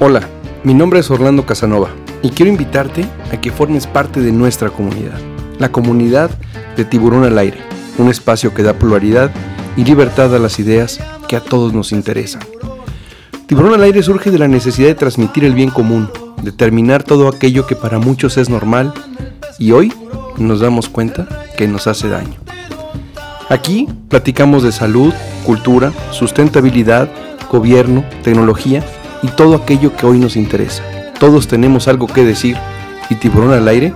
Hola, 0.00 0.20
mi 0.62 0.74
nombre 0.74 1.00
es 1.00 1.10
Orlando 1.10 1.44
Casanova 1.44 1.88
y 2.22 2.30
quiero 2.30 2.52
invitarte 2.52 3.04
a 3.32 3.40
que 3.40 3.50
formes 3.50 3.88
parte 3.88 4.20
de 4.20 4.30
nuestra 4.30 4.70
comunidad, 4.70 5.18
la 5.58 5.72
comunidad 5.72 6.30
de 6.76 6.84
Tiburón 6.84 7.24
al 7.24 7.36
Aire, 7.36 7.58
un 7.98 8.08
espacio 8.08 8.54
que 8.54 8.62
da 8.62 8.74
pluralidad 8.74 9.32
y 9.76 9.82
libertad 9.82 10.32
a 10.36 10.38
las 10.38 10.60
ideas 10.60 11.00
que 11.26 11.34
a 11.34 11.40
todos 11.40 11.72
nos 11.72 11.90
interesan. 11.90 12.42
Tiburón 13.48 13.74
al 13.74 13.82
Aire 13.82 14.04
surge 14.04 14.30
de 14.30 14.38
la 14.38 14.46
necesidad 14.46 14.86
de 14.86 14.94
transmitir 14.94 15.44
el 15.44 15.54
bien 15.54 15.70
común, 15.70 16.08
determinar 16.42 17.02
todo 17.02 17.26
aquello 17.26 17.66
que 17.66 17.74
para 17.74 17.98
muchos 17.98 18.36
es 18.36 18.48
normal 18.48 18.94
y 19.58 19.72
hoy 19.72 19.92
nos 20.36 20.60
damos 20.60 20.88
cuenta 20.88 21.26
que 21.56 21.66
nos 21.66 21.88
hace 21.88 22.08
daño. 22.08 22.36
Aquí 23.48 23.88
platicamos 24.08 24.62
de 24.62 24.70
salud, 24.70 25.12
cultura, 25.44 25.92
sustentabilidad, 26.12 27.08
gobierno, 27.50 28.04
tecnología 28.22 28.84
y 29.22 29.28
todo 29.28 29.54
aquello 29.54 29.94
que 29.96 30.06
hoy 30.06 30.18
nos 30.18 30.36
interesa. 30.36 30.82
Todos 31.18 31.48
tenemos 31.48 31.88
algo 31.88 32.06
que 32.06 32.24
decir 32.24 32.56
y 33.10 33.14
Tiburón 33.16 33.52
al 33.52 33.68
Aire 33.68 33.92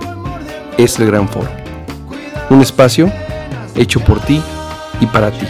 es 0.77 0.99
el 0.99 1.07
gran 1.07 1.27
foro. 1.27 1.49
Un 2.49 2.61
espacio 2.61 3.11
hecho 3.75 3.99
por 3.99 4.19
ti 4.19 4.41
y 4.99 5.05
para 5.05 5.31
ti. 5.31 5.45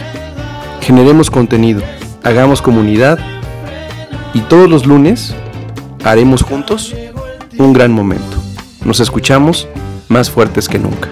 Generemos 0.80 1.30
contenido, 1.30 1.82
hagamos 2.22 2.62
comunidad 2.62 3.18
y 4.32 4.40
todos 4.40 4.68
los 4.68 4.86
lunes 4.86 5.34
haremos 6.04 6.42
juntos 6.42 6.94
un 7.58 7.72
gran 7.72 7.92
momento. 7.92 8.36
Nos 8.84 9.00
escuchamos 9.00 9.68
más 10.08 10.30
fuertes 10.30 10.68
que 10.68 10.78
nunca. 10.78 11.08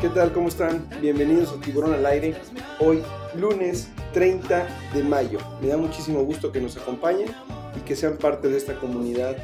¿Qué 0.00 0.08
tal? 0.08 0.32
¿Cómo 0.32 0.48
están? 0.48 0.88
Bienvenidos 1.02 1.52
a 1.52 1.60
Tiburón 1.60 1.92
al 1.92 2.06
Aire. 2.06 2.34
Hoy, 2.78 3.02
lunes 3.34 3.90
30 4.14 4.66
de 4.94 5.04
mayo. 5.04 5.38
Me 5.60 5.68
da 5.68 5.76
muchísimo 5.76 6.24
gusto 6.24 6.50
que 6.50 6.58
nos 6.58 6.78
acompañen 6.78 7.28
y 7.76 7.80
que 7.80 7.94
sean 7.94 8.16
parte 8.16 8.48
de 8.48 8.56
esta 8.56 8.80
comunidad 8.80 9.36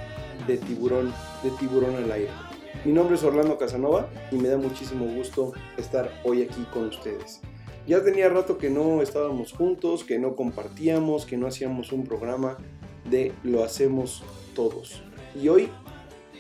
de 0.46 0.56
Tiburón, 0.56 1.12
de 1.42 1.50
Tiburón 1.60 1.96
al 1.96 2.10
Aire. 2.10 2.30
Mi 2.86 2.92
nombre 2.92 3.16
es 3.16 3.22
Orlando 3.22 3.58
Casanova 3.58 4.08
y 4.32 4.36
me 4.36 4.48
da 4.48 4.56
muchísimo 4.56 5.04
gusto 5.04 5.52
estar 5.76 6.10
hoy 6.24 6.44
aquí 6.44 6.64
con 6.72 6.86
ustedes. 6.86 7.42
Ya 7.86 8.02
tenía 8.02 8.30
rato 8.30 8.56
que 8.56 8.70
no 8.70 9.02
estábamos 9.02 9.52
juntos, 9.52 10.04
que 10.04 10.18
no 10.18 10.36
compartíamos, 10.36 11.26
que 11.26 11.36
no 11.36 11.48
hacíamos 11.48 11.92
un 11.92 12.04
programa 12.04 12.56
de 13.10 13.34
Lo 13.42 13.62
hacemos 13.62 14.24
todos. 14.54 15.02
Y 15.38 15.48
hoy, 15.48 15.68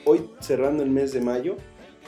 hoy 0.06 0.30
cerrando 0.40 0.82
el 0.82 0.88
mes 0.88 1.12
de 1.12 1.20
mayo, 1.20 1.56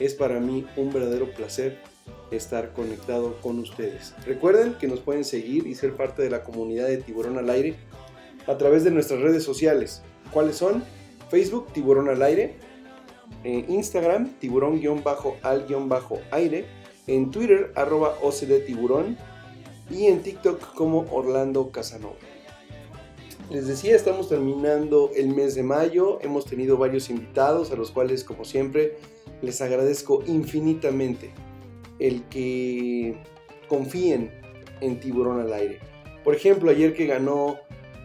es 0.00 0.14
para 0.14 0.40
mí 0.40 0.66
un 0.76 0.90
verdadero 0.90 1.30
placer 1.34 1.82
estar 2.30 2.72
conectado 2.72 3.40
con 3.40 3.58
ustedes. 3.58 4.14
Recuerden 4.26 4.74
que 4.74 4.86
nos 4.86 5.00
pueden 5.00 5.24
seguir 5.24 5.66
y 5.66 5.74
ser 5.74 5.94
parte 5.94 6.22
de 6.22 6.30
la 6.30 6.42
comunidad 6.42 6.86
de 6.86 6.98
Tiburón 6.98 7.38
al 7.38 7.50
Aire 7.50 7.76
a 8.46 8.56
través 8.56 8.84
de 8.84 8.90
nuestras 8.90 9.20
redes 9.20 9.44
sociales. 9.44 10.02
¿Cuáles 10.32 10.56
son? 10.56 10.84
Facebook, 11.30 11.72
Tiburón 11.72 12.08
al 12.08 12.22
Aire. 12.22 12.56
En 13.44 13.70
Instagram, 13.70 14.32
tiburón-al-aire. 14.40 16.64
En 17.06 17.30
Twitter, 17.30 17.72
arroba 17.76 18.16
Tiburón. 18.66 19.16
Y 19.90 20.06
en 20.06 20.22
TikTok 20.22 20.74
como 20.74 21.06
Orlando 21.10 21.70
Casanova. 21.70 22.16
Les 23.50 23.66
decía, 23.66 23.96
estamos 23.96 24.28
terminando 24.28 25.10
el 25.16 25.28
mes 25.28 25.54
de 25.54 25.62
mayo. 25.62 26.18
Hemos 26.20 26.44
tenido 26.44 26.76
varios 26.76 27.08
invitados 27.08 27.70
a 27.70 27.76
los 27.76 27.90
cuales, 27.90 28.24
como 28.24 28.44
siempre, 28.44 28.98
les 29.40 29.62
agradezco 29.62 30.22
infinitamente 30.26 31.32
el 31.98 32.22
que 32.24 33.16
confíen 33.68 34.30
en 34.80 35.00
Tiburón 35.00 35.40
al 35.40 35.52
Aire. 35.52 35.80
Por 36.24 36.34
ejemplo, 36.34 36.70
ayer 36.70 36.94
que 36.94 37.06
ganó 37.06 37.58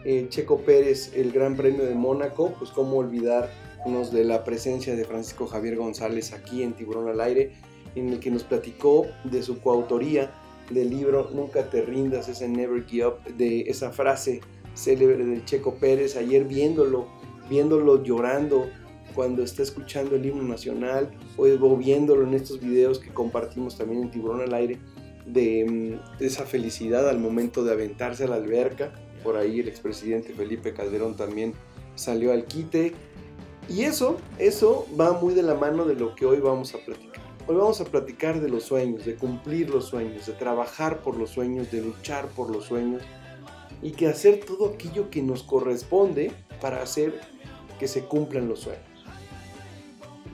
eh, 0.05 0.27
Checo 0.29 0.59
Pérez 0.59 1.11
el 1.15 1.31
Gran 1.31 1.55
Premio 1.55 1.85
de 1.85 1.95
Mónaco, 1.95 2.53
pues 2.57 2.71
cómo 2.71 2.97
olvidarnos 2.97 4.11
de 4.11 4.23
la 4.23 4.43
presencia 4.43 4.95
de 4.95 5.05
Francisco 5.05 5.47
Javier 5.47 5.75
González 5.75 6.33
aquí 6.33 6.63
en 6.63 6.73
Tiburón 6.73 7.07
al 7.09 7.21
Aire, 7.21 7.53
en 7.95 8.09
el 8.09 8.19
que 8.19 8.31
nos 8.31 8.43
platicó 8.43 9.07
de 9.23 9.43
su 9.43 9.59
coautoría 9.61 10.31
del 10.69 10.89
libro 10.89 11.29
Nunca 11.33 11.69
te 11.69 11.81
rindas, 11.81 12.29
ese 12.29 12.47
Never 12.47 12.85
Give 12.85 13.07
Up, 13.07 13.23
de 13.37 13.61
esa 13.61 13.91
frase 13.91 14.41
célebre 14.73 15.23
del 15.25 15.45
Checo 15.45 15.75
Pérez, 15.75 16.15
ayer 16.15 16.45
viéndolo, 16.45 17.07
viéndolo 17.49 18.03
llorando 18.03 18.69
cuando 19.13 19.43
está 19.43 19.63
escuchando 19.63 20.15
el 20.15 20.25
himno 20.25 20.43
nacional 20.43 21.11
o, 21.37 21.43
o 21.43 21.77
viéndolo 21.77 22.23
en 22.23 22.33
estos 22.33 22.59
videos 22.59 22.99
que 22.99 23.09
compartimos 23.09 23.77
también 23.77 24.03
en 24.03 24.11
Tiburón 24.11 24.41
al 24.41 24.53
Aire, 24.53 24.79
de, 25.25 25.65
mm, 25.65 26.17
de 26.19 26.25
esa 26.25 26.45
felicidad 26.45 27.07
al 27.07 27.19
momento 27.19 27.63
de 27.63 27.73
aventarse 27.73 28.25
a 28.25 28.27
la 28.27 28.35
alberca. 28.35 28.93
Por 29.23 29.37
ahí 29.37 29.59
el 29.59 29.67
expresidente 29.67 30.33
Felipe 30.33 30.73
Calderón 30.73 31.15
también 31.15 31.53
salió 31.95 32.33
al 32.33 32.45
quite. 32.45 32.93
Y 33.69 33.83
eso, 33.83 34.17
eso 34.39 34.85
va 34.99 35.13
muy 35.13 35.33
de 35.33 35.43
la 35.43 35.55
mano 35.55 35.85
de 35.85 35.95
lo 35.95 36.15
que 36.15 36.25
hoy 36.25 36.39
vamos 36.39 36.75
a 36.75 36.79
platicar. 36.79 37.23
Hoy 37.47 37.55
vamos 37.55 37.81
a 37.81 37.85
platicar 37.85 38.39
de 38.39 38.49
los 38.49 38.63
sueños, 38.63 39.05
de 39.05 39.15
cumplir 39.15 39.69
los 39.69 39.85
sueños, 39.85 40.25
de 40.25 40.33
trabajar 40.33 41.01
por 41.01 41.17
los 41.17 41.29
sueños, 41.29 41.71
de 41.71 41.81
luchar 41.81 42.27
por 42.27 42.49
los 42.49 42.65
sueños 42.65 43.01
y 43.81 43.91
que 43.91 44.07
hacer 44.07 44.39
todo 44.45 44.69
aquello 44.69 45.09
que 45.09 45.21
nos 45.21 45.43
corresponde 45.43 46.31
para 46.61 46.81
hacer 46.81 47.19
que 47.79 47.87
se 47.89 48.05
cumplan 48.05 48.47
los 48.47 48.61
sueños. 48.61 48.92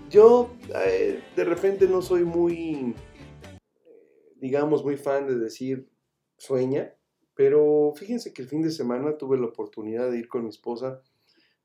Yo 0.10 0.50
eh, 0.74 1.24
de 1.36 1.44
repente 1.44 1.88
no 1.88 2.02
soy 2.02 2.24
muy, 2.24 2.96
digamos, 4.38 4.84
muy 4.84 4.98
fan 4.98 5.28
de 5.28 5.38
decir 5.38 5.88
sueña, 6.36 6.96
pero 7.36 7.94
fíjense 7.96 8.34
que 8.34 8.42
el 8.42 8.48
fin 8.48 8.64
de 8.64 8.72
semana 8.72 9.18
tuve 9.18 9.38
la 9.38 9.46
oportunidad 9.46 10.10
de 10.10 10.18
ir 10.18 10.28
con 10.28 10.44
mi 10.44 10.50
esposa 10.50 11.04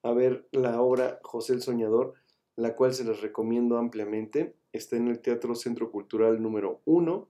a 0.02 0.12
ver 0.12 0.46
la 0.52 0.82
obra 0.82 1.20
José 1.22 1.54
el 1.54 1.62
Soñador, 1.62 2.14
la 2.56 2.76
cual 2.76 2.92
se 2.92 3.04
les 3.04 3.22
recomiendo 3.22 3.78
ampliamente. 3.78 4.56
Está 4.72 4.96
en 4.96 5.08
el 5.08 5.20
Teatro 5.20 5.54
Centro 5.54 5.90
Cultural 5.90 6.42
número 6.42 6.82
1. 6.84 7.28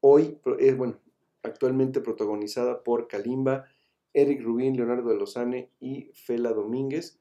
Hoy 0.00 0.40
es, 0.58 0.76
bueno, 0.76 0.98
actualmente 1.44 2.00
protagonizada 2.00 2.82
por 2.82 3.06
Kalimba, 3.06 3.66
Eric 4.12 4.42
Rubín, 4.42 4.76
Leonardo 4.76 5.10
de 5.10 5.16
Lozane 5.16 5.70
y 5.78 6.10
Fela 6.14 6.52
Domínguez. 6.52 7.20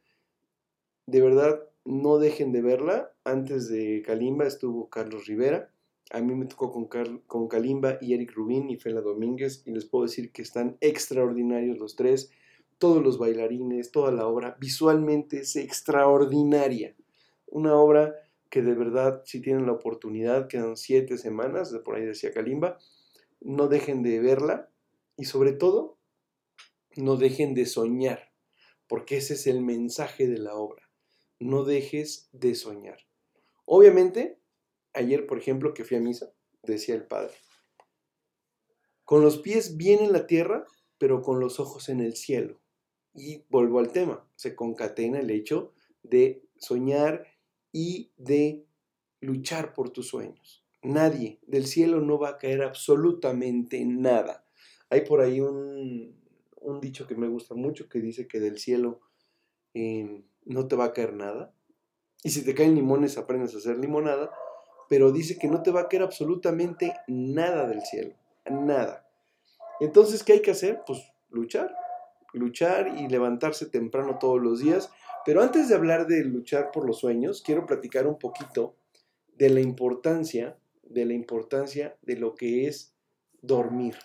De 1.05 1.21
verdad, 1.21 1.61
no 1.85 2.17
dejen 2.17 2.51
de 2.51 2.61
verla. 2.61 3.13
Antes 3.27 3.67
de 3.67 4.03
Kalimba 4.03 4.47
estuvo 4.47 4.89
Carlos 4.89 5.27
Rivera. 5.27 5.69
A 6.11 6.21
mí 6.21 6.33
me 6.33 6.45
tocó 6.45 6.71
con, 6.71 7.47
Kalimba 7.49 7.97
y 7.99 8.13
Eric 8.13 8.31
Rubín 8.33 8.69
y 8.69 8.77
Fela 8.77 9.01
Domínguez 9.01 9.63
y 9.65 9.71
les 9.71 9.83
puedo 9.83 10.05
decir 10.05 10.31
que 10.31 10.41
están 10.41 10.77
extraordinarios 10.79 11.77
los 11.77 11.97
tres. 11.97 12.31
Todos 12.77 13.03
los 13.03 13.17
bailarines, 13.17 13.91
toda 13.91 14.13
la 14.13 14.25
obra, 14.25 14.55
visualmente 14.61 15.41
es 15.41 15.57
extraordinaria. 15.57 16.95
Una 17.47 17.75
obra 17.75 18.15
que 18.49 18.61
de 18.61 18.75
verdad, 18.75 19.23
si 19.25 19.41
tienen 19.41 19.65
la 19.65 19.73
oportunidad, 19.73 20.47
quedan 20.47 20.77
siete 20.77 21.17
semanas, 21.17 21.77
por 21.83 21.97
ahí 21.97 22.05
decía 22.05 22.31
Kalimba, 22.31 22.77
no 23.41 23.67
dejen 23.67 24.03
de 24.03 24.21
verla 24.21 24.69
y 25.17 25.25
sobre 25.25 25.51
todo, 25.51 25.97
no 26.95 27.17
dejen 27.17 27.55
de 27.55 27.65
soñar, 27.65 28.31
porque 28.87 29.17
ese 29.17 29.33
es 29.33 29.47
el 29.47 29.59
mensaje 29.59 30.27
de 30.27 30.37
la 30.37 30.55
obra. 30.55 30.89
No 31.41 31.65
dejes 31.65 32.29
de 32.31 32.55
soñar. 32.55 32.99
Obviamente, 33.69 34.39
ayer, 34.93 35.27
por 35.27 35.37
ejemplo, 35.37 35.73
que 35.73 35.83
fui 35.83 35.97
a 35.97 35.99
misa, 35.99 36.31
decía 36.63 36.95
el 36.95 37.05
padre, 37.05 37.33
con 39.03 39.21
los 39.21 39.39
pies 39.39 39.75
bien 39.75 39.99
en 39.99 40.13
la 40.13 40.25
tierra, 40.25 40.65
pero 40.97 41.21
con 41.21 41.41
los 41.41 41.59
ojos 41.59 41.89
en 41.89 41.99
el 41.99 42.15
cielo. 42.15 42.61
Y 43.13 43.43
vuelvo 43.49 43.79
al 43.79 43.91
tema, 43.91 44.25
se 44.35 44.55
concatena 44.55 45.19
el 45.19 45.29
hecho 45.31 45.73
de 46.01 46.47
soñar 46.55 47.27
y 47.73 48.13
de 48.15 48.65
luchar 49.19 49.73
por 49.73 49.89
tus 49.89 50.07
sueños. 50.07 50.65
Nadie, 50.81 51.41
del 51.45 51.65
cielo 51.65 51.99
no 51.99 52.17
va 52.17 52.29
a 52.29 52.37
caer 52.37 52.63
absolutamente 52.63 53.83
nada. 53.83 54.45
Hay 54.89 55.01
por 55.01 55.19
ahí 55.19 55.41
un, 55.41 56.15
dicho 56.79 57.05
que 57.05 57.15
me 57.15 57.27
gusta 57.27 57.53
mucho 57.53 57.89
que 57.89 57.99
dice 57.99 58.29
que 58.29 58.39
del 58.39 58.59
cielo 58.59 59.01
eh, 59.73 60.23
no 60.45 60.67
te 60.69 60.77
va 60.77 60.85
a 60.85 60.93
caer 60.93 61.13
nada. 61.13 61.53
Y 62.23 62.29
si 62.29 62.43
te 62.43 62.55
caen 62.55 62.75
limones, 62.75 63.17
aprendes 63.17 63.53
a 63.53 63.57
hacer 63.57 63.77
limonada. 63.77 64.31
Pero 64.89 65.11
dice 65.11 65.37
que 65.37 65.47
no 65.47 65.61
te 65.61 65.71
va 65.71 65.81
a 65.81 65.87
caer 65.89 66.03
absolutamente 66.03 66.93
nada 67.07 67.67
del 67.67 67.81
cielo. 67.81 68.15
Nada. 68.49 69.07
Entonces, 69.79 70.23
¿qué 70.23 70.33
hay 70.33 70.41
que 70.41 70.51
hacer? 70.51 70.81
Pues 70.85 70.99
luchar. 71.29 71.75
Luchar 72.33 72.97
y 72.97 73.07
levantarse 73.07 73.65
temprano 73.67 74.17
todos 74.19 74.41
los 74.41 74.59
días. 74.59 74.89
Pero 75.25 75.41
antes 75.41 75.67
de 75.67 75.75
hablar 75.75 76.07
de 76.07 76.23
luchar 76.23 76.71
por 76.71 76.85
los 76.85 76.99
sueños, 76.99 77.41
quiero 77.45 77.65
platicar 77.65 78.07
un 78.07 78.17
poquito 78.17 78.75
de 79.35 79.49
la 79.49 79.59
importancia, 79.59 80.57
de 80.83 81.05
la 81.05 81.13
importancia 81.13 81.97
de 82.01 82.15
lo 82.15 82.35
que 82.35 82.67
es 82.67 82.95
dormir. 83.41 83.95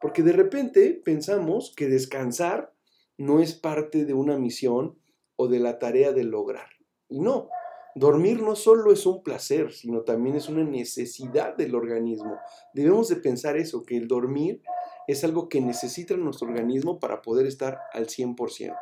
Porque 0.00 0.22
de 0.22 0.32
repente 0.32 1.00
pensamos 1.04 1.74
que 1.76 1.88
descansar 1.88 2.72
no 3.18 3.40
es 3.40 3.54
parte 3.54 4.06
de 4.06 4.14
una 4.14 4.38
misión 4.38 4.98
o 5.36 5.46
de 5.46 5.60
la 5.60 5.78
tarea 5.78 6.12
de 6.12 6.24
lograr. 6.24 6.79
Y 7.10 7.20
no, 7.20 7.50
dormir 7.94 8.42
no 8.42 8.56
solo 8.56 8.92
es 8.92 9.04
un 9.04 9.22
placer, 9.22 9.72
sino 9.72 10.02
también 10.02 10.36
es 10.36 10.48
una 10.48 10.64
necesidad 10.64 11.56
del 11.56 11.74
organismo. 11.74 12.38
Debemos 12.72 13.08
de 13.08 13.16
pensar 13.16 13.56
eso, 13.56 13.84
que 13.84 13.96
el 13.96 14.08
dormir 14.08 14.62
es 15.08 15.24
algo 15.24 15.48
que 15.48 15.60
necesita 15.60 16.16
nuestro 16.16 16.48
organismo 16.48 17.00
para 17.00 17.20
poder 17.20 17.46
estar 17.46 17.80
al 17.92 18.06
100%. 18.06 18.76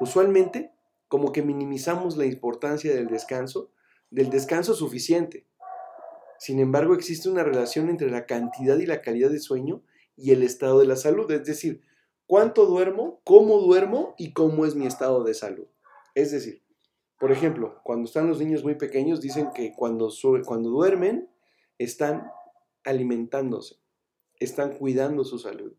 Usualmente, 0.00 0.72
como 1.08 1.32
que 1.32 1.42
minimizamos 1.42 2.16
la 2.16 2.24
importancia 2.24 2.94
del 2.94 3.08
descanso, 3.08 3.70
del 4.10 4.30
descanso 4.30 4.74
suficiente. 4.74 5.46
Sin 6.38 6.58
embargo, 6.58 6.94
existe 6.94 7.28
una 7.28 7.44
relación 7.44 7.90
entre 7.90 8.10
la 8.10 8.24
cantidad 8.24 8.78
y 8.78 8.86
la 8.86 9.02
calidad 9.02 9.30
de 9.30 9.40
sueño 9.40 9.82
y 10.16 10.30
el 10.30 10.42
estado 10.42 10.80
de 10.80 10.86
la 10.86 10.96
salud, 10.96 11.30
es 11.30 11.44
decir, 11.44 11.82
cuánto 12.26 12.64
duermo, 12.64 13.20
cómo 13.24 13.58
duermo 13.58 14.14
y 14.16 14.32
cómo 14.32 14.64
es 14.64 14.74
mi 14.74 14.86
estado 14.86 15.24
de 15.24 15.34
salud. 15.34 15.66
Es 16.14 16.30
decir, 16.30 16.62
por 17.20 17.32
ejemplo, 17.32 17.82
cuando 17.84 18.06
están 18.06 18.28
los 18.28 18.38
niños 18.40 18.64
muy 18.64 18.76
pequeños, 18.76 19.20
dicen 19.20 19.50
que 19.54 19.74
cuando, 19.76 20.08
duermen 20.62 21.28
están 21.76 22.30
alimentándose, 22.82 23.76
están 24.38 24.72
cuidando 24.78 25.22
su 25.24 25.38
salud. 25.38 25.74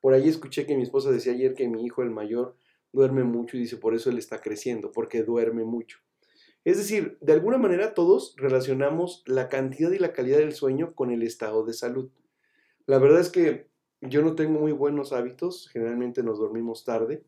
Por 0.00 0.14
ahí 0.14 0.28
escuché 0.28 0.64
que 0.64 0.76
mi 0.76 0.84
esposa 0.84 1.10
decía 1.10 1.32
ayer 1.32 1.54
que 1.54 1.66
mi 1.68 1.84
hijo, 1.84 2.02
el 2.02 2.10
mayor, 2.10 2.56
duerme 2.92 3.24
mucho 3.24 3.56
y 3.56 3.60
dice, 3.60 3.78
por 3.78 3.96
eso 3.96 4.10
él 4.10 4.18
está 4.18 4.40
creciendo, 4.40 4.92
porque 4.92 5.24
duerme 5.24 5.64
mucho. 5.64 5.98
Es 6.64 6.76
decir, 6.76 7.18
de 7.20 7.32
alguna 7.32 7.58
manera 7.58 7.92
todos 7.92 8.36
relacionamos 8.36 9.24
la 9.26 9.48
cantidad 9.48 9.90
y 9.90 9.98
la 9.98 10.12
calidad 10.12 10.38
del 10.38 10.54
sueño 10.54 10.94
con 10.94 11.10
el 11.10 11.24
estado 11.24 11.64
de 11.64 11.72
salud. 11.72 12.12
La 12.86 12.98
verdad 12.98 13.18
es 13.18 13.30
que 13.30 13.66
yo 14.02 14.22
no 14.22 14.36
tengo 14.36 14.60
muy 14.60 14.70
buenos 14.70 15.12
hábitos, 15.12 15.68
generalmente 15.68 16.22
nos 16.22 16.38
dormimos 16.38 16.84
tarde 16.84 17.24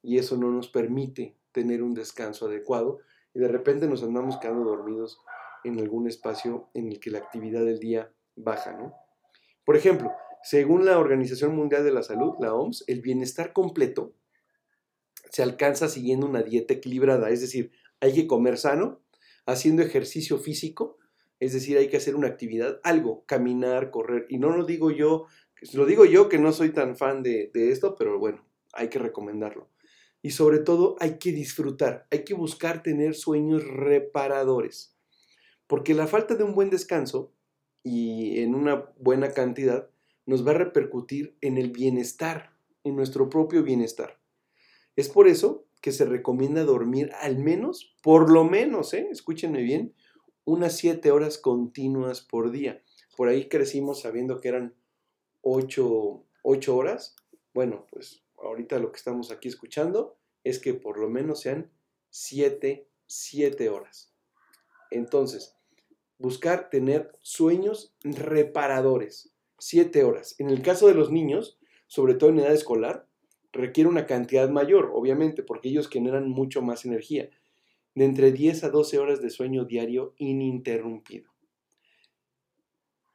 y 0.00 0.18
eso 0.18 0.36
no 0.36 0.52
nos 0.52 0.68
permite 0.68 1.39
tener 1.52 1.82
un 1.82 1.94
descanso 1.94 2.46
adecuado 2.46 2.98
y 3.34 3.40
de 3.40 3.48
repente 3.48 3.86
nos 3.86 4.02
andamos 4.02 4.38
quedando 4.38 4.64
dormidos 4.64 5.20
en 5.64 5.78
algún 5.78 6.08
espacio 6.08 6.70
en 6.74 6.88
el 6.88 7.00
que 7.00 7.10
la 7.10 7.18
actividad 7.18 7.64
del 7.64 7.78
día 7.78 8.12
baja, 8.36 8.72
¿no? 8.72 8.94
Por 9.64 9.76
ejemplo, 9.76 10.12
según 10.42 10.84
la 10.84 10.98
Organización 10.98 11.54
Mundial 11.54 11.84
de 11.84 11.92
la 11.92 12.02
Salud, 12.02 12.34
la 12.40 12.54
OMS, 12.54 12.84
el 12.86 13.02
bienestar 13.02 13.52
completo 13.52 14.14
se 15.30 15.42
alcanza 15.42 15.88
siguiendo 15.88 16.26
una 16.26 16.42
dieta 16.42 16.74
equilibrada, 16.74 17.30
es 17.30 17.40
decir, 17.40 17.70
hay 18.00 18.14
que 18.14 18.26
comer 18.26 18.58
sano, 18.58 19.02
haciendo 19.46 19.82
ejercicio 19.82 20.38
físico, 20.38 20.98
es 21.38 21.52
decir, 21.52 21.76
hay 21.76 21.88
que 21.88 21.98
hacer 21.98 22.16
una 22.16 22.28
actividad, 22.28 22.80
algo, 22.82 23.24
caminar, 23.26 23.90
correr, 23.90 24.26
y 24.28 24.38
no 24.38 24.50
lo 24.50 24.64
digo 24.64 24.90
yo 24.90 25.26
lo 25.74 25.86
digo 25.86 26.04
yo 26.04 26.28
que 26.28 26.38
no 26.38 26.52
soy 26.52 26.70
tan 26.70 26.96
fan 26.96 27.22
de, 27.22 27.50
esto, 27.54 27.94
pero 27.96 28.18
bueno, 28.18 28.44
hay 28.72 28.88
que 28.88 28.98
recomendarlo. 28.98 29.68
Y 30.22 30.30
sobre 30.30 30.58
todo 30.58 30.96
hay 31.00 31.18
que 31.18 31.32
disfrutar, 31.32 32.06
hay 32.10 32.24
que 32.24 32.34
buscar 32.34 32.82
tener 32.82 33.14
sueños 33.14 33.64
reparadores. 33.64 34.96
Porque 35.66 35.94
la 35.94 36.06
falta 36.06 36.34
de 36.34 36.44
un 36.44 36.54
buen 36.54 36.70
descanso 36.70 37.32
y 37.82 38.40
en 38.40 38.54
una 38.54 38.92
buena 38.98 39.32
cantidad 39.32 39.88
nos 40.26 40.46
va 40.46 40.50
a 40.52 40.54
repercutir 40.54 41.36
en 41.40 41.58
el 41.58 41.70
bienestar, 41.70 42.52
en 42.84 42.96
nuestro 42.96 43.30
propio 43.30 43.62
bienestar. 43.62 44.20
Es 44.96 45.08
por 45.08 45.28
eso 45.28 45.66
que 45.80 45.92
se 45.92 46.04
recomienda 46.04 46.64
dormir 46.64 47.10
al 47.20 47.38
menos, 47.38 47.96
por 48.02 48.30
lo 48.30 48.44
menos, 48.44 48.92
¿eh? 48.92 49.08
escúchenme 49.10 49.62
bien, 49.62 49.94
unas 50.44 50.76
7 50.76 51.10
horas 51.10 51.38
continuas 51.38 52.20
por 52.20 52.50
día. 52.50 52.82
Por 53.16 53.28
ahí 53.28 53.48
crecimos 53.48 54.00
sabiendo 54.00 54.40
que 54.40 54.48
eran 54.48 54.74
8, 55.42 56.24
horas, 56.68 57.16
bueno, 57.54 57.86
pues 57.90 58.22
ahorita 58.42 58.78
lo 58.78 58.92
que 58.92 58.98
estamos 58.98 59.30
aquí 59.30 59.48
escuchando 59.48 60.16
es 60.44 60.58
que 60.58 60.74
por 60.74 60.98
lo 60.98 61.08
menos 61.08 61.40
sean 61.40 61.70
7, 62.10 62.86
7 63.06 63.68
horas. 63.68 64.12
Entonces, 64.90 65.56
buscar 66.18 66.70
tener 66.70 67.12
sueños 67.20 67.94
reparadores, 68.02 69.32
7 69.58 70.04
horas. 70.04 70.34
En 70.38 70.50
el 70.50 70.62
caso 70.62 70.88
de 70.88 70.94
los 70.94 71.10
niños, 71.10 71.58
sobre 71.86 72.14
todo 72.14 72.30
en 72.30 72.40
edad 72.40 72.52
escolar, 72.52 73.06
requiere 73.52 73.88
una 73.88 74.06
cantidad 74.06 74.48
mayor, 74.48 74.90
obviamente, 74.94 75.42
porque 75.42 75.68
ellos 75.68 75.88
generan 75.88 76.28
mucho 76.28 76.62
más 76.62 76.84
energía, 76.84 77.30
de 77.94 78.04
entre 78.04 78.32
10 78.32 78.64
a 78.64 78.70
12 78.70 78.98
horas 78.98 79.20
de 79.20 79.30
sueño 79.30 79.64
diario 79.64 80.14
ininterrumpido. 80.16 81.30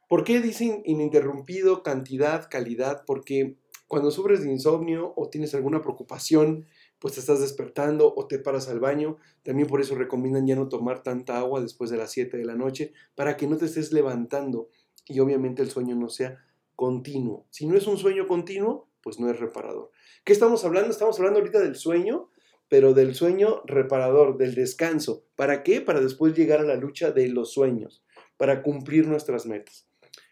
¿Por 0.08 0.22
qué 0.22 0.40
dicen 0.40 0.82
ininterrumpido, 0.84 1.82
cantidad, 1.82 2.48
calidad? 2.48 3.02
Porque 3.06 3.56
cuando 3.86 4.10
sufres 4.10 4.42
de 4.42 4.50
insomnio 4.50 5.12
o 5.16 5.28
tienes 5.28 5.54
alguna 5.54 5.80
preocupación, 5.80 6.66
pues 6.98 7.14
te 7.14 7.20
estás 7.20 7.40
despertando 7.40 8.12
o 8.16 8.26
te 8.26 8.38
paras 8.38 8.68
al 8.68 8.80
baño. 8.80 9.16
También 9.42 9.68
por 9.68 9.80
eso 9.80 9.94
recomiendan 9.94 10.46
ya 10.46 10.56
no 10.56 10.68
tomar 10.68 11.02
tanta 11.02 11.38
agua 11.38 11.60
después 11.60 11.90
de 11.90 11.96
las 11.96 12.10
7 12.10 12.36
de 12.36 12.44
la 12.44 12.56
noche 12.56 12.92
para 13.14 13.36
que 13.36 13.46
no 13.46 13.56
te 13.56 13.66
estés 13.66 13.92
levantando 13.92 14.70
y 15.06 15.20
obviamente 15.20 15.62
el 15.62 15.70
sueño 15.70 15.94
no 15.94 16.08
sea 16.08 16.44
continuo. 16.74 17.46
Si 17.50 17.66
no 17.66 17.76
es 17.76 17.86
un 17.86 17.96
sueño 17.96 18.26
continuo, 18.26 18.88
pues 19.02 19.20
no 19.20 19.30
es 19.30 19.38
reparador. 19.38 19.90
¿Qué 20.24 20.32
estamos 20.32 20.64
hablando? 20.64 20.90
Estamos 20.90 21.18
hablando 21.18 21.38
ahorita 21.38 21.60
del 21.60 21.76
sueño, 21.76 22.30
pero 22.68 22.92
del 22.92 23.14
sueño 23.14 23.62
reparador, 23.66 24.36
del 24.36 24.56
descanso. 24.56 25.24
¿Para 25.36 25.62
qué? 25.62 25.80
Para 25.80 26.00
después 26.00 26.34
llegar 26.34 26.58
a 26.58 26.64
la 26.64 26.74
lucha 26.74 27.12
de 27.12 27.28
los 27.28 27.52
sueños, 27.52 28.02
para 28.36 28.62
cumplir 28.62 29.06
nuestras 29.06 29.46
metas. 29.46 29.88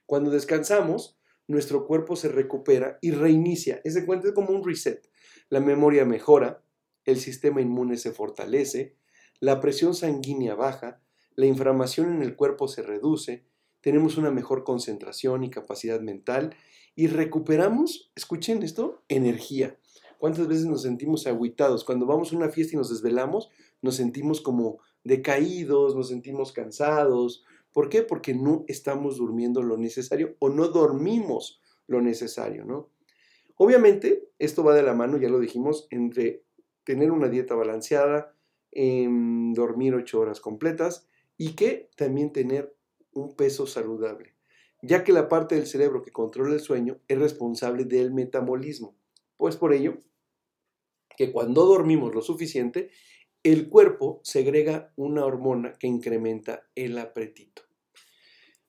Cuando 0.06 0.30
descansamos, 0.30 1.16
nuestro 1.46 1.86
cuerpo 1.86 2.16
se 2.16 2.28
recupera 2.28 2.98
y 3.00 3.10
reinicia. 3.10 3.80
Ese 3.84 4.06
cuento 4.06 4.28
es 4.28 4.34
como 4.34 4.50
un 4.50 4.64
reset. 4.64 5.08
La 5.48 5.60
memoria 5.60 6.04
mejora, 6.04 6.62
el 7.04 7.18
sistema 7.18 7.60
inmune 7.60 7.96
se 7.96 8.12
fortalece, 8.12 8.96
la 9.40 9.60
presión 9.60 9.94
sanguínea 9.94 10.54
baja, 10.54 11.02
la 11.36 11.46
inflamación 11.46 12.14
en 12.14 12.22
el 12.22 12.36
cuerpo 12.36 12.68
se 12.68 12.82
reduce, 12.82 13.44
tenemos 13.80 14.16
una 14.16 14.30
mejor 14.30 14.64
concentración 14.64 15.44
y 15.44 15.50
capacidad 15.50 16.00
mental 16.00 16.56
y 16.96 17.08
recuperamos, 17.08 18.10
escuchen 18.14 18.62
esto, 18.62 19.02
energía. 19.08 19.78
¿Cuántas 20.18 20.48
veces 20.48 20.64
nos 20.64 20.82
sentimos 20.82 21.26
aguitados? 21.26 21.84
Cuando 21.84 22.06
vamos 22.06 22.32
a 22.32 22.36
una 22.36 22.48
fiesta 22.48 22.74
y 22.74 22.78
nos 22.78 22.88
desvelamos, 22.88 23.50
nos 23.82 23.96
sentimos 23.96 24.40
como 24.40 24.78
decaídos, 25.02 25.94
nos 25.94 26.08
sentimos 26.08 26.52
cansados, 26.52 27.44
¿Por 27.74 27.88
qué? 27.88 28.02
Porque 28.02 28.34
no 28.34 28.64
estamos 28.68 29.18
durmiendo 29.18 29.60
lo 29.60 29.76
necesario 29.76 30.36
o 30.38 30.48
no 30.48 30.68
dormimos 30.68 31.60
lo 31.88 32.00
necesario, 32.00 32.64
¿no? 32.64 32.88
Obviamente, 33.56 34.28
esto 34.38 34.62
va 34.62 34.74
de 34.74 34.84
la 34.84 34.94
mano, 34.94 35.18
ya 35.18 35.28
lo 35.28 35.40
dijimos, 35.40 35.88
entre 35.90 36.44
tener 36.84 37.10
una 37.10 37.28
dieta 37.28 37.56
balanceada, 37.56 38.32
em, 38.70 39.52
dormir 39.54 39.94
ocho 39.94 40.20
horas 40.20 40.40
completas 40.40 41.08
y 41.36 41.56
que 41.56 41.90
también 41.96 42.32
tener 42.32 42.76
un 43.12 43.34
peso 43.34 43.66
saludable, 43.66 44.34
ya 44.80 45.02
que 45.02 45.12
la 45.12 45.28
parte 45.28 45.56
del 45.56 45.66
cerebro 45.66 46.02
que 46.02 46.12
controla 46.12 46.54
el 46.54 46.60
sueño 46.60 47.00
es 47.08 47.18
responsable 47.18 47.84
del 47.84 48.14
metabolismo. 48.14 48.94
Pues 49.36 49.56
por 49.56 49.72
ello, 49.72 49.98
que 51.16 51.32
cuando 51.32 51.66
dormimos 51.66 52.14
lo 52.14 52.22
suficiente, 52.22 52.90
el 53.44 53.68
cuerpo 53.68 54.20
segrega 54.24 54.92
una 54.96 55.24
hormona 55.24 55.74
que 55.78 55.86
incrementa 55.86 56.66
el 56.74 56.98
apetito. 56.98 57.62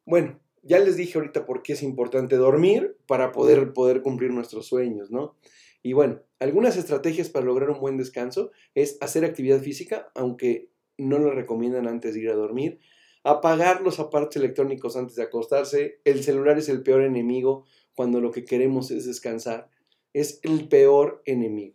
Bueno, 0.05 0.39
ya 0.63 0.79
les 0.79 0.97
dije 0.97 1.17
ahorita 1.17 1.45
por 1.45 1.63
qué 1.63 1.73
es 1.73 1.81
importante 1.81 2.35
dormir 2.35 2.97
para 3.07 3.31
poder, 3.31 3.71
poder 3.71 4.01
cumplir 4.01 4.31
nuestros 4.31 4.67
sueños, 4.67 5.11
¿no? 5.11 5.37
Y 5.81 5.93
bueno, 5.93 6.21
algunas 6.39 6.75
estrategias 6.75 7.29
para 7.29 7.45
lograr 7.45 7.69
un 7.69 7.79
buen 7.79 7.97
descanso 7.97 8.51
es 8.73 8.97
hacer 8.99 9.23
actividad 9.23 9.61
física, 9.61 10.11
aunque 10.13 10.69
no 10.97 11.19
lo 11.19 11.31
recomiendan 11.31 11.87
antes 11.87 12.13
de 12.13 12.21
ir 12.21 12.29
a 12.29 12.35
dormir, 12.35 12.79
apagar 13.23 13.81
los 13.81 13.99
aparatos 13.99 14.35
electrónicos 14.35 14.97
antes 14.97 15.15
de 15.15 15.23
acostarse, 15.23 16.01
el 16.03 16.23
celular 16.23 16.57
es 16.57 16.67
el 16.69 16.83
peor 16.83 17.03
enemigo 17.03 17.65
cuando 17.93 18.19
lo 18.19 18.31
que 18.31 18.43
queremos 18.43 18.91
es 18.91 19.05
descansar, 19.05 19.69
es 20.13 20.39
el 20.43 20.67
peor 20.67 21.21
enemigo. 21.25 21.74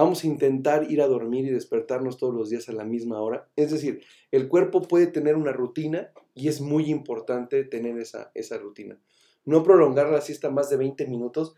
Vamos 0.00 0.24
a 0.24 0.28
intentar 0.28 0.90
ir 0.90 1.02
a 1.02 1.06
dormir 1.06 1.44
y 1.44 1.50
despertarnos 1.50 2.16
todos 2.16 2.34
los 2.34 2.48
días 2.48 2.70
a 2.70 2.72
la 2.72 2.84
misma 2.84 3.20
hora. 3.20 3.50
Es 3.54 3.70
decir, 3.70 4.02
el 4.30 4.48
cuerpo 4.48 4.80
puede 4.80 5.06
tener 5.06 5.36
una 5.36 5.52
rutina 5.52 6.10
y 6.32 6.48
es 6.48 6.62
muy 6.62 6.90
importante 6.90 7.64
tener 7.64 7.98
esa, 7.98 8.30
esa 8.34 8.56
rutina. 8.56 8.98
No 9.44 9.62
prolongar 9.62 10.08
la 10.08 10.22
siesta 10.22 10.48
más 10.48 10.70
de 10.70 10.78
20 10.78 11.06
minutos. 11.06 11.54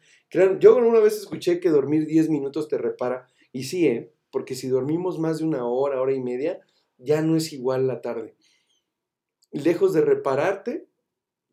Yo 0.59 0.75
una 0.75 0.99
vez 0.99 1.19
escuché 1.19 1.61
que 1.61 1.71
dormir 1.71 2.05
10 2.05 2.31
minutos 2.31 2.67
te 2.67 2.79
repara. 2.79 3.29
Y 3.53 3.63
sí, 3.63 3.87
¿eh? 3.87 4.13
porque 4.33 4.57
si 4.57 4.67
dormimos 4.67 5.21
más 5.21 5.39
de 5.39 5.45
una 5.45 5.65
hora, 5.65 6.01
hora 6.01 6.13
y 6.13 6.21
media, 6.21 6.59
ya 6.99 7.23
no 7.23 7.37
es 7.37 7.53
igual 7.53 7.87
la 7.87 8.01
tarde. 8.01 8.35
Lejos 9.53 9.93
de 9.93 10.01
repararte, 10.01 10.89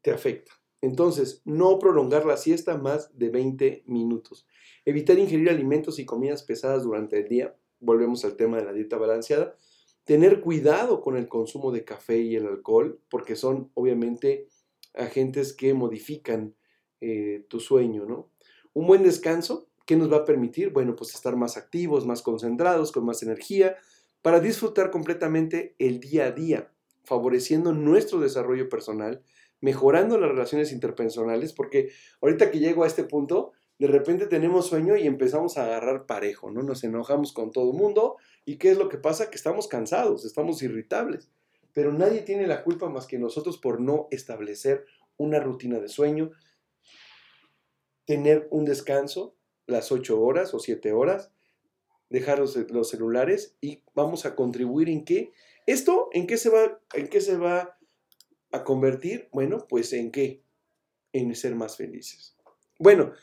te 0.02 0.10
afecta. 0.10 0.54
Entonces, 0.82 1.44
no 1.46 1.78
prolongar 1.78 2.26
la 2.26 2.38
siesta 2.38 2.78
más 2.78 3.16
de 3.16 3.30
20 3.30 3.84
minutos. 3.86 4.48
Evitar 4.90 5.20
ingerir 5.20 5.52
alimentos 5.52 6.00
y 6.00 6.06
comidas 6.06 6.42
pesadas 6.42 6.82
durante 6.82 7.20
el 7.20 7.28
día. 7.28 7.56
Volvemos 7.80 8.26
al 8.26 8.36
tema 8.36 8.58
de 8.58 8.66
la 8.66 8.74
dieta 8.74 8.98
balanceada. 8.98 9.56
Tener 10.04 10.42
cuidado 10.42 11.02
con 11.02 11.16
el 11.16 11.28
consumo 11.28 11.72
de 11.72 11.86
café 11.86 12.18
y 12.18 12.36
el 12.36 12.48
alcohol, 12.48 13.00
porque 13.08 13.36
son 13.36 13.70
obviamente 13.76 14.48
agentes 14.96 15.54
que 15.54 15.76
modifican 15.76 16.56
eh, 17.02 17.46
tu 17.50 17.60
sueño, 17.60 18.08
¿no? 18.08 18.32
Un 18.74 18.88
buen 18.88 19.04
descanso, 19.04 19.70
¿qué 19.86 19.96
nos 19.96 20.12
va 20.12 20.18
a 20.18 20.26
permitir? 20.26 20.72
Bueno, 20.72 20.96
pues 20.96 21.14
estar 21.14 21.36
más 21.36 21.56
activos, 21.56 22.08
más 22.08 22.24
concentrados, 22.24 22.92
con 22.92 23.06
más 23.06 23.22
energía, 23.22 23.76
para 24.24 24.40
disfrutar 24.40 24.90
completamente 24.90 25.76
el 25.78 26.00
día 26.00 26.26
a 26.26 26.32
día, 26.32 26.74
favoreciendo 27.04 27.74
nuestro 27.74 28.20
desarrollo 28.20 28.70
personal, 28.70 29.22
mejorando 29.62 30.18
las 30.18 30.32
relaciones 30.32 30.72
interpersonales, 30.72 31.54
porque 31.54 31.92
ahorita 32.22 32.50
que 32.50 32.58
llego 32.58 32.84
a 32.84 32.88
este 32.88 33.04
punto, 33.04 33.52
de 33.80 33.88
repente 33.88 34.28
tenemos 34.28 34.68
sueño 34.68 34.98
y 34.98 35.08
empezamos 35.08 35.58
a 35.58 35.64
agarrar 35.64 36.06
parejo, 36.06 36.52
¿no? 36.52 36.62
Nos 36.62 36.84
enojamos 36.84 37.32
con 37.32 37.52
todo 37.52 37.72
el 37.72 37.78
mundo 37.78 38.18
y 38.44 38.58
¿qué 38.58 38.72
es 38.72 38.78
lo 38.78 38.90
que 38.90 38.98
pasa? 38.98 39.30
Que 39.30 39.38
estamos 39.38 39.68
cansados, 39.68 40.26
estamos 40.26 40.62
irritables, 40.62 41.30
pero 41.74 41.94
nadie 41.94 42.22
tiene 42.22 42.46
la 42.46 42.64
culpa 42.64 42.90
más 42.90 43.08
que 43.08 43.18
nosotros 43.18 43.58
por 43.58 43.80
no 43.80 44.08
establecer 44.12 44.86
una 45.16 45.40
rutina 45.40 45.80
de 45.80 45.88
sueño, 45.88 46.32
tener 48.04 48.50
un 48.52 48.66
descanso, 48.66 49.34
las 49.66 49.94
8 49.94 50.22
horas 50.22 50.54
o 50.54 50.60
7 50.60 50.92
horas, 50.92 51.32
dejar 52.10 52.40
los, 52.40 52.58
los 52.72 52.90
celulares 52.90 53.56
y 53.62 53.84
vamos 53.94 54.26
a 54.26 54.36
contribuir 54.36 54.90
en 54.90 55.06
qué. 55.06 55.32
¿Esto 55.68 56.10
en 56.12 56.28
qué 56.28 56.36
se 56.36 56.50
va, 56.50 56.82
en 56.94 57.08
qué 57.08 57.22
se 57.22 57.38
va 57.38 57.78
a 58.52 58.64
convertir? 58.66 59.30
Bueno, 59.32 59.66
pues 59.70 59.94
en 59.94 60.12
qué? 60.12 60.44
En 61.14 61.34
ser 61.34 61.56
más 61.56 61.78
felices. 61.78 62.36
Bueno, 62.78 63.14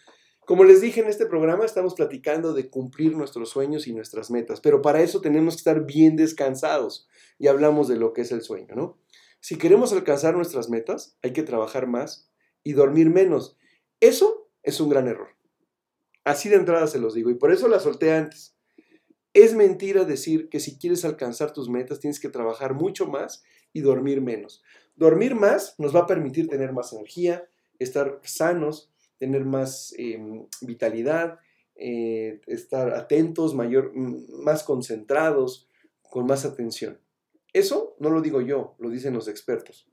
como 0.47 0.63
les 0.63 0.81
dije 0.81 1.01
en 1.01 1.09
este 1.09 1.27
programa, 1.27 1.65
estamos 1.65 1.95
platicando 1.95 2.55
de 2.55 2.71
cumplir 2.71 3.17
nuestros 3.17 3.51
sueños 3.51 3.89
y 3.89 3.93
nuestras 3.93 4.31
metas, 4.31 4.61
pero 4.61 4.81
para 4.81 5.03
eso 5.03 5.21
tenemos 5.21 5.55
que 5.55 5.59
estar 5.59 5.85
bien 5.85 6.15
descansados 6.15 7.09
y 7.37 7.49
hablamos 7.49 7.89
de 7.89 7.97
lo 7.97 8.13
que 8.13 8.21
es 8.23 8.31
el 8.31 8.43
sueño, 8.43 8.77
¿no? 8.77 8.99
Si 9.41 9.59
queremos 9.59 9.93
alcanzar 9.93 10.37
nuestras 10.37 10.71
metas, 10.71 11.19
hay 11.23 11.33
que 11.33 11.43
trabajar 11.43 11.89
más 11.89 12.31
y 12.63 12.75
dormir 12.75 13.11
menos. 13.11 13.57
Eso 13.99 14.49
es 14.63 14.81
un 14.81 14.89
gran 14.89 15.09
error. 15.09 15.31
Así 16.23 16.49
de 16.49 16.57
entrada 16.57 16.87
se 16.87 17.01
los 17.01 17.15
digo 17.15 17.31
y 17.31 17.35
por 17.35 17.53
eso 17.53 17.67
la 17.67 17.81
solté 17.81 18.13
antes. 18.13 18.57
Es 19.33 19.53
mentira 19.55 20.05
decir 20.05 20.49
que 20.49 20.61
si 20.61 20.79
quieres 20.79 21.05
alcanzar 21.05 21.53
tus 21.53 21.69
metas 21.69 21.99
tienes 21.99 22.21
que 22.21 22.29
trabajar 22.29 22.75
mucho 22.75 23.07
más 23.07 23.43
y 23.73 23.81
dormir 23.81 24.21
menos. 24.21 24.63
Dormir 24.95 25.35
más 25.35 25.75
nos 25.79 25.95
va 25.95 26.01
a 26.01 26.07
permitir 26.07 26.49
tener 26.49 26.73
más 26.73 26.93
energía, 26.93 27.49
estar 27.81 28.21
sanos, 28.23 28.93
tener 29.19 29.45
más 29.45 29.95
eh, 29.99 30.19
vitalidad, 30.63 31.39
eh, 31.75 32.41
estar 32.47 32.95
atentos, 32.95 33.55
mayor, 33.55 33.93
más 33.95 34.63
concentrados, 34.63 35.69
con 36.03 36.27
más 36.27 36.45
atención. 36.45 37.01
Eso 37.53 37.97
no 37.99 38.11
lo 38.11 38.21
digo 38.21 38.41
yo, 38.41 38.75
lo 38.79 38.91
dicen 38.91 39.15
los 39.15 39.29
expertos. 39.29 39.89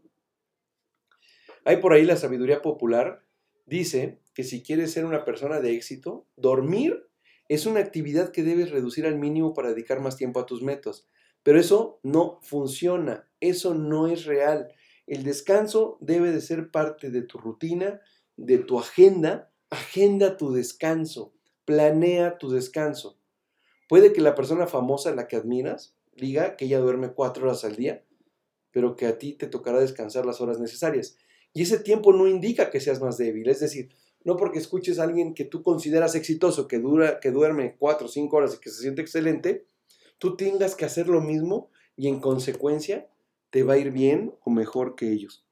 Hay 1.65 1.77
por 1.77 1.93
ahí 1.93 2.03
la 2.03 2.17
sabiduría 2.17 2.61
popular, 2.61 3.25
dice 3.65 4.19
que 4.33 4.43
si 4.43 4.63
quieres 4.63 4.91
ser 4.91 5.05
una 5.05 5.23
persona 5.23 5.61
de 5.61 5.73
éxito, 5.73 6.25
dormir 6.35 7.07
es 7.49 7.65
una 7.65 7.79
actividad 7.79 8.31
que 8.31 8.43
debes 8.43 8.71
reducir 8.71 9.05
al 9.05 9.17
mínimo 9.17 9.53
para 9.53 9.69
dedicar 9.69 9.99
más 9.99 10.17
tiempo 10.17 10.39
a 10.39 10.45
tus 10.45 10.61
metas. 10.61 11.07
Pero 11.43 11.59
eso 11.59 11.99
no 12.03 12.39
funciona, 12.41 13.29
eso 13.39 13.73
no 13.73 14.07
es 14.07 14.25
real. 14.25 14.73
El 15.07 15.23
descanso 15.23 15.97
debe 15.99 16.31
de 16.31 16.41
ser 16.41 16.71
parte 16.71 17.09
de 17.11 17.21
tu 17.21 17.37
rutina, 17.37 18.01
de 18.37 18.57
tu 18.57 18.79
agenda. 18.79 19.51
Agenda 19.69 20.37
tu 20.37 20.53
descanso, 20.53 21.33
planea 21.65 22.37
tu 22.37 22.51
descanso. 22.51 23.17
Puede 23.89 24.13
que 24.13 24.21
la 24.21 24.35
persona 24.35 24.67
famosa 24.67 25.09
a 25.09 25.15
la 25.15 25.27
que 25.27 25.35
admiras 25.35 25.95
diga 26.15 26.55
que 26.55 26.65
ella 26.65 26.79
duerme 26.79 27.13
cuatro 27.13 27.45
horas 27.45 27.63
al 27.65 27.75
día, 27.75 28.03
pero 28.71 28.95
que 28.95 29.07
a 29.07 29.17
ti 29.17 29.33
te 29.33 29.47
tocará 29.47 29.79
descansar 29.79 30.25
las 30.25 30.41
horas 30.41 30.59
necesarias. 30.59 31.17
Y 31.53 31.63
ese 31.63 31.79
tiempo 31.79 32.13
no 32.13 32.27
indica 32.27 32.69
que 32.69 32.79
seas 32.79 33.01
más 33.01 33.17
débil. 33.17 33.49
Es 33.49 33.59
decir, 33.59 33.89
no 34.23 34.37
porque 34.37 34.59
escuches 34.59 34.99
a 34.99 35.03
alguien 35.03 35.33
que 35.33 35.45
tú 35.45 35.63
consideras 35.63 36.15
exitoso, 36.15 36.67
que, 36.67 36.79
dura, 36.79 37.19
que 37.19 37.31
duerme 37.31 37.75
cuatro 37.77 38.07
o 38.07 38.09
cinco 38.09 38.37
horas 38.37 38.55
y 38.55 38.59
que 38.59 38.69
se 38.69 38.81
siente 38.81 39.01
excelente, 39.01 39.65
tú 40.17 40.35
tengas 40.35 40.75
que 40.75 40.85
hacer 40.85 41.07
lo 41.07 41.21
mismo 41.21 41.69
y 41.95 42.07
en 42.07 42.19
consecuencia 42.19 43.09
te 43.49 43.63
va 43.63 43.73
a 43.73 43.77
ir 43.77 43.91
bien 43.91 44.33
o 44.43 44.49
mejor 44.49 44.95
que 44.95 45.11
ellos. 45.11 45.45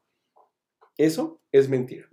Eso 0.97 1.39
es 1.51 1.69
mentira. 1.69 2.10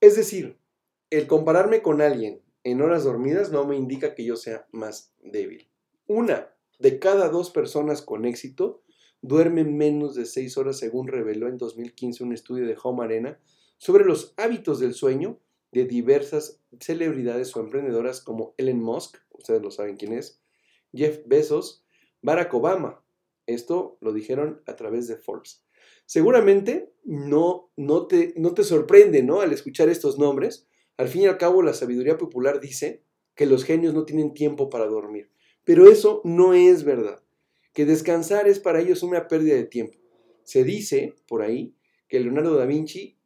Es 0.00 0.16
decir, 0.16 0.58
el 1.10 1.26
compararme 1.26 1.82
con 1.82 2.02
alguien 2.02 2.42
en 2.64 2.82
horas 2.82 3.04
dormidas 3.04 3.50
no 3.50 3.66
me 3.66 3.76
indica 3.76 4.14
que 4.14 4.24
yo 4.24 4.36
sea 4.36 4.66
más 4.72 5.14
débil. 5.22 5.70
Una 6.06 6.52
de 6.78 6.98
cada 6.98 7.28
dos 7.28 7.50
personas 7.50 8.02
con 8.02 8.24
éxito 8.26 8.82
duermen 9.22 9.76
menos 9.76 10.14
de 10.14 10.26
seis 10.26 10.56
horas 10.58 10.78
según 10.78 11.08
reveló 11.08 11.48
en 11.48 11.58
2015 11.58 12.24
un 12.24 12.32
estudio 12.32 12.66
de 12.66 12.76
Home 12.82 13.04
Arena 13.04 13.40
sobre 13.78 14.04
los 14.04 14.34
hábitos 14.36 14.80
del 14.80 14.94
sueño 14.94 15.40
de 15.72 15.84
diversas 15.84 16.60
celebridades 16.80 17.54
o 17.56 17.60
emprendedoras 17.60 18.20
como 18.20 18.54
Elon 18.56 18.80
Musk, 18.80 19.16
ustedes 19.30 19.62
lo 19.62 19.70
saben 19.70 19.96
quién 19.96 20.12
es, 20.12 20.40
Jeff 20.92 21.20
Bezos, 21.26 21.84
Barack 22.22 22.52
Obama. 22.54 23.04
Esto 23.46 23.98
lo 24.00 24.12
dijeron 24.12 24.62
a 24.66 24.76
través 24.76 25.06
de 25.08 25.16
Forbes. 25.16 25.65
Seguramente 26.06 26.92
no, 27.04 27.70
no, 27.76 28.06
te, 28.06 28.32
no 28.36 28.54
te 28.54 28.64
sorprende, 28.64 29.22
¿no? 29.22 29.40
Al 29.40 29.52
escuchar 29.52 29.88
estos 29.88 30.18
nombres. 30.18 30.66
Al 30.96 31.08
fin 31.08 31.22
y 31.22 31.26
al 31.26 31.36
cabo, 31.36 31.62
la 31.62 31.74
sabiduría 31.74 32.16
popular 32.16 32.60
dice 32.60 33.04
que 33.34 33.44
los 33.46 33.64
genios 33.64 33.92
no 33.92 34.04
tienen 34.06 34.32
tiempo 34.32 34.70
para 34.70 34.86
dormir. 34.86 35.30
Pero 35.64 35.90
eso 35.90 36.22
no 36.24 36.54
es 36.54 36.84
verdad. 36.84 37.22
Que 37.74 37.84
descansar 37.84 38.48
es 38.48 38.58
para 38.58 38.80
ellos 38.80 39.02
una 39.02 39.28
pérdida 39.28 39.56
de 39.56 39.64
tiempo. 39.64 39.98
Se 40.44 40.64
dice 40.64 41.14
por 41.28 41.42
ahí 41.42 41.76
que 42.08 42.20
Leonardo 42.20 42.56
da 42.56 42.64
Vinci 42.64 43.16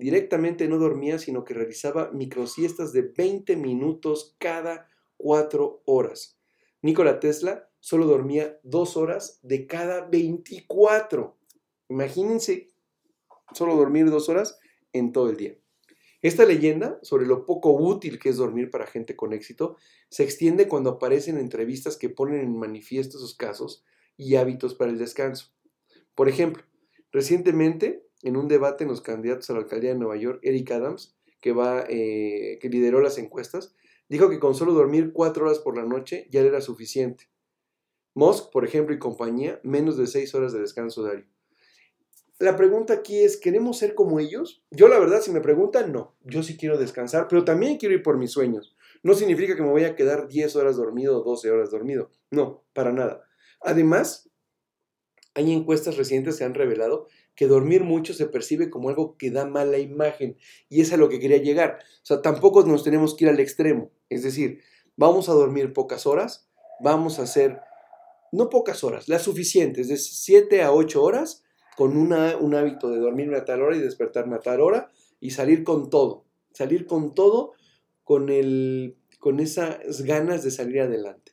Directamente 0.00 0.66
no 0.66 0.78
dormía, 0.78 1.18
sino 1.18 1.44
que 1.44 1.52
realizaba 1.52 2.10
microsiestas 2.10 2.94
de 2.94 3.02
20 3.02 3.56
minutos 3.56 4.34
cada 4.38 4.88
4 5.18 5.82
horas. 5.84 6.40
Nikola 6.80 7.20
Tesla 7.20 7.68
solo 7.80 8.06
dormía 8.06 8.58
2 8.62 8.96
horas 8.96 9.40
de 9.42 9.66
cada 9.66 10.06
24. 10.08 11.36
Imagínense 11.90 12.70
solo 13.52 13.74
dormir 13.74 14.08
2 14.10 14.28
horas 14.28 14.60
en 14.92 15.12
todo 15.12 15.28
el 15.28 15.36
día. 15.36 15.58
Esta 16.22 16.46
leyenda 16.46 17.00
sobre 17.02 17.26
lo 17.26 17.44
poco 17.44 17.72
útil 17.72 18.20
que 18.20 18.28
es 18.28 18.36
dormir 18.36 18.70
para 18.70 18.86
gente 18.86 19.16
con 19.16 19.32
éxito 19.32 19.76
se 20.08 20.22
extiende 20.22 20.68
cuando 20.68 20.90
aparecen 20.90 21.36
entrevistas 21.36 21.96
que 21.96 22.08
ponen 22.08 22.42
en 22.42 22.56
manifiesto 22.56 23.18
sus 23.18 23.34
casos 23.34 23.84
y 24.16 24.36
hábitos 24.36 24.74
para 24.74 24.92
el 24.92 24.98
descanso. 24.98 25.46
Por 26.14 26.28
ejemplo, 26.28 26.62
recientemente 27.10 28.06
en 28.22 28.36
un 28.36 28.46
debate 28.46 28.84
en 28.84 28.90
los 28.90 29.00
candidatos 29.00 29.50
a 29.50 29.54
la 29.54 29.60
alcaldía 29.60 29.90
de 29.90 29.98
Nueva 29.98 30.16
York, 30.16 30.38
Eric 30.42 30.70
Adams, 30.70 31.16
que, 31.40 31.52
va, 31.52 31.86
eh, 31.88 32.58
que 32.60 32.68
lideró 32.68 33.00
las 33.00 33.18
encuestas, 33.18 33.74
dijo 34.08 34.30
que 34.30 34.38
con 34.38 34.54
solo 34.54 34.74
dormir 34.74 35.12
cuatro 35.12 35.46
horas 35.46 35.58
por 35.58 35.76
la 35.76 35.84
noche 35.84 36.28
ya 36.30 36.40
era 36.40 36.60
suficiente. 36.60 37.30
Musk, 38.14 38.52
por 38.52 38.64
ejemplo, 38.64 38.94
y 38.94 38.98
compañía, 39.00 39.58
menos 39.64 39.96
de 39.96 40.06
seis 40.06 40.34
horas 40.36 40.52
de 40.52 40.60
descanso 40.60 41.02
diario. 41.02 41.26
La 42.40 42.56
pregunta 42.56 42.94
aquí 42.94 43.18
es, 43.18 43.36
¿queremos 43.36 43.76
ser 43.76 43.94
como 43.94 44.18
ellos? 44.18 44.64
Yo 44.70 44.88
la 44.88 44.98
verdad, 44.98 45.20
si 45.20 45.30
me 45.30 45.42
preguntan, 45.42 45.92
no. 45.92 46.16
Yo 46.24 46.42
sí 46.42 46.56
quiero 46.56 46.78
descansar, 46.78 47.28
pero 47.28 47.44
también 47.44 47.76
quiero 47.76 47.94
ir 47.94 48.02
por 48.02 48.16
mis 48.16 48.30
sueños. 48.30 48.74
No 49.02 49.12
significa 49.12 49.54
que 49.54 49.62
me 49.62 49.68
voy 49.68 49.84
a 49.84 49.94
quedar 49.94 50.26
10 50.26 50.56
horas 50.56 50.78
dormido 50.78 51.20
o 51.20 51.22
12 51.22 51.50
horas 51.50 51.70
dormido. 51.70 52.10
No, 52.30 52.64
para 52.72 52.92
nada. 52.92 53.28
Además, 53.60 54.30
hay 55.34 55.52
encuestas 55.52 55.98
recientes 55.98 56.38
que 56.38 56.44
han 56.44 56.54
revelado 56.54 57.08
que 57.34 57.46
dormir 57.46 57.84
mucho 57.84 58.14
se 58.14 58.26
percibe 58.26 58.70
como 58.70 58.88
algo 58.88 59.18
que 59.18 59.30
da 59.30 59.44
mala 59.44 59.76
imagen 59.76 60.38
y 60.70 60.80
es 60.80 60.94
a 60.94 60.96
lo 60.96 61.10
que 61.10 61.20
quería 61.20 61.38
llegar. 61.38 61.78
O 62.02 62.06
sea, 62.06 62.22
tampoco 62.22 62.64
nos 62.64 62.84
tenemos 62.84 63.14
que 63.14 63.26
ir 63.26 63.30
al 63.30 63.40
extremo. 63.40 63.92
Es 64.08 64.22
decir, 64.22 64.62
vamos 64.96 65.28
a 65.28 65.32
dormir 65.32 65.74
pocas 65.74 66.06
horas, 66.06 66.48
vamos 66.80 67.18
a 67.18 67.24
hacer, 67.24 67.60
no 68.32 68.48
pocas 68.48 68.82
horas, 68.82 69.08
las 69.08 69.22
suficientes, 69.22 69.88
de 69.88 69.98
7 69.98 70.62
a 70.62 70.72
8 70.72 71.02
horas, 71.02 71.44
con 71.80 71.96
un 71.96 72.12
hábito 72.12 72.90
de 72.90 72.98
dormirme 72.98 73.38
a 73.38 73.46
tal 73.46 73.62
hora 73.62 73.74
y 73.74 73.80
despertarme 73.80 74.36
a 74.36 74.40
tal 74.40 74.60
hora 74.60 74.92
y 75.18 75.30
salir 75.30 75.64
con 75.64 75.88
todo. 75.88 76.26
Salir 76.52 76.84
con 76.84 77.14
todo, 77.14 77.54
con 78.04 78.28
el, 78.28 78.98
con 79.18 79.40
esas 79.40 80.02
ganas 80.02 80.44
de 80.44 80.50
salir 80.50 80.82
adelante. 80.82 81.32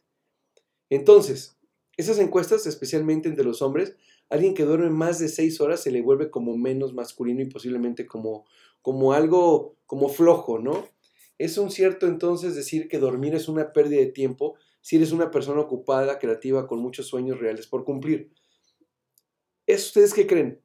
Entonces, 0.89 1.57
esas 1.97 2.17
encuestas, 2.19 2.65
especialmente 2.65 3.27
entre 3.27 3.43
los 3.43 3.61
hombres, 3.61 3.97
alguien 4.29 4.53
que 4.53 4.63
duerme 4.63 4.89
más 4.89 5.19
de 5.19 5.27
seis 5.27 5.59
horas 5.59 5.81
se 5.81 5.91
le 5.91 6.01
vuelve 6.01 6.31
como 6.31 6.55
menos 6.55 6.93
masculino 6.93 7.41
y 7.41 7.49
posiblemente 7.49 8.05
como, 8.05 8.45
como 8.81 9.11
algo 9.11 9.75
como 9.85 10.07
flojo, 10.07 10.59
¿no? 10.59 10.87
Es 11.37 11.57
un 11.57 11.71
cierto 11.71 12.07
entonces 12.07 12.55
decir 12.55 12.87
que 12.87 12.99
dormir 12.99 13.35
es 13.35 13.49
una 13.49 13.73
pérdida 13.73 13.99
de 13.99 14.13
tiempo 14.13 14.55
si 14.79 14.95
eres 14.95 15.11
una 15.11 15.29
persona 15.29 15.59
ocupada, 15.59 16.19
creativa, 16.19 16.67
con 16.67 16.79
muchos 16.79 17.07
sueños 17.07 17.37
reales 17.37 17.67
por 17.67 17.83
cumplir. 17.83 18.31
¿Es 19.67 19.87
ustedes 19.87 20.13
qué 20.13 20.25
creen? 20.25 20.61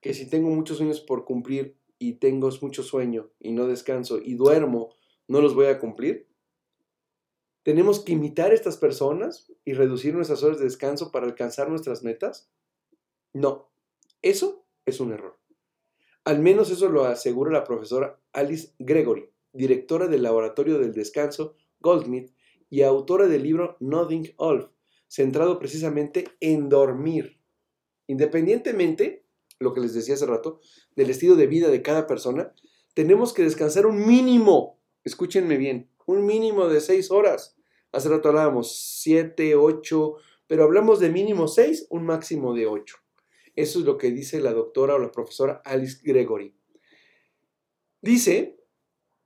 Que 0.00 0.14
si 0.14 0.30
tengo 0.30 0.50
muchos 0.50 0.76
sueños 0.76 1.00
por 1.00 1.24
cumplir 1.24 1.76
y 1.98 2.14
tengo 2.14 2.48
mucho 2.62 2.84
sueño 2.84 3.28
y 3.40 3.50
no 3.50 3.66
descanso 3.66 4.20
y 4.22 4.34
duermo, 4.34 4.94
no 5.26 5.40
los 5.40 5.56
voy 5.56 5.66
a 5.66 5.80
cumplir? 5.80 6.28
¿Tenemos 7.64 7.98
que 7.98 8.12
imitar 8.12 8.52
a 8.52 8.54
estas 8.54 8.76
personas 8.76 9.52
y 9.64 9.72
reducir 9.72 10.14
nuestras 10.14 10.44
horas 10.44 10.58
de 10.58 10.64
descanso 10.64 11.10
para 11.10 11.26
alcanzar 11.26 11.68
nuestras 11.68 12.04
metas? 12.04 12.48
No, 13.32 13.68
eso 14.22 14.64
es 14.84 15.00
un 15.00 15.12
error. 15.12 15.36
Al 16.22 16.38
menos 16.38 16.70
eso 16.70 16.88
lo 16.88 17.04
asegura 17.04 17.50
la 17.50 17.64
profesora 17.64 18.20
Alice 18.32 18.72
Gregory, 18.78 19.28
directora 19.52 20.06
del 20.06 20.22
Laboratorio 20.22 20.78
del 20.78 20.92
Descanso 20.92 21.56
Goldsmith 21.80 22.32
y 22.70 22.82
autora 22.82 23.26
del 23.26 23.42
libro 23.42 23.76
Nothing 23.80 24.34
Off, 24.36 24.68
centrado 25.08 25.58
precisamente 25.58 26.28
en 26.38 26.68
dormir. 26.68 27.35
Independientemente, 28.06 29.24
lo 29.58 29.72
que 29.72 29.80
les 29.80 29.94
decía 29.94 30.14
hace 30.14 30.26
rato, 30.26 30.60
del 30.94 31.10
estilo 31.10 31.36
de 31.36 31.46
vida 31.46 31.68
de 31.68 31.82
cada 31.82 32.06
persona, 32.06 32.54
tenemos 32.94 33.32
que 33.32 33.42
descansar 33.42 33.86
un 33.86 34.06
mínimo, 34.06 34.80
escúchenme 35.04 35.56
bien, 35.56 35.90
un 36.06 36.24
mínimo 36.24 36.68
de 36.68 36.80
seis 36.80 37.10
horas. 37.10 37.56
Hace 37.92 38.08
rato 38.08 38.28
hablábamos 38.28 38.76
siete, 39.00 39.54
ocho, 39.54 40.16
pero 40.46 40.64
hablamos 40.64 41.00
de 41.00 41.10
mínimo 41.10 41.48
seis, 41.48 41.86
un 41.90 42.04
máximo 42.04 42.54
de 42.54 42.66
ocho. 42.66 42.96
Eso 43.54 43.78
es 43.78 43.84
lo 43.84 43.96
que 43.96 44.10
dice 44.10 44.40
la 44.40 44.52
doctora 44.52 44.94
o 44.94 44.98
la 44.98 45.10
profesora 45.10 45.62
Alice 45.64 45.98
Gregory. 46.02 46.54
Dice 48.02 48.60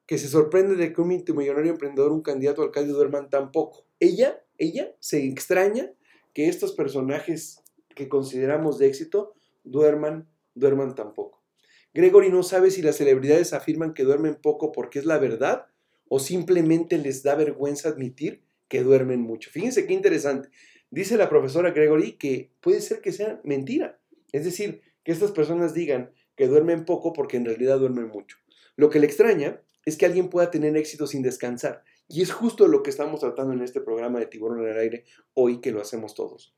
que 0.06 0.18
se 0.18 0.28
sorprende 0.28 0.76
de 0.76 0.92
que 0.92 1.00
un 1.00 1.08
multimillonario 1.08 1.72
emprendedor, 1.72 2.12
un 2.12 2.22
candidato 2.22 2.62
a 2.62 2.64
alcalde 2.64 2.92
duerman 2.92 3.28
tan 3.28 3.52
poco. 3.52 3.86
Ella, 4.00 4.44
ella 4.58 4.94
se 4.98 5.24
extraña 5.24 5.92
que 6.32 6.48
estos 6.48 6.72
personajes 6.72 7.62
que 8.00 8.08
consideramos 8.08 8.78
de 8.78 8.86
éxito 8.86 9.34
duerman, 9.62 10.26
duerman 10.54 10.94
tan 10.94 11.12
poco. 11.12 11.44
Gregory 11.92 12.30
no 12.30 12.42
sabe 12.42 12.70
si 12.70 12.80
las 12.80 12.96
celebridades 12.96 13.52
afirman 13.52 13.92
que 13.92 14.04
duermen 14.04 14.36
poco 14.36 14.72
porque 14.72 14.98
es 14.98 15.04
la 15.04 15.18
verdad 15.18 15.66
o 16.08 16.18
simplemente 16.18 16.96
les 16.96 17.22
da 17.22 17.34
vergüenza 17.34 17.90
admitir 17.90 18.42
que 18.68 18.82
duermen 18.82 19.20
mucho. 19.20 19.50
Fíjense 19.50 19.86
qué 19.86 19.92
interesante. 19.92 20.48
Dice 20.90 21.18
la 21.18 21.28
profesora 21.28 21.72
Gregory 21.72 22.12
que 22.16 22.52
puede 22.60 22.80
ser 22.80 23.02
que 23.02 23.12
sea 23.12 23.38
mentira. 23.44 24.00
Es 24.32 24.44
decir, 24.44 24.80
que 25.04 25.12
estas 25.12 25.32
personas 25.32 25.74
digan 25.74 26.10
que 26.36 26.46
duermen 26.46 26.86
poco 26.86 27.12
porque 27.12 27.36
en 27.36 27.44
realidad 27.44 27.78
duermen 27.78 28.08
mucho. 28.08 28.38
Lo 28.76 28.88
que 28.88 28.98
le 28.98 29.06
extraña 29.06 29.60
es 29.84 29.98
que 29.98 30.06
alguien 30.06 30.30
pueda 30.30 30.50
tener 30.50 30.74
éxito 30.74 31.06
sin 31.06 31.20
descansar. 31.20 31.82
Y 32.08 32.22
es 32.22 32.32
justo 32.32 32.66
lo 32.66 32.82
que 32.82 32.88
estamos 32.88 33.20
tratando 33.20 33.52
en 33.52 33.60
este 33.60 33.82
programa 33.82 34.20
de 34.20 34.26
Tiburón 34.26 34.62
en 34.62 34.70
el 34.70 34.78
Aire 34.78 35.04
hoy 35.34 35.60
que 35.60 35.70
lo 35.70 35.82
hacemos 35.82 36.14
todos. 36.14 36.54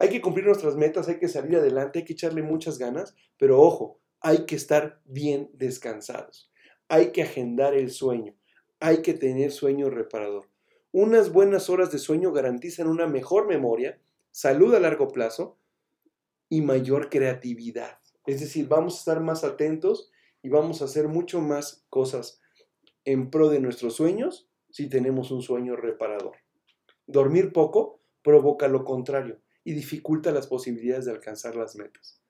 Hay 0.00 0.10
que 0.10 0.20
cumplir 0.20 0.46
nuestras 0.46 0.76
metas, 0.76 1.08
hay 1.08 1.18
que 1.18 1.28
salir 1.28 1.56
adelante, 1.56 1.98
hay 1.98 2.04
que 2.04 2.12
echarle 2.12 2.42
muchas 2.42 2.78
ganas, 2.78 3.16
pero 3.36 3.60
ojo, 3.60 4.00
hay 4.20 4.46
que 4.46 4.54
estar 4.54 5.00
bien 5.04 5.50
descansados. 5.54 6.52
Hay 6.88 7.10
que 7.10 7.22
agendar 7.22 7.74
el 7.74 7.90
sueño, 7.90 8.34
hay 8.80 9.02
que 9.02 9.14
tener 9.14 9.50
sueño 9.50 9.90
reparador. 9.90 10.48
Unas 10.92 11.32
buenas 11.32 11.68
horas 11.68 11.90
de 11.90 11.98
sueño 11.98 12.32
garantizan 12.32 12.86
una 12.86 13.06
mejor 13.06 13.48
memoria, 13.48 14.00
salud 14.30 14.74
a 14.74 14.80
largo 14.80 15.08
plazo 15.08 15.58
y 16.48 16.62
mayor 16.62 17.10
creatividad. 17.10 17.98
Es 18.24 18.40
decir, 18.40 18.68
vamos 18.68 18.94
a 18.94 18.98
estar 18.98 19.20
más 19.20 19.42
atentos 19.42 20.10
y 20.42 20.48
vamos 20.48 20.80
a 20.80 20.84
hacer 20.84 21.08
mucho 21.08 21.40
más 21.40 21.84
cosas 21.90 22.40
en 23.04 23.30
pro 23.30 23.48
de 23.48 23.60
nuestros 23.60 23.96
sueños 23.96 24.48
si 24.70 24.88
tenemos 24.88 25.30
un 25.30 25.42
sueño 25.42 25.76
reparador. 25.76 26.36
Dormir 27.06 27.52
poco 27.52 28.00
provoca 28.22 28.68
lo 28.68 28.84
contrario 28.84 29.40
y 29.68 29.74
dificulta 29.74 30.32
las 30.32 30.46
posibilidades 30.46 31.04
de 31.04 31.10
alcanzar 31.10 31.54
las 31.54 31.76
metas. 31.76 32.22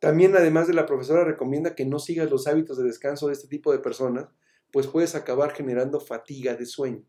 También, 0.00 0.34
además 0.34 0.66
de 0.66 0.72
la 0.72 0.86
profesora, 0.86 1.22
recomienda 1.22 1.74
que 1.74 1.84
no 1.84 1.98
sigas 1.98 2.30
los 2.30 2.46
hábitos 2.46 2.78
de 2.78 2.84
descanso 2.84 3.26
de 3.26 3.34
este 3.34 3.46
tipo 3.46 3.72
de 3.72 3.78
personas, 3.78 4.28
pues 4.72 4.86
puedes 4.86 5.14
acabar 5.14 5.52
generando 5.52 6.00
fatiga 6.00 6.54
de 6.54 6.64
sueño. 6.64 7.04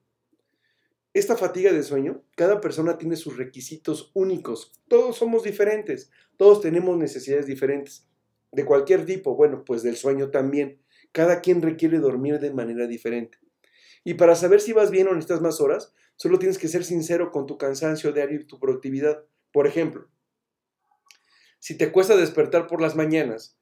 Esta 1.13 1.37
fatiga 1.37 1.71
de 1.71 1.81
sueño, 1.81 2.25
cada 2.35 2.59
persona 2.59 2.97
tiene 2.97 3.15
sus 3.15 3.37
requisitos 3.37 4.11
únicos. 4.13 4.73
Todos 4.89 5.15
somos 5.15 5.43
diferentes, 5.43 6.11
todos 6.35 6.59
tenemos 6.59 6.97
necesidades 6.97 7.45
diferentes. 7.45 8.05
De 8.51 8.65
cualquier 8.65 9.05
tipo, 9.05 9.33
bueno, 9.37 9.63
pues 9.63 9.81
del 9.81 9.95
sueño 9.95 10.29
también. 10.29 10.81
Cada 11.13 11.39
quien 11.39 11.61
requiere 11.61 11.99
dormir 11.99 12.41
de 12.41 12.51
manera 12.51 12.85
diferente. 12.85 13.37
Y 14.03 14.15
para 14.15 14.35
saber 14.35 14.59
si 14.59 14.73
vas 14.73 14.91
bien 14.91 15.07
o 15.07 15.11
necesitas 15.11 15.39
más 15.39 15.61
horas, 15.61 15.93
solo 16.17 16.37
tienes 16.37 16.57
que 16.57 16.67
ser 16.67 16.83
sincero 16.83 17.31
con 17.31 17.45
tu 17.45 17.57
cansancio 17.57 18.11
diario 18.11 18.41
y 18.41 18.45
tu 18.45 18.59
productividad. 18.59 19.23
Por 19.51 19.67
ejemplo, 19.67 20.09
si 21.59 21.77
te 21.77 21.91
cuesta 21.91 22.15
despertar 22.15 22.67
por 22.67 22.81
las 22.81 22.95
mañanas, 22.95 23.57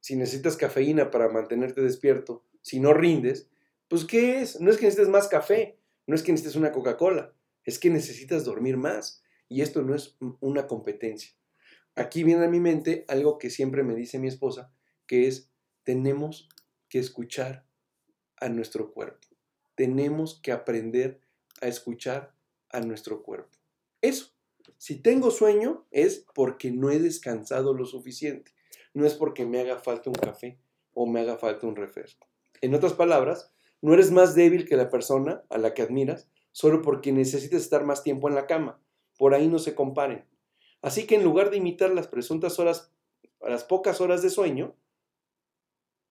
si 0.00 0.16
necesitas 0.16 0.56
cafeína 0.56 1.10
para 1.10 1.28
mantenerte 1.28 1.80
despierto, 1.80 2.44
si 2.62 2.80
no 2.80 2.92
rindes, 2.92 3.48
pues 3.88 4.04
¿qué 4.04 4.40
es? 4.40 4.60
No 4.60 4.70
es 4.70 4.76
que 4.76 4.84
necesites 4.84 5.08
más 5.08 5.28
café, 5.28 5.78
no 6.06 6.14
es 6.14 6.22
que 6.22 6.32
necesites 6.32 6.56
una 6.56 6.72
Coca-Cola, 6.72 7.34
es 7.64 7.78
que 7.78 7.90
necesitas 7.90 8.44
dormir 8.44 8.76
más. 8.76 9.22
Y 9.48 9.62
esto 9.62 9.82
no 9.82 9.94
es 9.94 10.16
una 10.40 10.66
competencia. 10.66 11.30
Aquí 11.94 12.22
viene 12.22 12.44
a 12.44 12.48
mi 12.48 12.60
mente 12.60 13.04
algo 13.08 13.38
que 13.38 13.50
siempre 13.50 13.82
me 13.82 13.94
dice 13.94 14.18
mi 14.18 14.28
esposa, 14.28 14.72
que 15.06 15.26
es, 15.26 15.50
tenemos 15.84 16.48
que 16.88 16.98
escuchar 16.98 17.66
a 18.36 18.48
nuestro 18.48 18.92
cuerpo. 18.92 19.26
Tenemos 19.74 20.40
que 20.40 20.52
aprender 20.52 21.20
a 21.60 21.66
escuchar 21.66 22.34
a 22.70 22.80
nuestro 22.80 23.22
cuerpo. 23.22 23.58
Eso. 24.00 24.37
Si 24.78 25.02
tengo 25.02 25.30
sueño 25.32 25.86
es 25.90 26.24
porque 26.34 26.70
no 26.70 26.90
he 26.90 26.98
descansado 27.00 27.74
lo 27.74 27.84
suficiente. 27.84 28.52
No 28.94 29.04
es 29.06 29.14
porque 29.14 29.44
me 29.44 29.60
haga 29.60 29.78
falta 29.78 30.08
un 30.08 30.14
café 30.14 30.58
o 30.94 31.06
me 31.06 31.20
haga 31.20 31.36
falta 31.36 31.66
un 31.66 31.76
refresco. 31.76 32.28
En 32.60 32.74
otras 32.74 32.92
palabras, 32.94 33.52
no 33.82 33.92
eres 33.92 34.10
más 34.10 34.34
débil 34.34 34.66
que 34.66 34.76
la 34.76 34.88
persona 34.88 35.44
a 35.50 35.58
la 35.58 35.74
que 35.74 35.82
admiras 35.82 36.28
solo 36.52 36.82
porque 36.82 37.12
necesitas 37.12 37.62
estar 37.62 37.84
más 37.84 38.02
tiempo 38.02 38.28
en 38.28 38.34
la 38.34 38.46
cama. 38.46 38.80
Por 39.18 39.34
ahí 39.34 39.48
no 39.48 39.58
se 39.58 39.74
comparen. 39.74 40.24
Así 40.80 41.06
que 41.06 41.16
en 41.16 41.24
lugar 41.24 41.50
de 41.50 41.58
imitar 41.58 41.90
las 41.90 42.08
presuntas 42.08 42.58
horas, 42.58 42.92
las 43.40 43.64
pocas 43.64 44.00
horas 44.00 44.22
de 44.22 44.30
sueño 44.30 44.76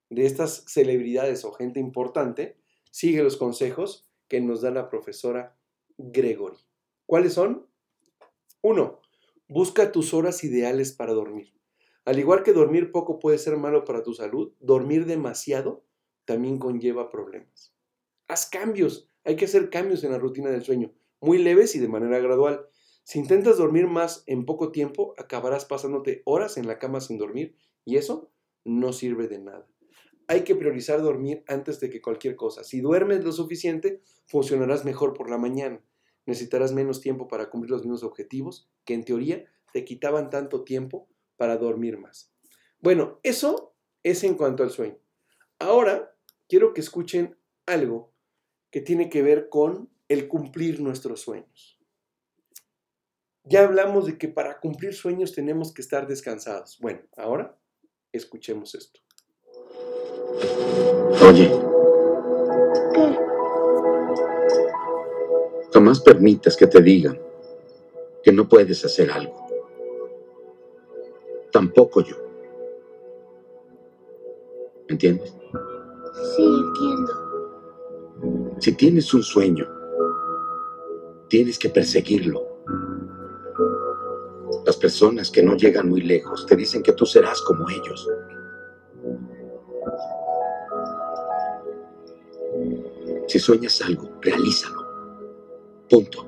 de 0.10 0.25
estas 0.25 0.63
celebridades 0.67 1.43
o 1.45 1.51
gente 1.51 1.80
importante, 1.80 2.58
sigue 2.91 3.23
los 3.23 3.38
consejos 3.38 4.10
que 4.27 4.41
nos 4.41 4.62
da 4.62 4.71
la 4.71 4.89
profesora 4.89 5.58
Gregory. 5.97 6.58
¿Cuáles 7.06 7.34
son? 7.34 7.66
Uno, 8.62 9.02
busca 9.48 9.91
tus 9.91 10.13
horas 10.13 10.43
ideales 10.43 10.93
para 10.93 11.13
dormir. 11.13 11.54
Al 12.06 12.20
igual 12.20 12.43
que 12.43 12.54
dormir 12.54 12.91
poco 12.91 13.20
puede 13.20 13.38
ser 13.38 13.58
malo 13.58 13.84
para 13.84 14.02
tu 14.02 14.13
salud, 14.13 14.54
dormir 14.60 15.06
demasiado 15.06 15.84
también 16.26 16.58
conlleva 16.58 17.10
problemas. 17.10 17.74
Haz 18.28 18.50
cambios, 18.50 19.12
hay 19.24 19.36
que 19.36 19.46
hacer 19.46 19.70
cambios 19.70 20.04
en 20.04 20.12
la 20.12 20.17
rutina 20.17 20.50
del 20.50 20.63
sueño, 20.63 20.93
muy 21.22 21.38
leves 21.38 21.76
y 21.76 21.80
de 21.80 21.88
manera 21.88 22.20
gradual. 22.20 22.67
Si 23.04 23.20
intentas 23.20 23.58
dormir 23.58 23.88
más 23.88 24.24
en 24.26 24.46
poco 24.46 24.72
tiempo, 24.72 25.13
acabarás 25.17 25.65
pasándote 25.65 26.24
horas 26.26 26.58
en 26.58 26.67
la 26.67 26.80
cama 26.80 27.00
sin 27.00 27.17
dormir 27.17 27.56
y 27.86 27.98
eso 27.98 28.32
no 28.65 28.91
sirve 28.91 29.28
de 29.28 29.39
nada. 29.39 29.67
Hay 30.28 30.43
que 30.43 30.56
priorizar 30.56 31.02
dormir 31.02 31.43
antes 31.48 31.80
de 31.80 31.89
que 31.89 32.02
cualquier 32.02 32.36
cosa. 32.36 32.65
Si 32.65 32.82
duermes 32.82 33.24
lo 33.24 33.32
suficiente, 33.32 34.02
funcionarás 34.26 34.84
mejor 34.84 35.13
por 35.13 35.30
la 35.30 35.38
mañana. 35.38 35.82
Necesitarás 36.28 36.74
menos 36.74 37.02
tiempo 37.02 37.28
para 37.28 37.50
cumplir 37.50 37.72
los 37.72 37.82
mismos 37.82 38.04
objetivos 38.04 38.70
que 38.86 38.94
en 38.94 39.06
teoría 39.06 39.46
te 39.74 39.86
quitaban 39.86 40.30
tanto 40.30 40.63
tiempo 40.63 41.08
para 41.38 41.58
dormir 41.58 41.98
más. 41.98 42.32
Bueno, 42.80 43.20
eso 43.24 43.76
es 44.04 44.24
en 44.24 44.36
cuanto 44.36 44.62
al 44.62 44.70
sueño. 44.70 45.00
Ahora 45.58 46.16
quiero 46.48 46.74
que 46.74 46.82
escuchen 46.82 47.38
algo 47.66 48.13
que 48.70 48.82
tiene 48.82 49.10
que 49.10 49.24
ver 49.24 49.50
con 49.50 49.90
el 50.10 50.28
cumplir 50.28 50.82
nuestros 50.82 51.22
sueños. 51.22 51.80
Ya 53.44 53.63
hablamos 53.63 54.06
de 54.06 54.18
que 54.18 54.28
para 54.28 54.60
cumplir 54.60 54.94
sueños 54.94 55.34
tenemos 55.34 55.74
que 55.74 55.82
estar 55.82 56.08
descansados. 56.08 56.78
Bueno, 56.80 57.02
ahora 57.16 57.58
escuchemos 58.12 58.76
esto. 58.76 59.00
Oye, 61.26 61.50
jamás 65.78 66.00
permitas 66.00 66.58
que 66.58 66.66
te 66.66 66.82
digan 66.82 67.20
que 68.24 68.32
no 68.32 68.50
puedes 68.50 68.84
hacer 68.84 69.12
algo. 69.12 69.46
Tampoco 71.52 72.02
yo. 72.02 72.16
¿Entiendes? 74.88 75.38
Sí, 76.36 76.44
entiendo. 76.44 77.13
Si 78.58 78.74
tienes 78.74 79.13
un 79.13 79.22
sueño, 79.22 79.68
tienes 81.30 81.60
que 81.60 81.70
perseguirlo. 81.70 82.42
Las 84.66 84.78
personas 84.78 85.30
que 85.30 85.44
no 85.44 85.56
llegan 85.58 85.90
muy 85.90 86.02
lejos 86.02 86.48
te 86.48 86.56
dicen 86.56 86.82
que 86.82 86.94
tú 86.94 87.06
serás 87.06 87.40
como 87.44 87.70
ellos. 87.70 88.10
Si 93.28 93.38
sueñas 93.38 93.80
algo, 93.84 94.10
realízalo. 94.24 94.77
Punto. 95.89 96.26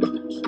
Vamos. 0.00 0.42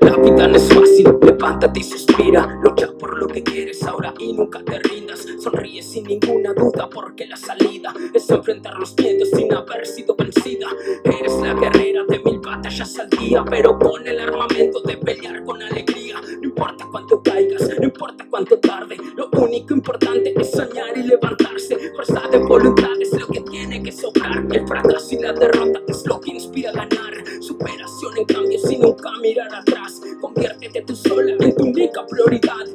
La 0.00 0.16
vida 0.16 0.48
no 0.48 0.56
es 0.56 0.68
fácil, 0.74 1.16
levántate 1.22 1.80
y 1.80 1.82
suspira. 1.84 2.46
Lucha 2.62 2.88
por 2.98 3.18
lo 3.18 3.28
que 3.28 3.42
quieres 3.42 3.82
ahora 3.84 4.12
y 4.18 4.32
nunca 4.32 4.64
te 4.64 4.78
rindas. 4.80 5.05
Sonríe 5.46 5.80
sin 5.80 6.02
ninguna 6.02 6.52
duda 6.54 6.90
porque 6.92 7.24
la 7.24 7.36
salida 7.36 7.94
es 8.12 8.28
enfrentar 8.28 8.76
los 8.80 8.96
miedos 8.98 9.30
sin 9.30 9.54
haber 9.54 9.86
sido 9.86 10.16
vencida. 10.16 10.66
Eres 11.04 11.34
la 11.40 11.54
guerrera 11.54 12.02
de 12.08 12.18
mil 12.18 12.40
batallas 12.40 12.98
al 12.98 13.08
día, 13.10 13.44
pero 13.48 13.78
con 13.78 14.04
el 14.08 14.18
armamento 14.18 14.80
de 14.80 14.96
pelear 14.96 15.44
con 15.44 15.62
alegría. 15.62 16.20
No 16.20 16.48
importa 16.48 16.88
cuánto 16.90 17.22
caigas, 17.22 17.70
no 17.78 17.84
importa 17.84 18.26
cuánto 18.28 18.58
tarde. 18.58 18.96
Lo 19.14 19.30
único 19.40 19.72
importante 19.72 20.34
es 20.36 20.50
soñar 20.50 20.98
y 20.98 21.04
levantarse. 21.04 21.76
Fuerza 21.94 22.26
de 22.28 22.38
voluntad 22.38 23.00
es 23.00 23.12
lo 23.12 23.28
que 23.28 23.40
tiene 23.42 23.80
que 23.84 23.92
sobrar. 23.92 24.44
El 24.50 24.66
fracaso 24.66 25.14
y 25.14 25.20
la 25.20 25.32
derrota 25.32 25.80
es 25.86 26.04
lo 26.06 26.20
que 26.20 26.32
inspira 26.32 26.70
a 26.70 26.72
ganar. 26.72 27.14
Superación 27.40 28.18
en 28.18 28.24
cambio 28.24 28.58
sin 28.58 28.80
nunca 28.80 29.12
mirar 29.22 29.54
atrás. 29.54 30.00
Conviértete 30.20 30.82
tú 30.82 30.96
sola 30.96 31.36
en 31.38 31.54
tu 31.54 31.66
única 31.66 32.04
prioridad. 32.04 32.66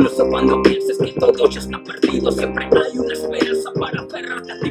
Incluso 0.00 0.26
cuando 0.30 0.62
pienses 0.62 0.96
que 0.96 1.12
todo 1.12 1.46
ya 1.50 1.60
está 1.60 1.84
perdido, 1.84 2.32
siempre 2.32 2.64
hay 2.64 2.98
una 2.98 3.12
esperanza 3.12 3.70
para 3.78 4.00
aferrarte 4.00 4.50
a 4.50 4.60
ti 4.60 4.69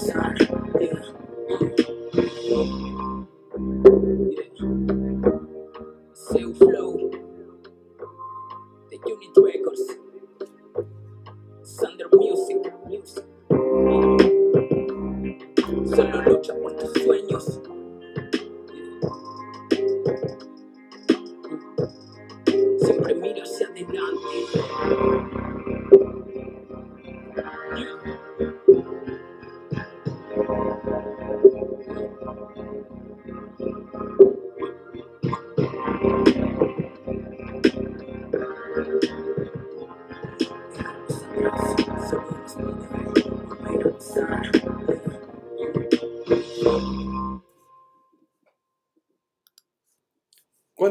Iya. 0.00 0.49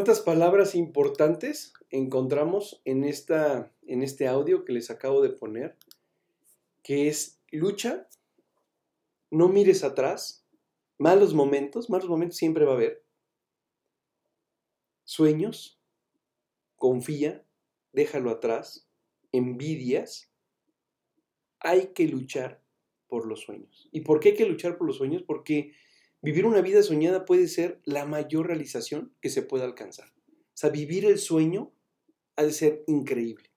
¿Cuántas 0.10 0.26
palabras 0.26 0.74
importantes 0.74 1.72
encontramos 1.92 2.82
en, 2.84 3.04
esta, 3.04 3.72
en 3.86 4.02
este 4.02 4.28
audio 4.28 4.66
que 4.66 4.74
les 4.74 4.90
acabo 4.90 5.22
de 5.22 5.30
poner? 5.30 5.78
Que 6.82 7.10
es 7.10 7.40
lucha, 7.52 8.08
no 9.30 9.50
mires 9.50 9.84
atrás, 9.84 10.48
malos 10.98 11.36
momentos, 11.36 11.92
malos 11.92 12.10
momentos 12.10 12.38
siempre 12.38 12.66
va 12.66 12.72
a 12.72 12.76
haber. 12.78 13.06
Sueños, 15.04 15.80
confía, 16.76 17.46
déjalo 17.94 18.32
atrás, 18.32 18.90
envidias. 19.32 20.34
Hay 21.60 21.94
que 21.94 22.08
luchar 22.08 22.64
por 23.08 23.28
los 23.28 23.42
sueños. 23.42 23.88
¿Y 23.92 24.02
por 24.02 24.20
qué 24.20 24.30
hay 24.30 24.36
que 24.38 24.48
luchar 24.48 24.76
por 24.80 24.88
los 24.88 24.98
sueños? 24.98 25.22
Porque 25.22 25.76
vivir 26.22 26.46
una 26.46 26.62
vida 26.62 26.84
soñada 26.84 27.26
puede 27.26 27.48
ser 27.48 27.82
la 27.86 28.06
mayor 28.06 28.48
realización 28.48 29.14
que 29.22 29.30
se 29.30 29.42
pueda 29.42 29.66
alcanzar. 29.66 30.12
O 30.28 30.58
sea, 30.60 30.70
vivir 30.70 31.06
el 31.06 31.18
sueño 31.18 31.72
ha 32.36 32.44
de 32.44 32.52
ser 32.52 32.84
increíble. 32.88 33.50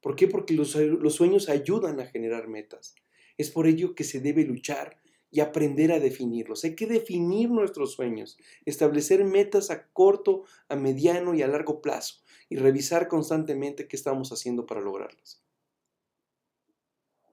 ¿Por 0.00 0.16
qué? 0.16 0.28
Porque 0.28 0.54
los, 0.54 0.70
sueños 1.14 1.48
ayudan 1.48 2.00
a 2.00 2.06
generar 2.06 2.48
metas. 2.48 2.94
Es 3.36 3.50
por 3.50 3.66
ello 3.66 3.94
que 3.94 4.04
se 4.04 4.20
debe 4.20 4.44
luchar 4.44 4.96
y 5.30 5.40
aprender 5.40 5.92
a 5.92 6.00
definirlos. 6.00 6.64
Hay 6.64 6.74
que 6.74 6.86
definir 6.86 7.50
nuestros 7.50 7.92
sueños, 7.92 8.38
establecer 8.64 9.24
metas 9.24 9.70
a 9.70 9.88
corto, 9.88 10.44
a 10.68 10.76
mediano 10.76 11.34
y 11.34 11.42
a 11.42 11.48
largo 11.48 11.80
plazo 11.80 12.16
y 12.48 12.56
revisar 12.56 13.08
constantemente 13.08 13.86
qué 13.86 13.96
estamos 13.96 14.32
haciendo 14.32 14.66
para 14.66 14.80
lograrlas. 14.80 15.42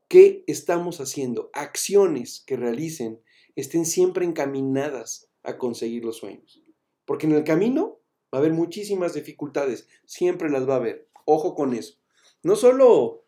¿Qué 0.08 0.44
estamos 0.48 1.02
haciendo? 1.02 1.50
Acciones 1.54 2.44
que 2.46 2.56
realicen 2.56 3.22
estén 3.62 3.86
siempre 3.86 4.24
encaminadas 4.24 5.30
a 5.44 5.58
conseguir 5.58 6.06
los 6.06 6.18
sueños. 6.18 6.64
Porque 7.06 7.26
en 7.26 7.34
el 7.34 7.44
camino 7.44 8.00
va 8.34 8.38
a 8.38 8.42
haber 8.42 8.54
muchísimas 8.54 9.14
dificultades, 9.14 9.88
siempre 10.06 10.50
las 10.50 10.70
va 10.70 10.76
a 10.76 10.78
haber. 10.78 11.10
Ojo 11.26 11.56
con 11.56 11.74
eso. 11.74 11.98
No 12.44 12.56
solo 12.56 13.26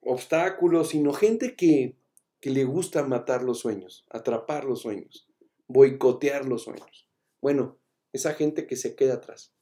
obstáculos, 0.00 0.88
sino 0.88 1.12
gente 1.12 1.54
que, 1.54 1.96
que 2.40 2.50
le 2.50 2.64
gusta 2.64 3.04
matar 3.04 3.42
los 3.42 3.60
sueños, 3.60 4.04
atrapar 4.10 4.64
los 4.64 4.80
sueños, 4.80 5.28
boicotear 5.68 6.46
los 6.46 6.62
sueños. 6.64 7.08
Bueno, 7.40 7.78
esa 8.12 8.34
gente 8.34 8.66
que 8.66 8.76
se 8.76 8.96
queda 8.96 9.14
atrás. 9.14 9.54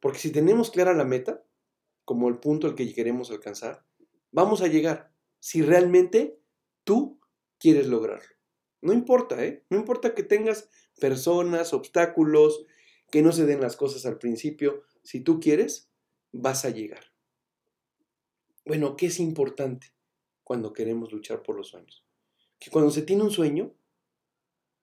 Porque 0.00 0.18
si 0.18 0.32
tenemos 0.32 0.70
clara 0.70 0.94
la 0.94 1.04
meta, 1.04 1.44
como 2.04 2.28
el 2.28 2.38
punto 2.38 2.66
al 2.66 2.74
que 2.74 2.92
queremos 2.92 3.30
alcanzar, 3.30 3.84
vamos 4.32 4.60
a 4.62 4.66
llegar 4.66 5.12
si 5.38 5.62
realmente 5.62 6.38
tú 6.84 7.20
quieres 7.58 7.86
lograrlo. 7.86 8.39
No 8.82 8.92
importa, 8.92 9.44
¿eh? 9.44 9.64
No 9.70 9.78
importa 9.78 10.14
que 10.14 10.22
tengas 10.22 10.68
personas, 10.98 11.72
obstáculos, 11.72 12.66
que 13.10 13.22
no 13.22 13.32
se 13.32 13.46
den 13.46 13.60
las 13.60 13.76
cosas 13.76 14.06
al 14.06 14.18
principio. 14.18 14.82
Si 15.02 15.20
tú 15.20 15.40
quieres, 15.40 15.90
vas 16.32 16.64
a 16.64 16.70
llegar. 16.70 17.12
Bueno, 18.64 18.96
¿qué 18.96 19.06
es 19.06 19.20
importante 19.20 19.88
cuando 20.44 20.72
queremos 20.72 21.12
luchar 21.12 21.42
por 21.42 21.56
los 21.56 21.68
sueños? 21.68 22.04
Que 22.58 22.70
cuando 22.70 22.90
se 22.90 23.02
tiene 23.02 23.22
un 23.22 23.30
sueño, 23.30 23.74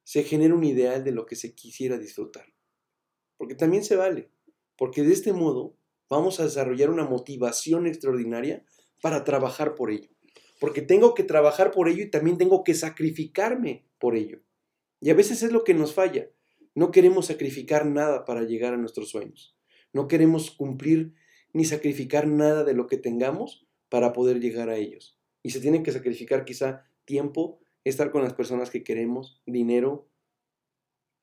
se 0.03 0.23
genera 0.23 0.55
un 0.55 0.63
ideal 0.63 1.03
de 1.03 1.11
lo 1.11 1.25
que 1.25 1.35
se 1.35 1.53
quisiera 1.53 1.97
disfrutar. 1.97 2.53
Porque 3.37 3.55
también 3.55 3.83
se 3.83 3.95
vale. 3.95 4.31
Porque 4.77 5.03
de 5.03 5.13
este 5.13 5.33
modo 5.33 5.75
vamos 6.09 6.39
a 6.39 6.43
desarrollar 6.43 6.89
una 6.89 7.05
motivación 7.05 7.87
extraordinaria 7.87 8.65
para 9.01 9.23
trabajar 9.23 9.75
por 9.75 9.91
ello. 9.91 10.09
Porque 10.59 10.81
tengo 10.81 11.13
que 11.13 11.23
trabajar 11.23 11.71
por 11.71 11.89
ello 11.89 12.03
y 12.03 12.09
también 12.09 12.37
tengo 12.37 12.63
que 12.63 12.73
sacrificarme 12.73 13.85
por 13.99 14.15
ello. 14.15 14.41
Y 14.99 15.09
a 15.09 15.13
veces 15.13 15.43
es 15.43 15.51
lo 15.51 15.63
que 15.63 15.73
nos 15.73 15.93
falla. 15.93 16.29
No 16.73 16.91
queremos 16.91 17.27
sacrificar 17.27 17.85
nada 17.85 18.25
para 18.25 18.43
llegar 18.43 18.73
a 18.73 18.77
nuestros 18.77 19.09
sueños. 19.09 19.55
No 19.93 20.07
queremos 20.07 20.51
cumplir 20.51 21.13
ni 21.53 21.65
sacrificar 21.65 22.27
nada 22.27 22.63
de 22.63 22.73
lo 22.73 22.87
que 22.87 22.97
tengamos 22.97 23.67
para 23.89 24.13
poder 24.13 24.39
llegar 24.39 24.69
a 24.69 24.77
ellos. 24.77 25.19
Y 25.43 25.51
se 25.51 25.59
tiene 25.59 25.83
que 25.83 25.91
sacrificar 25.91 26.45
quizá 26.45 26.85
tiempo, 27.05 27.59
estar 27.83 28.11
con 28.11 28.23
las 28.23 28.33
personas 28.33 28.69
que 28.69 28.83
queremos, 28.83 29.41
dinero, 29.45 30.09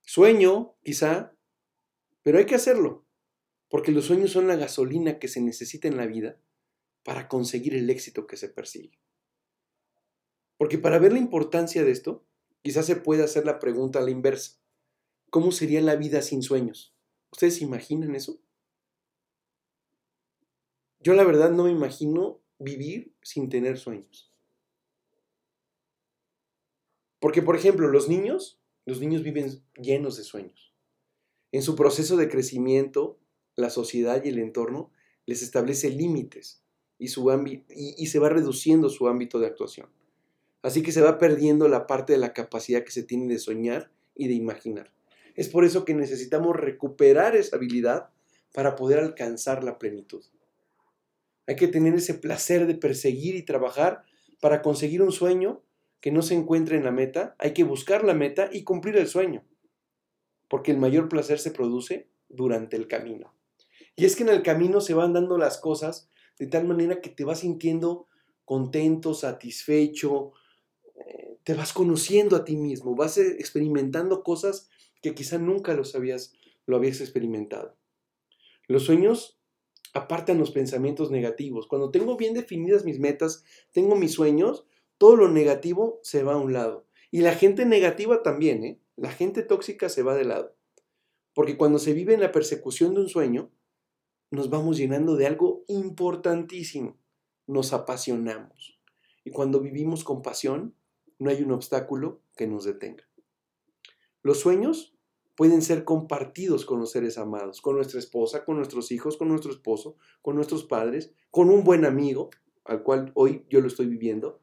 sueño, 0.00 0.76
quizá, 0.82 1.36
pero 2.22 2.38
hay 2.38 2.46
que 2.46 2.54
hacerlo, 2.54 3.06
porque 3.68 3.92
los 3.92 4.06
sueños 4.06 4.30
son 4.30 4.48
la 4.48 4.56
gasolina 4.56 5.18
que 5.18 5.28
se 5.28 5.40
necesita 5.40 5.88
en 5.88 5.96
la 5.96 6.06
vida 6.06 6.40
para 7.02 7.28
conseguir 7.28 7.74
el 7.74 7.90
éxito 7.90 8.26
que 8.26 8.36
se 8.36 8.48
persigue. 8.48 8.98
Porque 10.56 10.78
para 10.78 10.98
ver 10.98 11.12
la 11.12 11.18
importancia 11.18 11.84
de 11.84 11.90
esto, 11.90 12.24
quizás 12.62 12.86
se 12.86 12.96
puede 12.96 13.22
hacer 13.22 13.44
la 13.44 13.58
pregunta 13.58 13.98
a 13.98 14.02
la 14.02 14.10
inversa. 14.10 14.58
¿Cómo 15.30 15.52
sería 15.52 15.80
la 15.80 15.96
vida 15.96 16.22
sin 16.22 16.42
sueños? 16.42 16.94
¿Ustedes 17.32 17.56
se 17.56 17.64
imaginan 17.64 18.14
eso? 18.14 18.38
Yo 21.00 21.14
la 21.14 21.24
verdad 21.24 21.50
no 21.50 21.64
me 21.64 21.70
imagino 21.70 22.40
vivir 22.58 23.14
sin 23.22 23.48
tener 23.48 23.78
sueños. 23.78 24.32
Porque, 27.18 27.42
por 27.42 27.56
ejemplo, 27.56 27.88
los 27.88 28.08
niños, 28.08 28.60
los 28.86 29.00
niños 29.00 29.22
viven 29.22 29.62
llenos 29.76 30.16
de 30.16 30.24
sueños. 30.24 30.72
En 31.52 31.62
su 31.62 31.74
proceso 31.74 32.16
de 32.16 32.28
crecimiento, 32.28 33.18
la 33.56 33.70
sociedad 33.70 34.22
y 34.24 34.28
el 34.28 34.38
entorno 34.38 34.92
les 35.26 35.42
establece 35.42 35.90
límites 35.90 36.62
y, 36.98 37.08
su 37.08 37.30
y, 37.46 37.64
y 37.68 38.06
se 38.06 38.18
va 38.18 38.28
reduciendo 38.28 38.88
su 38.88 39.08
ámbito 39.08 39.38
de 39.38 39.46
actuación. 39.46 39.88
Así 40.64 40.82
que 40.82 40.92
se 40.92 41.02
va 41.02 41.18
perdiendo 41.18 41.68
la 41.68 41.86
parte 41.86 42.14
de 42.14 42.18
la 42.18 42.32
capacidad 42.32 42.84
que 42.84 42.90
se 42.90 43.02
tiene 43.02 43.30
de 43.30 43.38
soñar 43.38 43.90
y 44.14 44.28
de 44.28 44.34
imaginar. 44.34 44.90
Es 45.34 45.50
por 45.50 45.62
eso 45.66 45.84
que 45.84 45.92
necesitamos 45.92 46.56
recuperar 46.56 47.36
esa 47.36 47.56
habilidad 47.56 48.08
para 48.54 48.74
poder 48.74 48.98
alcanzar 48.98 49.62
la 49.62 49.78
plenitud. 49.78 50.24
Hay 51.46 51.56
que 51.56 51.68
tener 51.68 51.92
ese 51.94 52.14
placer 52.14 52.66
de 52.66 52.76
perseguir 52.76 53.34
y 53.34 53.42
trabajar 53.42 54.04
para 54.40 54.62
conseguir 54.62 55.02
un 55.02 55.12
sueño 55.12 55.60
que 56.00 56.10
no 56.10 56.22
se 56.22 56.32
encuentre 56.32 56.78
en 56.78 56.84
la 56.84 56.92
meta. 56.92 57.36
Hay 57.38 57.52
que 57.52 57.64
buscar 57.64 58.02
la 58.02 58.14
meta 58.14 58.48
y 58.50 58.64
cumplir 58.64 58.96
el 58.96 59.06
sueño. 59.06 59.44
Porque 60.48 60.70
el 60.70 60.78
mayor 60.78 61.10
placer 61.10 61.40
se 61.40 61.50
produce 61.50 62.08
durante 62.30 62.76
el 62.76 62.88
camino. 62.88 63.34
Y 63.96 64.06
es 64.06 64.16
que 64.16 64.22
en 64.22 64.30
el 64.30 64.42
camino 64.42 64.80
se 64.80 64.94
van 64.94 65.12
dando 65.12 65.36
las 65.36 65.58
cosas 65.58 66.08
de 66.38 66.46
tal 66.46 66.64
manera 66.64 67.02
que 67.02 67.10
te 67.10 67.24
vas 67.24 67.40
sintiendo 67.40 68.08
contento, 68.46 69.12
satisfecho, 69.12 70.32
te 71.44 71.54
vas 71.54 71.72
conociendo 71.72 72.36
a 72.36 72.44
ti 72.44 72.56
mismo, 72.56 72.96
vas 72.96 73.18
eh, 73.18 73.36
experimentando 73.38 74.22
cosas 74.22 74.68
que 75.02 75.14
quizá 75.14 75.38
nunca 75.38 75.74
los 75.74 75.94
habías, 75.94 76.32
lo 76.66 76.76
habías 76.76 77.00
experimentado. 77.00 77.76
Los 78.66 78.84
sueños 78.84 79.38
apartan 79.92 80.38
los 80.38 80.50
pensamientos 80.50 81.10
negativos. 81.10 81.66
Cuando 81.66 81.90
tengo 81.90 82.16
bien 82.16 82.34
definidas 82.34 82.84
mis 82.84 82.98
metas, 82.98 83.44
tengo 83.72 83.94
mis 83.94 84.12
sueños, 84.12 84.66
todo 84.98 85.16
lo 85.16 85.28
negativo 85.28 86.00
se 86.02 86.22
va 86.22 86.32
a 86.32 86.38
un 86.38 86.52
lado. 86.52 86.86
Y 87.10 87.20
la 87.20 87.34
gente 87.34 87.66
negativa 87.66 88.22
también, 88.22 88.64
¿eh? 88.64 88.80
La 88.96 89.10
gente 89.10 89.42
tóxica 89.42 89.88
se 89.88 90.02
va 90.02 90.14
de 90.14 90.24
lado. 90.24 90.56
Porque 91.34 91.56
cuando 91.56 91.78
se 91.78 91.92
vive 91.92 92.14
en 92.14 92.20
la 92.20 92.32
persecución 92.32 92.94
de 92.94 93.02
un 93.02 93.08
sueño, 93.08 93.50
nos 94.30 94.50
vamos 94.50 94.78
llenando 94.78 95.16
de 95.16 95.26
algo 95.26 95.64
importantísimo. 95.68 96.96
Nos 97.46 97.72
apasionamos. 97.72 98.80
Y 99.24 99.30
cuando 99.30 99.60
vivimos 99.60 100.04
con 100.04 100.22
pasión, 100.22 100.74
no 101.24 101.30
hay 101.30 101.42
un 101.42 101.52
obstáculo 101.52 102.20
que 102.36 102.46
nos 102.46 102.64
detenga. 102.64 103.04
Los 104.22 104.40
sueños 104.40 104.94
pueden 105.34 105.62
ser 105.62 105.84
compartidos 105.84 106.64
con 106.64 106.78
los 106.78 106.92
seres 106.92 107.18
amados, 107.18 107.60
con 107.60 107.76
nuestra 107.76 107.98
esposa, 107.98 108.44
con 108.44 108.56
nuestros 108.56 108.92
hijos, 108.92 109.16
con 109.16 109.28
nuestro 109.28 109.50
esposo, 109.50 109.96
con 110.22 110.36
nuestros 110.36 110.64
padres, 110.64 111.12
con 111.30 111.50
un 111.50 111.64
buen 111.64 111.84
amigo, 111.84 112.30
al 112.64 112.82
cual 112.82 113.10
hoy 113.14 113.44
yo 113.50 113.60
lo 113.60 113.66
estoy 113.66 113.86
viviendo, 113.86 114.40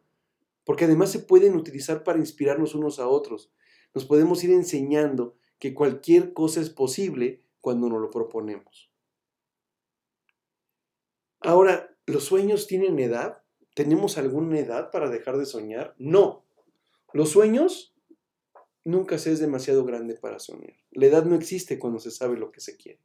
porque 0.65 0.85
además 0.85 1.11
se 1.11 1.19
pueden 1.19 1.55
utilizar 1.55 2.03
para 2.03 2.19
inspirarnos 2.19 2.75
unos 2.75 2.99
a 2.99 3.07
otros. 3.07 3.51
Nos 3.93 4.05
podemos 4.05 4.43
ir 4.43 4.51
enseñando 4.51 5.35
que 5.59 5.73
cualquier 5.73 6.33
cosa 6.33 6.61
es 6.61 6.69
posible 6.69 7.43
cuando 7.61 7.89
nos 7.89 8.01
lo 8.01 8.09
proponemos. 8.09 8.91
Ahora, 11.39 11.95
¿los 12.05 12.25
sueños 12.25 12.67
tienen 12.67 12.99
edad? 12.99 13.43
¿Tenemos 13.73 14.17
alguna 14.17 14.59
edad 14.59 14.91
para 14.91 15.09
dejar 15.09 15.37
de 15.37 15.45
soñar? 15.45 15.95
No. 15.97 16.40
Los 17.13 17.29
sueños 17.29 17.93
nunca 18.85 19.17
se 19.17 19.31
es 19.33 19.39
demasiado 19.39 19.83
grande 19.83 20.15
para 20.15 20.39
soñar. 20.39 20.75
La 20.91 21.07
edad 21.07 21.25
no 21.25 21.35
existe 21.35 21.77
cuando 21.77 21.99
se 21.99 22.11
sabe 22.11 22.37
lo 22.37 22.51
que 22.51 22.61
se 22.61 22.77
quiere. 22.77 22.99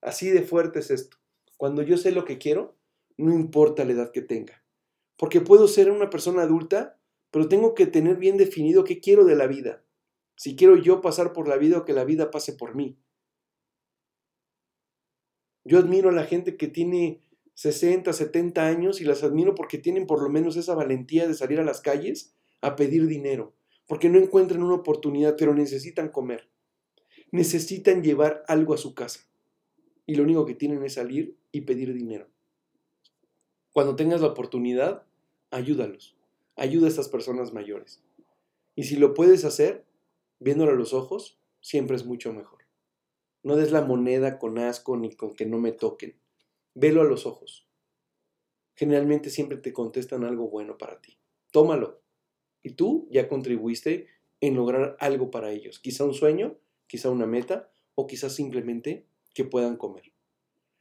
Así 0.00 0.30
de 0.30 0.42
fuerte 0.42 0.80
es 0.80 0.90
esto. 0.90 1.18
Cuando 1.56 1.82
yo 1.82 1.96
sé 1.96 2.10
lo 2.10 2.24
que 2.24 2.38
quiero, 2.38 2.76
no 3.16 3.32
importa 3.32 3.84
la 3.84 3.92
edad 3.92 4.12
que 4.12 4.22
tenga. 4.22 4.62
Porque 5.16 5.40
puedo 5.40 5.68
ser 5.68 5.90
una 5.90 6.10
persona 6.10 6.42
adulta, 6.42 6.98
pero 7.30 7.48
tengo 7.48 7.74
que 7.74 7.86
tener 7.86 8.16
bien 8.16 8.36
definido 8.36 8.84
qué 8.84 9.00
quiero 9.00 9.24
de 9.24 9.36
la 9.36 9.46
vida. 9.46 9.82
Si 10.36 10.56
quiero 10.56 10.76
yo 10.76 11.00
pasar 11.00 11.32
por 11.32 11.48
la 11.48 11.56
vida 11.56 11.78
o 11.78 11.84
que 11.84 11.92
la 11.92 12.04
vida 12.04 12.30
pase 12.30 12.52
por 12.52 12.74
mí. 12.74 12.98
Yo 15.64 15.78
admiro 15.78 16.10
a 16.10 16.12
la 16.12 16.24
gente 16.24 16.56
que 16.56 16.68
tiene 16.68 17.22
60, 17.54 18.12
70 18.12 18.66
años 18.66 19.00
y 19.00 19.04
las 19.04 19.22
admiro 19.22 19.54
porque 19.54 19.78
tienen 19.78 20.06
por 20.06 20.22
lo 20.22 20.28
menos 20.28 20.56
esa 20.56 20.74
valentía 20.74 21.26
de 21.26 21.34
salir 21.34 21.58
a 21.58 21.64
las 21.64 21.80
calles 21.80 22.35
a 22.60 22.76
pedir 22.76 23.06
dinero 23.06 23.56
porque 23.86 24.08
no 24.08 24.18
encuentran 24.18 24.62
una 24.62 24.74
oportunidad, 24.74 25.36
pero 25.36 25.54
necesitan 25.54 26.08
comer. 26.08 26.48
Necesitan 27.30 28.02
llevar 28.02 28.44
algo 28.48 28.74
a 28.74 28.78
su 28.78 28.94
casa. 28.94 29.20
Y 30.06 30.16
lo 30.16 30.24
único 30.24 30.44
que 30.44 30.54
tienen 30.54 30.82
es 30.84 30.94
salir 30.94 31.36
y 31.52 31.62
pedir 31.62 31.92
dinero. 31.94 32.28
Cuando 33.72 33.96
tengas 33.96 34.20
la 34.20 34.28
oportunidad, 34.28 35.04
ayúdalos. 35.50 36.16
Ayuda 36.56 36.86
a 36.86 36.88
estas 36.88 37.08
personas 37.08 37.52
mayores. 37.52 38.02
Y 38.74 38.84
si 38.84 38.96
lo 38.96 39.14
puedes 39.14 39.44
hacer, 39.44 39.84
viéndolo 40.40 40.72
a 40.72 40.76
los 40.76 40.92
ojos, 40.92 41.38
siempre 41.60 41.96
es 41.96 42.04
mucho 42.04 42.32
mejor. 42.32 42.64
No 43.42 43.56
des 43.56 43.70
la 43.70 43.82
moneda 43.82 44.38
con 44.38 44.58
asco 44.58 44.96
ni 44.96 45.14
con 45.14 45.34
que 45.34 45.46
no 45.46 45.58
me 45.58 45.72
toquen. 45.72 46.16
Velo 46.74 47.02
a 47.02 47.04
los 47.04 47.26
ojos. 47.26 47.68
Generalmente 48.74 49.30
siempre 49.30 49.58
te 49.58 49.72
contestan 49.72 50.24
algo 50.24 50.48
bueno 50.48 50.76
para 50.76 51.00
ti. 51.00 51.18
Tómalo. 51.52 52.05
Y 52.66 52.70
tú 52.70 53.06
ya 53.12 53.28
contribuiste 53.28 54.08
en 54.40 54.56
lograr 54.56 54.96
algo 54.98 55.30
para 55.30 55.52
ellos. 55.52 55.78
Quizá 55.78 56.02
un 56.02 56.14
sueño, 56.14 56.58
quizá 56.88 57.10
una 57.10 57.24
meta 57.24 57.70
o 57.94 58.08
quizá 58.08 58.28
simplemente 58.28 59.06
que 59.34 59.44
puedan 59.44 59.76
comer. 59.76 60.12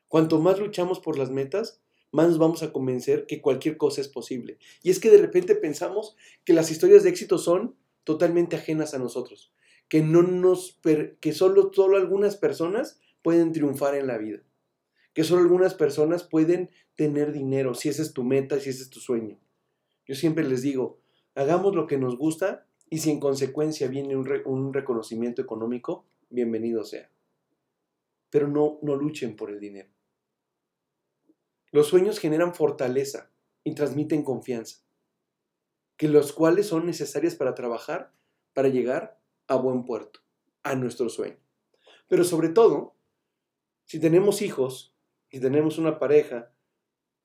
Cuanto 0.08 0.39
más 0.39 0.58
luchamos 0.58 1.00
por 1.00 1.15
las 1.19 1.30
metas, 1.30 1.84
más 2.12 2.28
nos 2.30 2.39
vamos 2.39 2.63
a 2.63 2.74
convencer 2.74 3.28
que 3.28 3.39
cualquier 3.39 3.78
cosa 3.78 4.02
es 4.02 4.08
posible. 4.08 4.58
Y 4.82 4.89
es 4.89 5.00
que 5.00 5.12
de 5.12 5.19
repente 5.19 5.54
pensamos 5.54 6.15
que 6.43 6.54
las 6.54 6.71
historias 6.71 7.04
de 7.04 7.12
éxito 7.12 7.38
son 7.38 7.76
totalmente 8.04 8.56
ajenas 8.56 8.95
a 8.95 8.98
nosotros, 8.98 9.54
que 9.88 10.02
no 10.02 10.24
nos 10.24 10.80
que 11.19 11.34
solo 11.34 11.71
solo 11.71 11.98
algunas 11.98 12.36
personas 12.36 13.00
pueden 13.21 13.52
triunfar 13.52 13.93
en 13.93 14.08
la 14.08 14.17
vida, 14.17 14.39
que 15.13 15.24
solo 15.24 15.43
algunas 15.43 15.76
personas 15.76 16.24
pueden 16.24 16.71
tener 16.95 17.32
dinero, 17.32 17.76
si 17.76 17.89
esa 17.89 18.02
es 18.02 18.12
tu 18.12 18.24
meta, 18.24 18.60
si 18.60 18.71
ese 18.71 18.82
es 18.82 18.89
tu 18.89 19.00
sueño. 19.00 19.38
Yo 20.08 20.15
siempre 20.15 20.43
les 20.43 20.63
digo, 20.63 21.04
Hagamos 21.36 21.76
lo 21.76 21.86
que 21.86 21.98
nos 21.98 22.17
gusta 22.17 22.65
y 22.89 23.00
si 23.00 23.12
en 23.12 23.19
consecuencia 23.19 23.89
viene 23.89 24.15
un, 24.15 24.74
reconocimiento 24.74 25.41
económico, 25.41 26.06
bienvenido 26.30 26.86
sea. 26.86 27.12
Pero 28.30 28.48
no, 28.48 28.80
no 28.82 28.95
luchen 28.95 29.36
por 29.36 29.52
el 29.52 29.60
dinero. 29.60 29.89
Los 31.71 31.88
sueños 31.88 32.19
generan 32.19 32.56
fortaleza 32.56 33.32
y 33.65 33.76
transmiten 33.76 34.24
confianza, 34.24 34.80
que 35.98 36.08
los 36.08 36.32
cuales 36.32 36.67
son 36.67 36.86
necesarias 36.86 37.36
para 37.36 37.54
trabajar, 37.54 38.13
para 38.54 38.69
llegar 38.69 39.19
a 39.48 39.58
buen 39.58 39.84
puerto, 39.84 40.21
a 40.63 40.76
nuestro 40.76 41.10
sueño. 41.10 41.38
Pero 42.08 42.24
sobre 42.24 42.48
todo, 42.48 42.95
si 43.84 44.00
tenemos 44.00 44.41
hijos, 44.41 44.95
si 45.30 45.41
tenemos 45.41 45.78
una 45.80 46.00
pareja, 46.00 46.54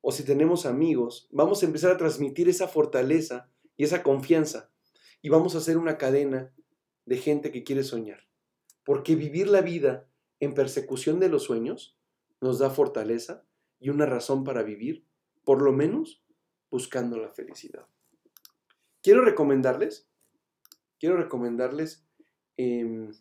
o 0.01 0.11
si 0.11 0.25
tenemos 0.25 0.65
amigos, 0.65 1.29
vamos 1.31 1.63
a 1.63 1.65
empezar 1.65 1.91
a 1.91 1.97
transmitir 1.97 2.49
esa 2.49 2.67
fortaleza 2.67 3.49
y 3.81 3.83
esa 3.83 4.03
confianza 4.03 4.69
y 5.23 5.29
vamos 5.29 5.55
a 5.55 5.57
hacer 5.57 5.75
una 5.75 5.97
cadena 5.97 6.53
de 7.07 7.17
gente 7.17 7.51
que 7.51 7.63
quiere 7.63 7.83
soñar. 7.83 8.27
Porque 8.83 9.15
vivir 9.15 9.47
la 9.47 9.61
vida 9.61 10.07
en 10.39 10.53
persecución 10.53 11.19
de 11.19 11.29
los 11.29 11.45
sueños 11.45 11.97
nos 12.41 12.59
da 12.59 12.69
fortaleza 12.69 13.43
y 13.79 13.89
una 13.89 14.05
razón 14.05 14.43
para 14.43 14.61
vivir, 14.61 15.07
por 15.43 15.63
lo 15.63 15.71
menos 15.71 16.23
buscando 16.69 17.17
la 17.17 17.29
felicidad. 17.29 17.87
Quiero 19.01 19.25
recomendarles, 19.25 20.07
quiero 20.99 21.17
recomendarles, 21.17 22.05
em, 22.57 23.11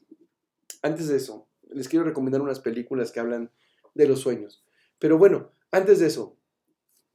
antes 0.82 1.08
de 1.08 1.16
eso, 1.16 1.48
les 1.70 1.88
quiero 1.88 2.04
recomendar 2.04 2.42
unas 2.42 2.60
películas 2.60 3.12
que 3.12 3.20
hablan 3.20 3.50
de 3.94 4.06
los 4.06 4.20
sueños. 4.20 4.62
Pero 4.98 5.16
bueno, 5.16 5.52
antes 5.70 6.00
de 6.00 6.08
eso, 6.08 6.36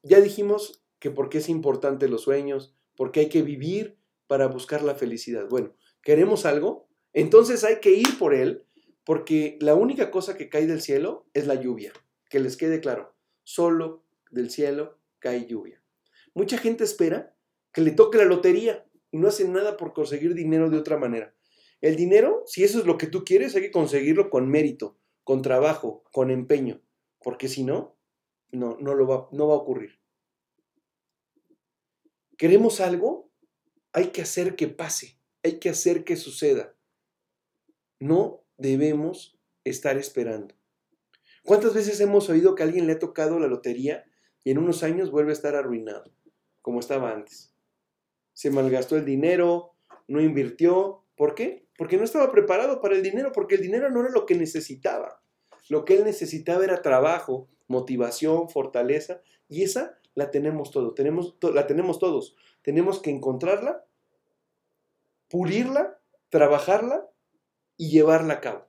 ya 0.02 0.20
dijimos 0.20 0.84
que 0.98 1.12
por 1.12 1.30
qué 1.30 1.38
es 1.38 1.48
importante 1.48 2.10
los 2.10 2.24
sueños, 2.24 2.76
por 2.96 3.12
qué 3.12 3.22
hay 3.22 3.30
que 3.30 3.42
vivir 3.42 3.98
para 4.28 4.48
buscar 4.48 4.82
la 4.84 4.96
felicidad. 4.96 5.48
Bueno, 5.50 5.74
¿queremos 6.02 6.46
algo? 6.46 6.88
Entonces 7.14 7.64
hay 7.64 7.80
que 7.80 7.92
ir 7.92 8.18
por 8.20 8.34
él, 8.34 8.66
porque 9.04 9.58
la 9.62 9.76
única 9.76 10.12
cosa 10.12 10.38
que 10.38 10.50
cae 10.50 10.68
del 10.68 10.82
cielo 10.82 11.28
es 11.34 11.48
la 11.48 11.56
lluvia. 11.56 11.94
Que 12.30 12.40
les 12.40 12.58
quede 12.58 12.80
claro, 12.80 13.16
solo 13.44 14.04
del 14.32 14.50
cielo 14.50 15.00
cae 15.20 15.46
lluvia. 15.46 15.82
Mucha 16.34 16.58
gente 16.58 16.84
espera 16.84 17.36
que 17.72 17.82
le 17.82 17.92
toque 17.92 18.18
la 18.18 18.26
lotería 18.26 18.86
y 19.12 19.18
no 19.18 19.28
hacen 19.28 19.54
nada 19.54 19.78
por 19.78 19.94
conseguir 19.94 20.34
dinero 20.34 20.70
de 20.70 20.78
otra 20.78 20.98
manera. 20.98 21.34
El 21.82 21.96
dinero, 21.96 22.44
si 22.46 22.64
eso 22.64 22.80
es 22.80 22.86
lo 22.86 22.98
que 22.98 23.08
tú 23.08 23.24
quieres, 23.24 23.56
hay 23.56 23.62
que 23.62 23.72
conseguirlo 23.72 24.30
con 24.30 24.50
mérito, 24.50 24.98
con 25.24 25.42
trabajo, 25.42 26.04
con 26.12 26.32
empeño, 26.32 26.82
porque 27.22 27.48
si 27.48 27.64
no, 27.64 27.98
no, 28.52 28.78
no, 28.80 28.94
lo 28.94 29.08
va, 29.08 29.30
no 29.32 29.48
va 29.48 29.54
a 29.54 29.58
ocurrir. 29.58 30.00
¿Queremos 32.38 32.82
algo? 32.82 33.32
Hay 33.94 34.08
que 34.08 34.22
hacer 34.22 34.56
que 34.56 34.68
pase, 34.68 35.18
hay 35.44 35.60
que 35.60 35.70
hacer 35.70 36.04
que 36.04 36.18
suceda. 36.18 36.76
No 38.00 38.44
debemos 38.58 39.40
estar 39.64 39.98
esperando. 39.98 40.54
¿Cuántas 41.44 41.74
veces 41.74 42.00
hemos 42.02 42.30
oído 42.30 42.56
que 42.56 42.64
a 42.64 42.66
alguien 42.66 42.88
le 42.88 42.94
ha 42.94 43.00
tocado 43.00 43.40
la 43.40 43.48
lotería 43.48 44.04
y 44.44 44.52
en 44.52 44.58
unos 44.58 44.84
años 44.84 45.12
vuelve 45.12 45.32
a 45.32 45.34
estar 45.34 45.56
arruinado, 45.56 46.12
como 46.62 46.80
estaba 46.80 47.12
antes? 47.12 47.54
Se 48.34 48.52
malgastó 48.52 48.98
el 48.98 49.06
dinero, 49.06 49.76
no 50.08 50.20
invirtió. 50.22 51.06
¿Por 51.16 51.36
qué? 51.36 51.68
Porque 51.78 51.98
no 51.98 52.04
estaba 52.04 52.32
preparado 52.32 52.82
para 52.82 52.96
el 52.96 53.04
dinero, 53.04 53.32
porque 53.32 53.56
el 53.56 53.62
dinero 53.62 53.90
no 53.90 54.02
era 54.02 54.10
lo 54.10 54.26
que 54.26 54.36
necesitaba. 54.36 55.22
Lo 55.70 55.86
que 55.86 55.96
él 55.96 56.04
necesitaba 56.04 56.64
era 56.64 56.82
trabajo, 56.82 57.48
motivación, 57.68 58.50
fortaleza, 58.50 59.22
y 59.48 59.64
esa 59.64 59.98
la 60.16 60.32
tenemos 60.32 60.72
todo, 60.72 60.94
tenemos, 60.94 61.38
la 61.42 61.68
tenemos 61.68 62.00
todos. 62.00 62.36
Tenemos 62.62 63.00
que 63.02 63.12
encontrarla, 63.12 63.86
pulirla, 65.30 66.00
trabajarla 66.30 67.08
y 67.78 67.90
llevarla 67.90 68.36
a 68.36 68.42
cabo. 68.42 68.66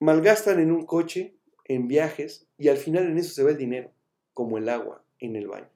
Malgastan 0.00 0.60
en 0.60 0.72
un 0.72 0.84
coche, 0.84 1.38
en 1.64 1.88
viajes, 1.88 2.48
y 2.58 2.68
al 2.68 2.76
final 2.76 3.06
en 3.06 3.16
eso 3.16 3.32
se 3.32 3.42
va 3.42 3.50
el 3.50 3.56
dinero, 3.56 3.90
como 4.34 4.58
el 4.58 4.68
agua 4.68 5.02
en 5.18 5.36
el 5.36 5.46
baño. 5.46 5.70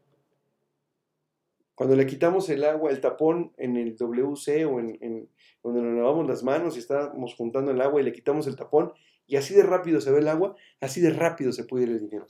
Cuando 1.75 1.97
le 1.97 2.07
quitamos 2.07 2.51
el 2.51 2.65
agua, 2.65 2.91
el 2.91 3.01
tapón 3.01 3.55
en 3.57 3.77
el 3.79 3.97
WC 3.97 4.67
o 4.67 4.81
en 4.81 5.31
donde 5.63 5.81
nos 5.81 5.95
lavamos 5.95 6.27
las 6.27 6.43
manos 6.43 6.77
y 6.77 6.81
estamos 6.81 7.35
juntando 7.35 7.71
el 7.71 7.81
agua 7.81 8.03
y 8.03 8.05
le 8.05 8.13
quitamos 8.13 8.47
el 8.47 8.57
tapón, 8.57 8.93
y 9.27 9.37
así 9.37 9.55
de 9.55 9.63
rápido 9.63 10.01
se 10.01 10.11
ve 10.11 10.19
el 10.19 10.29
agua, 10.29 10.57
así 10.81 11.01
de 11.01 11.11
rápido 11.11 11.53
se 11.53 11.65
puede 11.65 11.85
ir 11.85 11.91
el 11.91 12.01
dinero. 12.01 12.27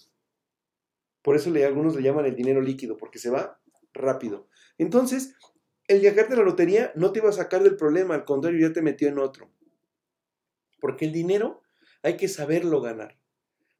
Por 1.22 1.36
eso 1.36 1.50
algunos 1.50 1.96
le 1.96 2.02
llaman 2.02 2.26
el 2.26 2.34
dinero 2.34 2.60
líquido, 2.60 2.96
porque 2.96 3.18
se 3.18 3.30
va 3.30 3.60
rápido. 3.92 4.48
Entonces, 4.78 5.34
el 5.86 6.00
viajarte 6.00 6.34
a 6.34 6.36
la 6.36 6.44
lotería 6.44 6.92
no 6.94 7.12
te 7.12 7.20
va 7.20 7.30
a 7.30 7.32
sacar 7.32 7.62
del 7.62 7.76
problema, 7.76 8.14
al 8.14 8.24
contrario, 8.24 8.66
ya 8.66 8.72
te 8.72 8.82
metió 8.82 9.08
en 9.08 9.18
otro. 9.18 9.50
Porque 10.80 11.04
el 11.04 11.12
dinero 11.12 11.62
hay 12.02 12.16
que 12.16 12.28
saberlo 12.28 12.80
ganar, 12.80 13.18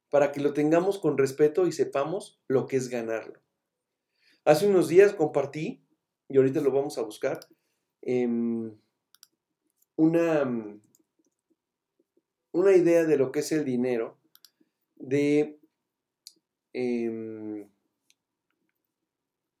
para 0.09 0.31
que 0.31 0.41
lo 0.41 0.53
tengamos 0.53 0.99
con 0.99 1.17
respeto 1.17 1.65
y 1.67 1.71
sepamos 1.71 2.41
lo 2.47 2.67
que 2.67 2.77
es 2.77 2.89
ganarlo. 2.89 3.41
Hace 4.43 4.67
unos 4.67 4.87
días 4.87 5.13
compartí, 5.13 5.85
y 6.27 6.37
ahorita 6.37 6.61
lo 6.61 6.71
vamos 6.71 6.97
a 6.97 7.01
buscar, 7.01 7.39
em, 8.01 8.75
una, 9.95 10.43
una 12.51 12.75
idea 12.75 13.05
de 13.05 13.17
lo 13.17 13.31
que 13.31 13.39
es 13.39 13.51
el 13.51 13.63
dinero 13.63 14.19
de 14.95 15.60
em, 16.73 17.67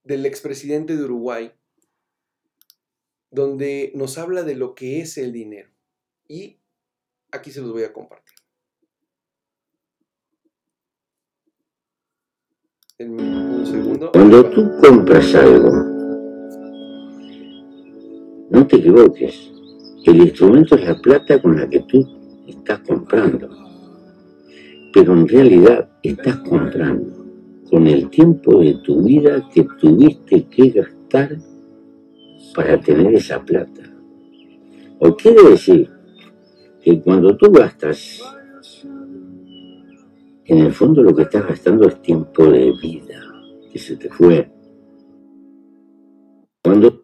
del 0.03 0.25
expresidente 0.25 0.95
de 0.95 1.03
Uruguay, 1.03 1.51
donde 3.29 3.91
nos 3.95 4.17
habla 4.17 4.43
de 4.43 4.55
lo 4.55 4.75
que 4.75 5.01
es 5.01 5.17
el 5.17 5.31
dinero. 5.31 5.69
Y 6.27 6.59
aquí 7.31 7.51
se 7.51 7.61
los 7.61 7.71
voy 7.71 7.83
a 7.83 7.93
compartir. 7.93 8.35
Un 12.99 13.65
segundo. 13.65 14.11
Cuando 14.11 14.49
tú 14.51 14.69
compras 14.79 15.33
algo, 15.33 15.71
no 18.51 18.67
te 18.67 18.75
equivoques. 18.75 19.51
El 20.05 20.17
instrumento 20.17 20.75
es 20.75 20.85
la 20.85 20.95
plata 21.01 21.41
con 21.41 21.57
la 21.57 21.69
que 21.69 21.79
tú 21.81 22.05
estás 22.47 22.79
comprando. 22.81 23.60
Pero 24.93 25.13
en 25.13 25.27
realidad 25.27 25.89
estás 26.03 26.37
comprando 26.37 27.25
con 27.69 27.87
el 27.87 28.09
tiempo 28.09 28.59
de 28.59 28.75
tu 28.83 29.03
vida 29.03 29.47
que 29.53 29.65
tuviste 29.79 30.45
que 30.47 30.69
gastar 30.69 31.37
para 32.53 32.79
tener 32.79 33.15
esa 33.15 33.43
plata. 33.43 33.81
O 34.99 35.15
quiere 35.15 35.51
decir 35.51 35.89
que 36.81 37.01
cuando 37.01 37.37
tú 37.37 37.51
gastas, 37.51 38.21
en 40.45 40.57
el 40.57 40.73
fondo 40.73 41.01
lo 41.01 41.15
que 41.15 41.23
estás 41.23 41.47
gastando 41.47 41.87
es 41.87 42.01
tiempo 42.01 42.45
de 42.45 42.73
vida 42.81 43.21
que 43.71 43.79
se 43.79 43.95
te 43.95 44.09
fue. 44.09 44.51
Cuando 46.61 47.03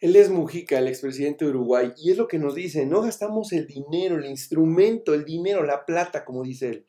Él 0.00 0.16
es 0.16 0.30
Mujica, 0.30 0.78
el 0.78 0.88
expresidente 0.88 1.44
de 1.44 1.50
Uruguay, 1.50 1.92
y 1.98 2.12
es 2.12 2.16
lo 2.16 2.28
que 2.28 2.38
nos 2.38 2.54
dice, 2.54 2.86
no 2.86 3.02
gastamos 3.02 3.52
el 3.52 3.66
dinero, 3.66 4.16
el 4.16 4.26
instrumento, 4.26 5.12
el 5.12 5.24
dinero, 5.24 5.64
la 5.64 5.84
plata, 5.84 6.24
como 6.24 6.44
dice 6.44 6.68
él, 6.68 6.86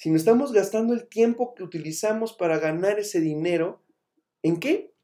sino 0.00 0.16
estamos 0.16 0.52
gastando 0.52 0.94
el 0.94 1.08
tiempo 1.08 1.54
que 1.54 1.62
utilizamos 1.62 2.32
para 2.32 2.58
ganar 2.58 2.98
ese 2.98 3.20
dinero. 3.20 3.82
¿En 4.42 4.58
qué? 4.58 4.94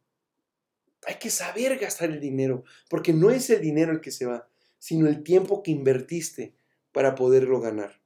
Hay 1.06 1.16
que 1.16 1.28
saber 1.28 1.76
gastar 1.76 2.08
el 2.08 2.18
dinero, 2.18 2.64
porque 2.88 3.12
no 3.12 3.28
es 3.28 3.50
el 3.50 3.60
dinero 3.60 3.92
el 3.92 4.00
que 4.00 4.10
se 4.10 4.24
va, 4.24 4.48
sino 4.78 5.06
el 5.06 5.22
tiempo 5.22 5.62
que 5.62 5.70
invertiste 5.70 6.54
para 6.92 7.14
poderlo 7.14 7.60
ganar, 7.60 8.00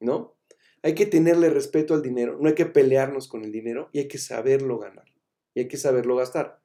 ¿no? 0.00 0.36
Hay 0.82 0.96
que 0.96 1.06
tenerle 1.06 1.48
respeto 1.48 1.94
al 1.94 2.02
dinero, 2.02 2.36
no 2.40 2.48
hay 2.48 2.56
que 2.56 2.66
pelearnos 2.66 3.28
con 3.28 3.44
el 3.44 3.52
dinero 3.52 3.88
y 3.92 4.00
hay 4.00 4.08
que 4.08 4.18
saberlo 4.18 4.80
ganar 4.80 5.06
y 5.54 5.60
hay 5.60 5.68
que 5.68 5.76
saberlo 5.76 6.16
gastar. 6.16 6.60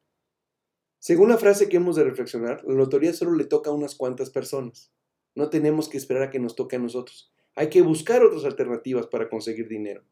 Según 0.98 1.30
la 1.30 1.38
frase 1.38 1.70
que 1.70 1.78
hemos 1.78 1.96
de 1.96 2.04
reflexionar, 2.04 2.64
la 2.66 2.74
lotería 2.74 3.14
solo 3.14 3.36
le 3.36 3.46
toca 3.46 3.70
a 3.70 3.74
unas 3.74 3.94
cuantas 3.94 4.32
personas. 4.32 4.92
No 5.36 5.52
tenemos 5.52 5.88
que 5.88 6.00
esperar 6.00 6.24
a 6.24 6.30
que 6.32 6.40
nos 6.40 6.56
toque 6.56 6.78
a 6.78 6.80
nosotros. 6.80 7.32
Hay 7.56 7.70
que 7.70 7.82
buscar 7.82 8.24
otras 8.24 8.46
alternativas 8.46 9.08
para 9.08 9.30
conseguir 9.30 9.68
dinero. 9.68 10.04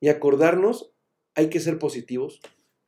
Y 0.00 0.08
acordarnos, 0.08 0.94
hay 1.34 1.50
que 1.50 1.60
ser 1.60 1.78
positivos 1.78 2.40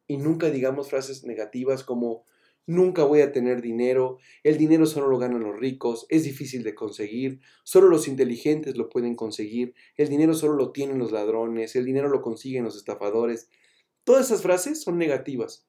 y 0.06 0.16
nunca 0.16 0.50
digamos 0.50 0.88
frases 0.88 1.24
negativas 1.24 1.84
como 1.84 2.24
nunca 2.66 3.04
voy 3.04 3.20
a 3.20 3.32
tener 3.32 3.60
dinero, 3.60 4.18
el 4.42 4.56
dinero 4.56 4.86
solo 4.86 5.08
lo 5.08 5.18
ganan 5.18 5.42
los 5.42 5.58
ricos, 5.58 6.06
es 6.08 6.24
difícil 6.24 6.62
de 6.62 6.74
conseguir, 6.74 7.40
solo 7.64 7.88
los 7.88 8.08
inteligentes 8.08 8.76
lo 8.76 8.88
pueden 8.88 9.14
conseguir, 9.14 9.74
el 9.96 10.08
dinero 10.08 10.34
solo 10.34 10.54
lo 10.54 10.72
tienen 10.72 10.98
los 10.98 11.12
ladrones, 11.12 11.74
el 11.76 11.84
dinero 11.84 12.08
lo 12.08 12.22
consiguen 12.22 12.64
los 12.64 12.76
estafadores. 12.76 13.48
Todas 14.04 14.26
esas 14.26 14.42
frases 14.42 14.80
son 14.80 14.96
negativas 14.96 15.66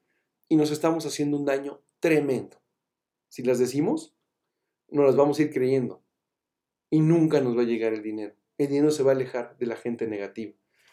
y 0.48 0.56
nos 0.56 0.70
estamos 0.70 1.04
haciendo 1.04 1.36
un 1.36 1.44
daño 1.44 1.82
tremendo. 2.00 2.62
Si 3.28 3.42
las 3.42 3.58
decimos, 3.58 4.14
nos 4.88 5.04
las 5.04 5.16
vamos 5.16 5.38
a 5.38 5.42
ir 5.42 5.52
creyendo 5.52 6.03
y 6.94 7.00
nunca 7.00 7.40
nos 7.40 7.58
va 7.58 7.62
a 7.62 7.66
llegar 7.66 7.92
el 7.92 8.04
dinero. 8.04 8.36
El 8.56 8.68
dinero 8.68 8.92
se 8.92 9.02
va 9.02 9.10
a 9.10 9.14
alejar 9.16 9.56
de 9.58 9.66
la 9.66 9.74
gente 9.74 10.06
negativa. 10.06 10.52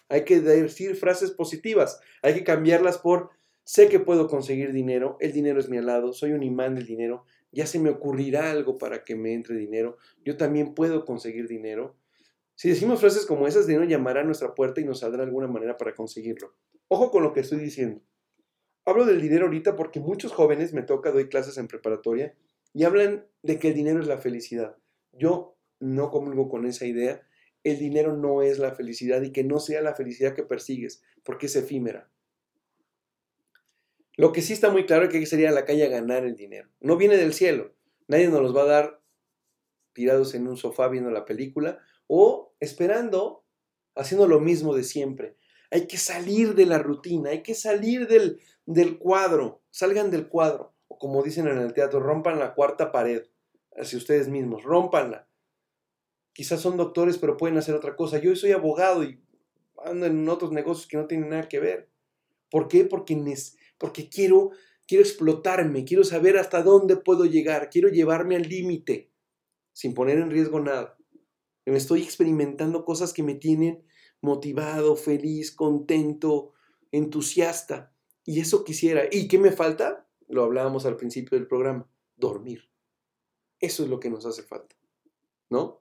Hay 0.10 0.26
que 0.26 0.42
decir 0.42 0.96
frases 0.96 1.30
positivas, 1.30 2.02
hay 2.24 2.34
que 2.34 2.44
cambiarlas 2.44 2.98
por 2.98 3.30
sé 3.66 3.88
que 3.88 4.00
puedo 4.00 4.28
conseguir 4.28 4.74
dinero, 4.74 5.18
el 5.20 5.32
dinero 5.32 5.60
es 5.60 5.70
mi 5.70 5.78
alado, 5.78 6.12
soy 6.12 6.32
un 6.32 6.42
imán 6.42 6.74
del 6.74 6.88
dinero, 6.88 7.24
ya 7.52 7.68
se 7.68 7.78
me 7.78 7.92
ocurrirá 7.92 8.50
algo 8.50 8.80
para 8.80 9.04
que 9.04 9.16
me 9.16 9.36
entre 9.36 9.56
dinero, 9.56 10.00
yo 10.26 10.38
también 10.38 10.74
puedo 10.74 11.06
conseguir 11.06 11.48
dinero. 11.48 11.96
Si 12.56 12.68
decimos 12.68 13.00
frases 13.00 13.28
como 13.28 13.46
esas, 13.46 13.68
dinero 13.68 13.86
llamará 13.86 14.22
a 14.22 14.24
nuestra 14.24 14.56
puerta 14.56 14.82
y 14.82 14.86
nos 14.86 15.02
saldrá 15.02 15.22
alguna 15.22 15.48
manera 15.48 15.78
para 15.78 15.94
conseguirlo. 15.94 16.56
Ojo 16.88 17.12
con 17.12 17.22
lo 17.22 17.32
que 17.32 17.42
estoy 17.42 17.60
diciendo. 17.60 18.02
Hablo 18.86 19.06
del 19.06 19.22
dinero 19.22 19.46
ahorita 19.46 19.76
porque 19.76 20.00
muchos 20.00 20.32
jóvenes, 20.32 20.74
me 20.74 20.82
toca, 20.82 21.12
doy 21.12 21.30
clases 21.30 21.60
en 21.60 21.68
preparatoria, 21.68 22.36
y 22.74 22.86
hablan 22.86 23.28
de 23.44 23.60
que 23.60 23.68
el 23.68 23.76
dinero 23.76 24.00
es 24.00 24.08
la 24.08 24.18
felicidad. 24.18 24.78
Yo 25.12 25.58
no 25.82 26.10
comulgo 26.10 26.48
con 26.48 26.66
esa 26.66 26.86
idea 26.86 27.22
el 27.64 27.78
dinero 27.78 28.18
no 28.18 28.42
es 28.42 28.60
la 28.60 28.74
felicidad 28.74 29.22
y 29.22 29.32
que 29.32 29.44
no 29.44 29.60
sea 29.60 29.82
la 29.82 29.94
felicidad 29.94 30.34
que 30.34 30.44
persigues, 30.44 31.04
porque 31.24 31.46
es 31.46 31.56
efímera. 31.56 32.10
Lo 34.18 34.32
que 34.32 34.42
sí 34.42 34.54
está 34.54 34.70
muy 34.70 34.86
claro 34.86 35.04
es 35.04 35.10
que 35.10 35.18
hay 35.18 35.26
que 35.26 35.52
la 35.52 35.66
calle 35.66 35.86
a 35.86 35.90
ganar 35.90 36.26
el 36.26 36.36
dinero. 36.36 36.70
No 36.80 36.98
viene 36.98 37.18
del 37.18 37.34
cielo. 37.34 37.74
Nadie 38.08 38.30
nos 38.30 38.42
los 38.42 38.56
va 38.56 38.64
a 38.64 38.68
dar 38.68 39.02
tirados 39.94 40.34
en 40.34 40.48
un 40.48 40.58
sofá 40.58 40.88
viendo 40.88 41.12
la 41.12 41.26
película 41.26 41.80
o 42.08 42.54
esperando, 42.60 43.46
haciendo 43.96 44.28
lo 44.28 44.40
mismo 44.40 44.76
de 44.76 44.84
siempre. 44.84 45.38
Hay 45.70 45.88
que 45.88 45.98
salir 45.98 46.56
de 46.56 46.66
la 46.66 46.80
rutina, 46.80 47.30
hay 47.30 47.42
que 47.42 47.56
salir 47.56 48.08
del, 48.08 48.42
del 48.66 48.98
cuadro, 48.98 49.62
salgan 49.70 50.12
del 50.12 50.28
cuadro. 50.28 50.74
O 50.88 50.98
como 50.98 51.24
dicen 51.24 51.48
en 51.48 51.60
el 51.60 51.74
teatro, 51.74 52.00
rompan 52.00 52.40
la 52.40 52.54
cuarta 52.54 52.92
pared 52.92 53.24
hacia 53.78 53.98
ustedes 53.98 54.28
mismos, 54.28 54.64
rompanla. 54.64 55.31
Quizás 56.34 56.62
son 56.62 56.78
doctores, 56.78 57.18
pero 57.18 57.38
pueden 57.38 57.58
hacer 57.58 57.76
otra 57.76 57.96
cosa. 57.96 58.20
Yo 58.20 58.36
soy 58.36 58.52
abogado 58.52 59.04
y 59.04 59.22
ando 59.84 60.06
en 60.06 60.28
otros 60.30 60.52
negocios 60.52 60.88
que 60.88 60.98
no 60.98 61.08
tienen 61.08 61.30
nada 61.30 61.50
que 61.50 61.60
ver. 61.60 61.90
¿Por 62.50 62.68
qué? 62.68 62.86
Porque, 62.86 63.18
porque 63.78 64.10
quiero, 64.10 64.52
quiero 64.88 65.04
explotarme, 65.04 65.86
quiero 65.86 66.04
saber 66.04 66.38
hasta 66.38 66.64
dónde 66.64 66.98
puedo 66.98 67.26
llegar, 67.26 67.70
quiero 67.70 67.90
llevarme 67.90 68.36
al 68.36 68.44
límite 68.44 69.12
sin 69.74 69.94
poner 69.94 70.18
en 70.18 70.32
riesgo 70.32 70.60
nada. 70.60 70.98
Me 71.66 71.78
estoy 71.78 72.02
experimentando 72.02 72.84
cosas 72.84 73.14
que 73.14 73.24
me 73.24 73.36
tienen 73.36 73.84
motivado, 74.22 74.96
feliz, 74.96 75.52
contento, 75.52 76.54
entusiasta. 76.92 77.94
Y 78.26 78.40
eso 78.40 78.64
quisiera. 78.64 79.04
¿Y 79.12 79.28
qué 79.28 79.38
me 79.38 79.52
falta? 79.52 80.08
Lo 80.28 80.44
hablábamos 80.44 80.86
al 80.86 80.98
principio 80.98 81.38
del 81.38 81.48
programa. 81.48 81.90
Dormir. 82.16 82.70
Eso 83.60 83.84
es 83.84 83.90
lo 83.90 84.00
que 84.00 84.10
nos 84.10 84.26
hace 84.26 84.44
falta. 84.44 84.76
¿No? 85.50 85.81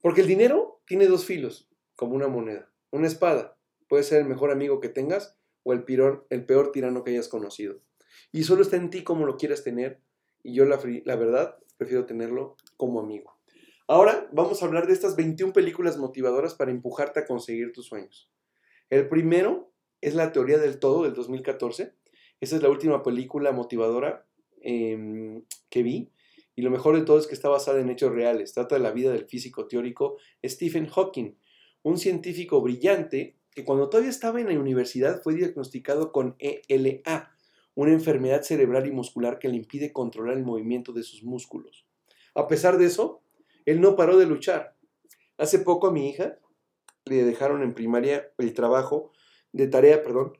Porque 0.00 0.20
el 0.20 0.26
dinero 0.26 0.80
tiene 0.86 1.06
dos 1.06 1.24
filos, 1.24 1.68
como 1.96 2.14
una 2.14 2.28
moneda. 2.28 2.72
Una 2.90 3.06
espada. 3.06 3.58
Puede 3.88 4.04
ser 4.04 4.20
el 4.20 4.28
mejor 4.28 4.50
amigo 4.50 4.80
que 4.80 4.88
tengas 4.88 5.36
o 5.64 5.72
el 5.72 5.84
peor, 5.84 6.26
el 6.30 6.46
peor 6.46 6.72
tirano 6.72 7.04
que 7.04 7.10
hayas 7.10 7.28
conocido. 7.28 7.80
Y 8.32 8.44
solo 8.44 8.62
está 8.62 8.76
en 8.76 8.90
ti 8.90 9.02
cómo 9.02 9.26
lo 9.26 9.36
quieras 9.36 9.64
tener. 9.64 10.00
Y 10.42 10.54
yo, 10.54 10.64
la, 10.64 10.76
verdad, 11.16 11.58
prefiero 11.76 12.06
tenerlo 12.06 12.56
como 12.76 13.00
amigo. 13.00 13.38
Ahora 13.86 14.28
vamos 14.32 14.62
a 14.62 14.66
hablar 14.66 14.86
de 14.86 14.92
estas 14.92 15.16
21 15.16 15.52
películas 15.52 15.96
motivadoras 15.96 16.54
para 16.54 16.70
empujarte 16.70 17.20
a 17.20 17.26
conseguir 17.26 17.72
tus 17.72 17.86
sueños. 17.86 18.30
El 18.90 19.08
primero 19.08 19.72
es 20.00 20.14
La 20.14 20.32
teoría 20.32 20.58
del 20.58 20.78
todo 20.78 21.04
del 21.04 21.14
2014. 21.14 21.94
Esa 22.40 22.56
es 22.56 22.62
la 22.62 22.68
última 22.68 23.02
película 23.02 23.50
motivadora 23.52 24.26
em, 24.60 25.44
que 25.70 25.82
vi. 25.82 26.12
Y 26.58 26.62
lo 26.62 26.72
mejor 26.72 26.96
de 26.96 27.04
todo 27.04 27.20
es 27.20 27.28
que 27.28 27.36
está 27.36 27.48
basada 27.48 27.78
en 27.78 27.88
hechos 27.88 28.10
reales. 28.12 28.52
Trata 28.52 28.74
de 28.74 28.80
la 28.80 28.90
vida 28.90 29.12
del 29.12 29.26
físico 29.26 29.68
teórico 29.68 30.16
Stephen 30.44 30.88
Hawking, 30.88 31.36
un 31.84 31.98
científico 31.98 32.60
brillante 32.60 33.38
que 33.52 33.64
cuando 33.64 33.88
todavía 33.88 34.10
estaba 34.10 34.40
en 34.40 34.48
la 34.48 34.58
universidad 34.58 35.22
fue 35.22 35.36
diagnosticado 35.36 36.10
con 36.10 36.34
ELA, 36.40 37.30
una 37.76 37.92
enfermedad 37.92 38.42
cerebral 38.42 38.88
y 38.88 38.90
muscular 38.90 39.38
que 39.38 39.48
le 39.48 39.54
impide 39.54 39.92
controlar 39.92 40.36
el 40.36 40.42
movimiento 40.42 40.92
de 40.92 41.04
sus 41.04 41.22
músculos. 41.22 41.86
A 42.34 42.48
pesar 42.48 42.76
de 42.76 42.86
eso, 42.86 43.22
él 43.64 43.80
no 43.80 43.94
paró 43.94 44.18
de 44.18 44.26
luchar. 44.26 44.74
Hace 45.36 45.60
poco 45.60 45.86
a 45.86 45.92
mi 45.92 46.08
hija 46.08 46.40
le 47.04 47.22
dejaron 47.22 47.62
en 47.62 47.72
primaria 47.72 48.32
el 48.36 48.52
trabajo 48.52 49.12
de 49.52 49.68
tarea, 49.68 50.02
perdón, 50.02 50.32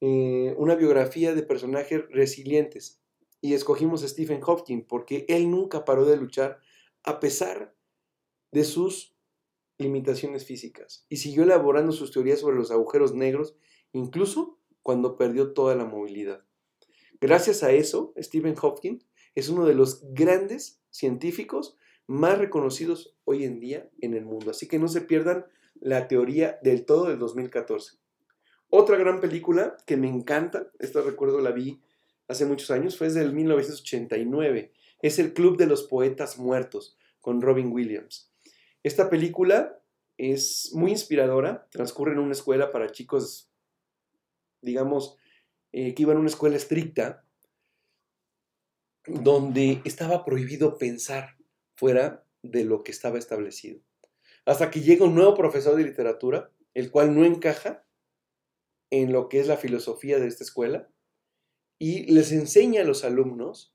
eh, 0.00 0.54
una 0.56 0.76
biografía 0.76 1.34
de 1.34 1.42
personajes 1.42 2.08
resilientes. 2.08 3.02
Y 3.40 3.54
escogimos 3.54 4.02
a 4.02 4.08
Stephen 4.08 4.40
Hawking 4.40 4.82
porque 4.82 5.24
él 5.28 5.50
nunca 5.50 5.84
paró 5.84 6.04
de 6.04 6.16
luchar 6.16 6.60
a 7.04 7.20
pesar 7.20 7.74
de 8.50 8.64
sus 8.64 9.14
limitaciones 9.78 10.44
físicas. 10.44 11.06
Y 11.08 11.18
siguió 11.18 11.44
elaborando 11.44 11.92
sus 11.92 12.12
teorías 12.12 12.40
sobre 12.40 12.56
los 12.56 12.70
agujeros 12.70 13.14
negros, 13.14 13.56
incluso 13.92 14.58
cuando 14.82 15.16
perdió 15.16 15.52
toda 15.52 15.74
la 15.74 15.84
movilidad. 15.84 16.44
Gracias 17.20 17.62
a 17.62 17.72
eso, 17.72 18.12
Stephen 18.18 18.54
Hawking 18.54 18.98
es 19.34 19.48
uno 19.48 19.66
de 19.66 19.74
los 19.74 20.02
grandes 20.12 20.80
científicos 20.90 21.76
más 22.06 22.38
reconocidos 22.38 23.16
hoy 23.24 23.44
en 23.44 23.60
día 23.60 23.88
en 24.00 24.14
el 24.14 24.24
mundo. 24.24 24.50
Así 24.50 24.66
que 24.66 24.78
no 24.78 24.88
se 24.88 25.02
pierdan 25.02 25.46
la 25.80 26.08
teoría 26.08 26.58
del 26.62 26.84
todo 26.84 27.04
del 27.06 27.18
2014. 27.18 27.98
Otra 28.70 28.96
gran 28.96 29.20
película 29.20 29.76
que 29.86 29.96
me 29.96 30.08
encanta, 30.08 30.70
esta 30.78 31.00
recuerdo 31.00 31.40
la 31.40 31.52
vi 31.52 31.80
hace 32.28 32.46
muchos 32.46 32.70
años, 32.70 32.96
fue 32.96 33.08
desde 33.08 33.22
el 33.22 33.32
1989. 33.32 34.72
Es 35.00 35.18
El 35.18 35.32
Club 35.32 35.56
de 35.56 35.66
los 35.66 35.84
Poetas 35.84 36.38
Muertos 36.38 36.96
con 37.20 37.40
Robin 37.40 37.72
Williams. 37.72 38.30
Esta 38.82 39.10
película 39.10 39.82
es 40.16 40.70
muy 40.74 40.90
inspiradora, 40.90 41.68
transcurre 41.70 42.12
en 42.12 42.18
una 42.18 42.32
escuela 42.32 42.70
para 42.70 42.90
chicos, 42.90 43.50
digamos, 44.60 45.16
eh, 45.72 45.94
que 45.94 46.02
iban 46.02 46.16
a 46.16 46.20
una 46.20 46.28
escuela 46.28 46.56
estricta, 46.56 47.24
donde 49.06 49.80
estaba 49.84 50.24
prohibido 50.24 50.76
pensar 50.76 51.36
fuera 51.74 52.24
de 52.42 52.64
lo 52.64 52.82
que 52.82 52.92
estaba 52.92 53.18
establecido. 53.18 53.80
Hasta 54.44 54.70
que 54.70 54.80
llega 54.80 55.04
un 55.04 55.14
nuevo 55.14 55.34
profesor 55.34 55.76
de 55.76 55.84
literatura, 55.84 56.50
el 56.74 56.90
cual 56.90 57.14
no 57.14 57.24
encaja 57.24 57.86
en 58.90 59.12
lo 59.12 59.28
que 59.28 59.40
es 59.40 59.46
la 59.46 59.56
filosofía 59.56 60.18
de 60.18 60.26
esta 60.26 60.44
escuela, 60.44 60.88
y 61.78 62.12
les 62.12 62.32
enseña 62.32 62.82
a 62.82 62.84
los 62.84 63.04
alumnos 63.04 63.74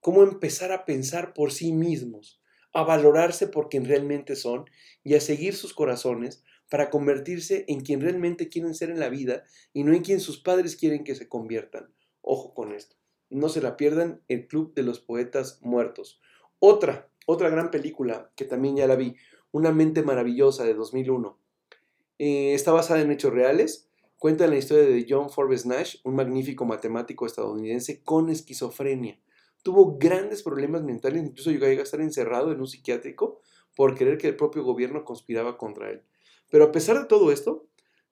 cómo 0.00 0.22
empezar 0.22 0.70
a 0.72 0.84
pensar 0.84 1.34
por 1.34 1.50
sí 1.52 1.72
mismos, 1.72 2.40
a 2.72 2.82
valorarse 2.82 3.46
por 3.46 3.68
quien 3.68 3.84
realmente 3.84 4.36
son 4.36 4.66
y 5.02 5.14
a 5.14 5.20
seguir 5.20 5.54
sus 5.54 5.72
corazones 5.74 6.44
para 6.70 6.90
convertirse 6.90 7.64
en 7.68 7.80
quien 7.80 8.00
realmente 8.00 8.48
quieren 8.48 8.74
ser 8.74 8.90
en 8.90 9.00
la 9.00 9.08
vida 9.08 9.44
y 9.72 9.84
no 9.84 9.92
en 9.92 10.02
quien 10.02 10.20
sus 10.20 10.40
padres 10.40 10.76
quieren 10.76 11.04
que 11.04 11.14
se 11.14 11.28
conviertan. 11.28 11.92
Ojo 12.20 12.54
con 12.54 12.72
esto. 12.72 12.96
No 13.30 13.48
se 13.48 13.60
la 13.60 13.76
pierdan 13.76 14.22
el 14.28 14.46
Club 14.46 14.74
de 14.74 14.82
los 14.82 15.00
Poetas 15.00 15.60
Muertos. 15.62 16.20
Otra, 16.58 17.10
otra 17.26 17.48
gran 17.48 17.70
película 17.70 18.32
que 18.36 18.44
también 18.44 18.76
ya 18.76 18.86
la 18.86 18.96
vi, 18.96 19.16
Una 19.52 19.70
mente 19.70 20.02
maravillosa 20.02 20.64
de 20.64 20.74
2001. 20.74 21.38
Eh, 22.18 22.54
está 22.54 22.72
basada 22.72 23.00
en 23.00 23.12
hechos 23.12 23.32
reales. 23.32 23.88
Cuenta 24.18 24.46
la 24.46 24.56
historia 24.56 24.84
de 24.84 25.06
John 25.08 25.28
Forbes 25.28 25.66
Nash, 25.66 25.96
un 26.04 26.14
magnífico 26.14 26.64
matemático 26.64 27.26
estadounidense 27.26 28.02
con 28.02 28.30
esquizofrenia. 28.30 29.20
Tuvo 29.62 29.98
grandes 29.98 30.42
problemas 30.42 30.82
mentales, 30.82 31.22
incluso 31.22 31.50
llegó 31.50 31.66
a 31.66 31.70
estar 31.70 32.00
encerrado 32.00 32.52
en 32.52 32.60
un 32.60 32.66
psiquiátrico 32.66 33.40
por 33.76 33.94
creer 33.94 34.18
que 34.18 34.28
el 34.28 34.36
propio 34.36 34.62
gobierno 34.62 35.04
conspiraba 35.04 35.58
contra 35.58 35.90
él. 35.90 36.02
Pero 36.50 36.64
a 36.64 36.72
pesar 36.72 36.98
de 36.98 37.06
todo 37.06 37.32
esto, 37.32 37.66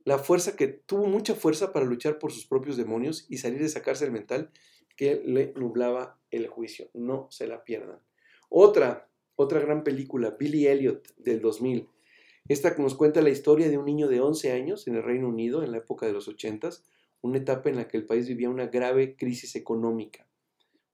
la 0.04 0.18
fuerza 0.18 0.56
que 0.56 0.66
tuvo 0.66 1.06
mucha 1.06 1.34
fuerza 1.34 1.72
para 1.72 1.86
luchar 1.86 2.18
por 2.18 2.32
sus 2.32 2.46
propios 2.46 2.76
demonios 2.76 3.26
y 3.28 3.38
salir 3.38 3.60
de 3.60 3.66
esa 3.66 3.82
cárcel 3.82 4.10
mental 4.10 4.50
que 4.96 5.22
le 5.24 5.52
nublaba 5.56 6.18
el 6.30 6.48
juicio. 6.48 6.90
No 6.92 7.28
se 7.30 7.46
la 7.46 7.64
pierdan. 7.64 8.00
Otra, 8.48 9.08
otra 9.36 9.60
gran 9.60 9.84
película, 9.84 10.36
Billy 10.38 10.66
Elliot 10.66 11.14
del 11.16 11.40
2000. 11.40 11.88
Esta 12.48 12.74
nos 12.78 12.94
cuenta 12.94 13.22
la 13.22 13.30
historia 13.30 13.68
de 13.68 13.78
un 13.78 13.84
niño 13.84 14.08
de 14.08 14.20
11 14.20 14.52
años 14.52 14.88
en 14.88 14.96
el 14.96 15.02
Reino 15.02 15.28
Unido 15.28 15.62
en 15.62 15.72
la 15.72 15.78
época 15.78 16.06
de 16.06 16.12
los 16.12 16.26
80, 16.28 16.70
una 17.20 17.38
etapa 17.38 17.70
en 17.70 17.76
la 17.76 17.88
que 17.88 17.96
el 17.96 18.04
país 18.04 18.26
vivía 18.26 18.50
una 18.50 18.66
grave 18.66 19.16
crisis 19.16 19.54
económica. 19.54 20.26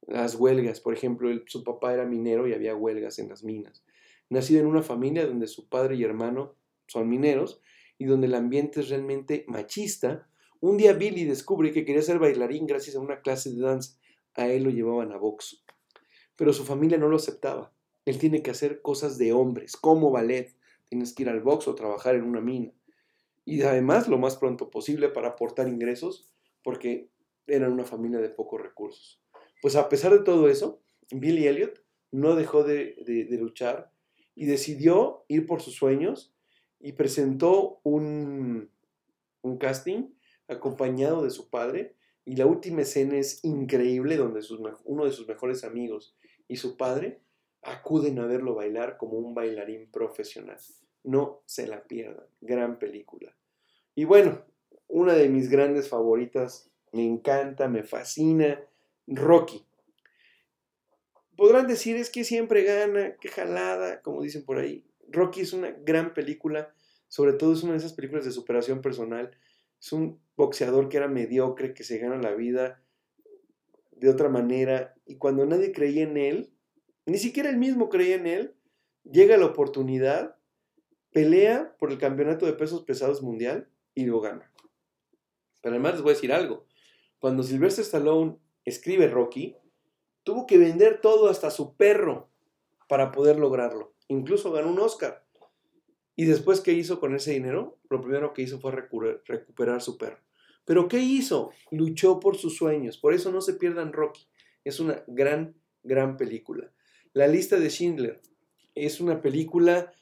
Las 0.06 0.34
huelgas, 0.34 0.80
por 0.80 0.94
ejemplo, 0.94 1.30
su 1.46 1.64
papá 1.64 1.94
era 1.94 2.04
minero 2.04 2.46
y 2.46 2.52
había 2.52 2.76
huelgas 2.76 3.18
en 3.18 3.28
las 3.28 3.44
minas. 3.44 3.82
Nacido 4.28 4.60
en 4.60 4.66
una 4.66 4.82
familia 4.82 5.26
donde 5.26 5.46
su 5.46 5.68
padre 5.68 5.96
y 5.96 6.04
hermano 6.04 6.54
son 6.86 7.08
mineros 7.08 7.60
y 7.98 8.04
donde 8.04 8.26
el 8.26 8.34
ambiente 8.34 8.80
es 8.80 8.90
realmente 8.90 9.44
machista, 9.48 10.28
un 10.60 10.76
día 10.76 10.92
Billy 10.92 11.24
descubre 11.24 11.72
que 11.72 11.84
quería 11.84 12.02
ser 12.02 12.18
bailarín 12.18 12.66
gracias 12.66 12.96
a 12.96 13.00
una 13.00 13.20
clase 13.20 13.50
de 13.50 13.60
danza. 13.60 13.96
A 14.34 14.48
él 14.48 14.64
lo 14.64 14.70
llevaban 14.70 15.12
a 15.12 15.16
box. 15.16 15.64
Pero 16.34 16.52
su 16.52 16.64
familia 16.64 16.98
no 16.98 17.08
lo 17.08 17.16
aceptaba. 17.16 17.72
Él 18.04 18.18
tiene 18.18 18.42
que 18.42 18.50
hacer 18.50 18.82
cosas 18.82 19.18
de 19.18 19.32
hombres, 19.32 19.76
como 19.76 20.10
ballet. 20.10 20.57
Tienes 20.88 21.14
que 21.14 21.22
ir 21.22 21.28
al 21.28 21.40
box 21.40 21.68
o 21.68 21.74
trabajar 21.74 22.14
en 22.14 22.24
una 22.24 22.40
mina. 22.40 22.72
Y 23.44 23.62
además 23.62 24.08
lo 24.08 24.18
más 24.18 24.36
pronto 24.36 24.70
posible 24.70 25.08
para 25.08 25.28
aportar 25.28 25.68
ingresos, 25.68 26.30
porque 26.62 27.10
eran 27.46 27.72
una 27.72 27.84
familia 27.84 28.18
de 28.18 28.28
pocos 28.28 28.60
recursos. 28.60 29.22
Pues 29.62 29.74
a 29.74 29.88
pesar 29.88 30.12
de 30.12 30.20
todo 30.20 30.48
eso, 30.48 30.82
Billy 31.10 31.46
Elliot 31.46 31.82
no 32.10 32.36
dejó 32.36 32.62
de, 32.62 32.94
luchar 33.30 33.90
y 34.34 34.46
decidió 34.46 35.24
ir 35.28 35.46
por 35.46 35.62
sus 35.62 35.74
sueños 35.74 36.34
y 36.78 36.92
presentó 36.92 37.80
un, 37.82 38.70
casting 39.58 40.10
acompañado 40.46 41.24
de 41.24 41.30
su 41.30 41.48
padre. 41.48 41.96
Y 42.24 42.36
la 42.36 42.46
última 42.46 42.82
escena 42.82 43.16
es 43.16 43.42
increíble, 43.42 44.16
donde 44.16 44.40
uno 44.84 45.04
de 45.06 45.12
sus 45.12 45.26
mejores 45.26 45.64
amigos 45.64 46.16
y 46.46 46.56
su 46.56 46.76
padre 46.76 47.22
acuden 47.62 48.18
a 48.18 48.26
verlo 48.26 48.54
bailar 48.54 48.96
como 48.96 49.18
un 49.18 49.34
bailarín 49.34 49.90
profesional. 49.90 50.58
No 51.04 51.42
se 51.46 51.66
la 51.66 51.82
pierdan. 51.84 52.26
Gran 52.40 52.78
película. 52.78 53.34
Y 53.94 54.04
bueno, 54.04 54.44
una 54.86 55.14
de 55.14 55.28
mis 55.28 55.50
grandes 55.50 55.88
favoritas, 55.88 56.70
me 56.92 57.04
encanta, 57.04 57.68
me 57.68 57.82
fascina, 57.82 58.62
Rocky. 59.06 59.64
Podrán 61.36 61.66
decir 61.66 61.96
es 61.96 62.10
que 62.10 62.24
siempre 62.24 62.64
gana, 62.64 63.16
qué 63.20 63.28
jalada, 63.28 64.02
como 64.02 64.22
dicen 64.22 64.44
por 64.44 64.58
ahí. 64.58 64.84
Rocky 65.08 65.42
es 65.42 65.52
una 65.52 65.70
gran 65.70 66.14
película, 66.14 66.74
sobre 67.08 67.32
todo 67.32 67.52
es 67.52 67.62
una 67.62 67.72
de 67.72 67.78
esas 67.78 67.92
películas 67.92 68.24
de 68.24 68.32
superación 68.32 68.82
personal. 68.82 69.30
Es 69.80 69.92
un 69.92 70.20
boxeador 70.36 70.88
que 70.88 70.96
era 70.96 71.08
mediocre, 71.08 71.74
que 71.74 71.84
se 71.84 71.98
gana 71.98 72.16
la 72.16 72.34
vida 72.34 72.82
de 73.92 74.08
otra 74.08 74.28
manera, 74.28 74.94
y 75.06 75.16
cuando 75.16 75.44
nadie 75.44 75.72
creía 75.72 76.04
en 76.04 76.16
él, 76.16 76.50
ni 77.08 77.18
siquiera 77.18 77.50
él 77.50 77.56
mismo 77.56 77.88
creía 77.88 78.16
en 78.16 78.26
él, 78.26 78.54
llega 79.04 79.36
la 79.36 79.46
oportunidad, 79.46 80.36
pelea 81.10 81.74
por 81.78 81.90
el 81.90 81.98
campeonato 81.98 82.46
de 82.46 82.52
pesos 82.52 82.82
pesados 82.84 83.22
mundial 83.22 83.68
y 83.94 84.04
lo 84.04 84.20
gana. 84.20 84.52
Pero 85.60 85.74
además 85.74 85.94
les 85.94 86.02
voy 86.02 86.12
a 86.12 86.14
decir 86.14 86.32
algo. 86.32 86.66
Cuando 87.18 87.42
Sylvester 87.42 87.82
Stallone 87.84 88.36
escribe 88.64 89.08
Rocky, 89.08 89.56
tuvo 90.22 90.46
que 90.46 90.58
vender 90.58 91.00
todo 91.00 91.28
hasta 91.28 91.50
su 91.50 91.76
perro 91.76 92.30
para 92.88 93.10
poder 93.10 93.38
lograrlo. 93.38 93.94
Incluso 94.08 94.52
ganó 94.52 94.70
un 94.70 94.78
Oscar. 94.78 95.24
Y 96.14 96.24
después, 96.26 96.60
¿qué 96.60 96.72
hizo 96.72 97.00
con 97.00 97.14
ese 97.14 97.32
dinero? 97.32 97.78
Lo 97.88 98.00
primero 98.00 98.32
que 98.34 98.42
hizo 98.42 98.60
fue 98.60 98.72
recu- 98.72 99.20
recuperar 99.24 99.80
su 99.80 99.96
perro. 99.96 100.20
Pero 100.64 100.88
¿qué 100.88 100.98
hizo? 100.98 101.50
Luchó 101.70 102.20
por 102.20 102.36
sus 102.36 102.56
sueños. 102.56 102.98
Por 102.98 103.14
eso 103.14 103.32
no 103.32 103.40
se 103.40 103.54
pierdan 103.54 103.92
Rocky. 103.92 104.28
Es 104.64 104.80
una 104.80 105.02
gran, 105.06 105.54
gran 105.82 106.16
película. 106.16 106.70
La 107.12 107.26
lista 107.26 107.58
de 107.58 107.70
Schindler 107.70 108.20
es 108.74 109.00
una 109.00 109.20
película 109.20 109.92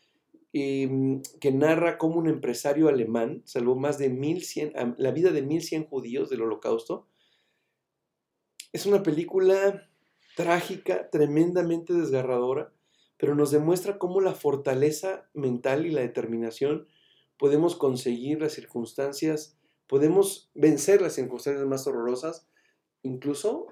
eh, 0.52 1.20
que 1.40 1.52
narra 1.52 1.98
cómo 1.98 2.16
un 2.16 2.28
empresario 2.28 2.88
alemán 2.88 3.42
salvó 3.44 3.76
más 3.76 3.98
de 3.98 4.08
1100, 4.08 4.76
a- 4.76 4.94
la 4.98 5.10
vida 5.10 5.30
de 5.32 5.42
1100 5.42 5.84
judíos 5.86 6.30
del 6.30 6.42
holocausto. 6.42 7.06
Es 8.72 8.86
una 8.86 9.02
película 9.02 9.88
trágica, 10.36 11.10
tremendamente 11.10 11.92
desgarradora, 11.94 12.72
pero 13.18 13.34
nos 13.34 13.50
demuestra 13.50 13.98
cómo 13.98 14.20
la 14.20 14.34
fortaleza 14.34 15.28
mental 15.34 15.86
y 15.86 15.90
la 15.90 16.02
determinación 16.02 16.86
podemos 17.38 17.76
conseguir 17.76 18.40
las 18.40 18.52
circunstancias, 18.52 19.58
podemos 19.86 20.50
vencer 20.54 21.00
las 21.02 21.14
circunstancias 21.14 21.66
más 21.66 21.86
horrorosas, 21.86 22.48
incluso 23.02 23.66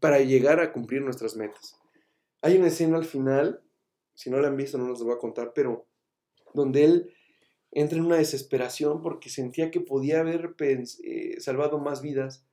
para 0.00 0.20
llegar 0.20 0.60
a 0.60 0.72
cumplir 0.72 1.02
nuestras 1.02 1.36
metas. 1.36 1.76
Hay 2.42 2.56
una 2.56 2.68
escena 2.68 2.96
al 2.96 3.04
final, 3.04 3.62
si 4.14 4.30
no 4.30 4.38
la 4.40 4.48
han 4.48 4.56
visto 4.56 4.78
no 4.78 4.86
los 4.86 5.02
voy 5.02 5.14
a 5.14 5.18
contar, 5.18 5.52
pero 5.54 5.86
donde 6.54 6.84
él 6.84 7.12
entra 7.72 7.98
en 7.98 8.06
una 8.06 8.16
desesperación 8.16 9.02
porque 9.02 9.28
sentía 9.28 9.70
que 9.70 9.80
podía 9.80 10.20
haber 10.20 10.54
eh, 10.60 11.40
salvado 11.40 11.78
más 11.78 12.00
vidas, 12.00 12.46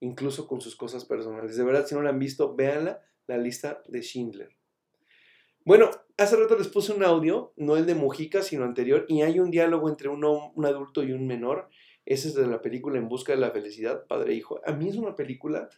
incluso 0.00 0.46
con 0.46 0.60
sus 0.60 0.76
cosas 0.76 1.04
personales. 1.04 1.56
De 1.56 1.64
verdad, 1.64 1.86
si 1.86 1.94
no 1.94 2.02
la 2.02 2.10
han 2.10 2.18
visto, 2.18 2.54
véanla, 2.54 3.02
la 3.26 3.38
lista 3.38 3.82
de 3.88 4.02
Schindler. 4.02 4.56
Bueno, 5.64 5.90
hace 6.16 6.36
rato 6.36 6.56
les 6.56 6.68
puse 6.68 6.92
un 6.92 7.04
audio, 7.04 7.52
no 7.56 7.76
el 7.76 7.86
de 7.86 7.94
Mujica, 7.94 8.42
sino 8.42 8.64
anterior, 8.64 9.06
y 9.08 9.22
hay 9.22 9.40
un 9.40 9.50
diálogo 9.50 9.88
entre 9.88 10.08
un 10.08 10.24
adulto 10.64 11.02
y 11.02 11.12
un 11.12 11.26
menor. 11.26 11.68
Ese 12.06 12.28
es 12.28 12.34
de 12.34 12.46
la 12.46 12.60
película 12.60 12.98
En 12.98 13.08
Busca 13.08 13.32
de 13.32 13.38
la 13.38 13.50
Felicidad, 13.50 14.06
Padre 14.06 14.32
e 14.32 14.36
Hijo. 14.36 14.60
A 14.64 14.72
mí 14.72 14.88
es 14.88 14.96
una 14.96 15.14
película 15.14 15.68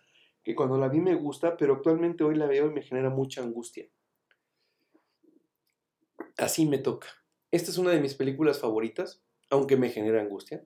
que 0.43 0.55
cuando 0.55 0.77
la 0.77 0.89
vi 0.89 1.01
me 1.01 1.15
gusta, 1.15 1.57
pero 1.57 1.75
actualmente 1.75 2.25
hoy 2.25 2.35
la 2.35 2.47
veo 2.47 2.67
y 2.67 2.75
me 2.75 2.83
genera 2.83 3.11
mucha 3.11 3.43
angustia. 3.43 3.89
Así 6.37 6.67
me 6.67 6.79
toca. 6.79 7.09
Esta 7.51 7.71
es 7.71 7.79
una 7.79 7.91
de 7.91 8.01
mis 8.01 8.15
películas 8.15 8.59
favoritas, 8.59 9.23
aunque 9.51 9.77
me 9.77 9.91
genera 9.91 10.21
angustia. 10.21 10.65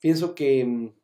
Pienso 0.00 0.34
que 0.34 0.64
mm, 0.64 0.94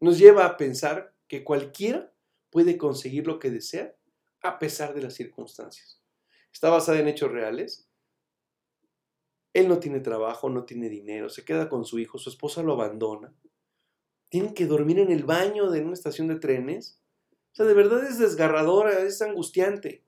nos 0.00 0.18
lleva 0.18 0.44
a 0.44 0.56
pensar 0.56 1.14
que 1.28 1.44
cualquiera 1.44 2.12
puede 2.50 2.76
conseguir 2.76 3.26
lo 3.26 3.38
que 3.38 3.50
desea 3.50 3.96
a 4.42 4.58
pesar 4.58 4.94
de 4.94 5.02
las 5.02 5.14
circunstancias. 5.14 6.02
Está 6.52 6.70
basada 6.70 6.98
en 6.98 7.08
hechos 7.08 7.30
reales. 7.30 7.88
Él 9.52 9.68
no 9.68 9.78
tiene 9.78 10.00
trabajo, 10.00 10.50
no 10.50 10.64
tiene 10.64 10.88
dinero, 10.88 11.28
se 11.30 11.44
queda 11.44 11.68
con 11.68 11.84
su 11.84 11.98
hijo, 11.98 12.18
su 12.18 12.28
esposa 12.28 12.62
lo 12.62 12.74
abandona. 12.74 13.34
Tienen 14.28 14.54
que 14.54 14.66
dormir 14.66 14.98
en 14.98 15.10
el 15.10 15.24
baño 15.24 15.70
de 15.70 15.82
una 15.82 15.94
estación 15.94 16.28
de 16.28 16.36
trenes. 16.36 17.00
O 17.52 17.56
sea, 17.56 17.66
de 17.66 17.74
verdad 17.74 18.04
es 18.04 18.18
desgarradora, 18.18 19.00
es 19.00 19.22
angustiante. 19.22 20.04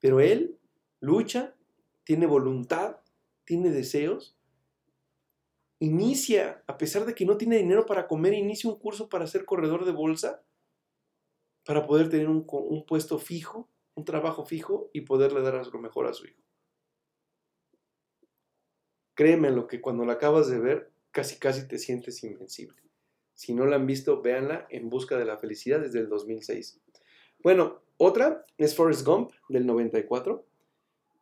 Pero 0.00 0.20
él 0.20 0.58
lucha, 1.00 1.54
tiene 2.04 2.26
voluntad, 2.26 2.96
tiene 3.44 3.70
deseos. 3.70 4.36
Inicia, 5.78 6.62
a 6.66 6.76
pesar 6.76 7.06
de 7.06 7.14
que 7.14 7.24
no 7.24 7.36
tiene 7.36 7.56
dinero 7.56 7.86
para 7.86 8.06
comer, 8.06 8.34
inicia 8.34 8.68
un 8.68 8.78
curso 8.78 9.08
para 9.08 9.26
ser 9.26 9.44
corredor 9.44 9.84
de 9.84 9.92
bolsa, 9.92 10.42
para 11.64 11.86
poder 11.86 12.10
tener 12.10 12.28
un, 12.28 12.44
puesto 12.86 13.18
fijo, 13.18 13.68
un 13.94 14.04
trabajo 14.04 14.44
fijo 14.44 14.90
y 14.92 15.02
poderle 15.02 15.40
dar 15.40 15.66
lo 15.66 15.80
mejor 15.80 16.06
a 16.06 16.12
su 16.12 16.26
hijo. 16.26 16.42
Créeme 19.14 19.50
lo 19.50 19.66
que 19.66 19.80
cuando 19.80 20.04
la 20.04 20.14
acabas 20.14 20.48
de 20.48 20.58
ver, 20.58 20.92
casi 21.10 21.38
casi 21.38 21.68
te 21.68 21.78
sientes 21.78 22.22
invencible. 22.24 22.89
Si 23.40 23.54
no 23.54 23.64
la 23.64 23.76
han 23.76 23.86
visto, 23.86 24.20
véanla 24.20 24.66
en 24.68 24.90
busca 24.90 25.16
de 25.16 25.24
la 25.24 25.38
felicidad 25.38 25.80
desde 25.80 26.00
el 26.00 26.10
2006. 26.10 26.78
Bueno, 27.42 27.80
otra 27.96 28.44
es 28.58 28.74
Forrest 28.74 29.06
Gump 29.06 29.32
del 29.48 29.64
94. 29.64 30.44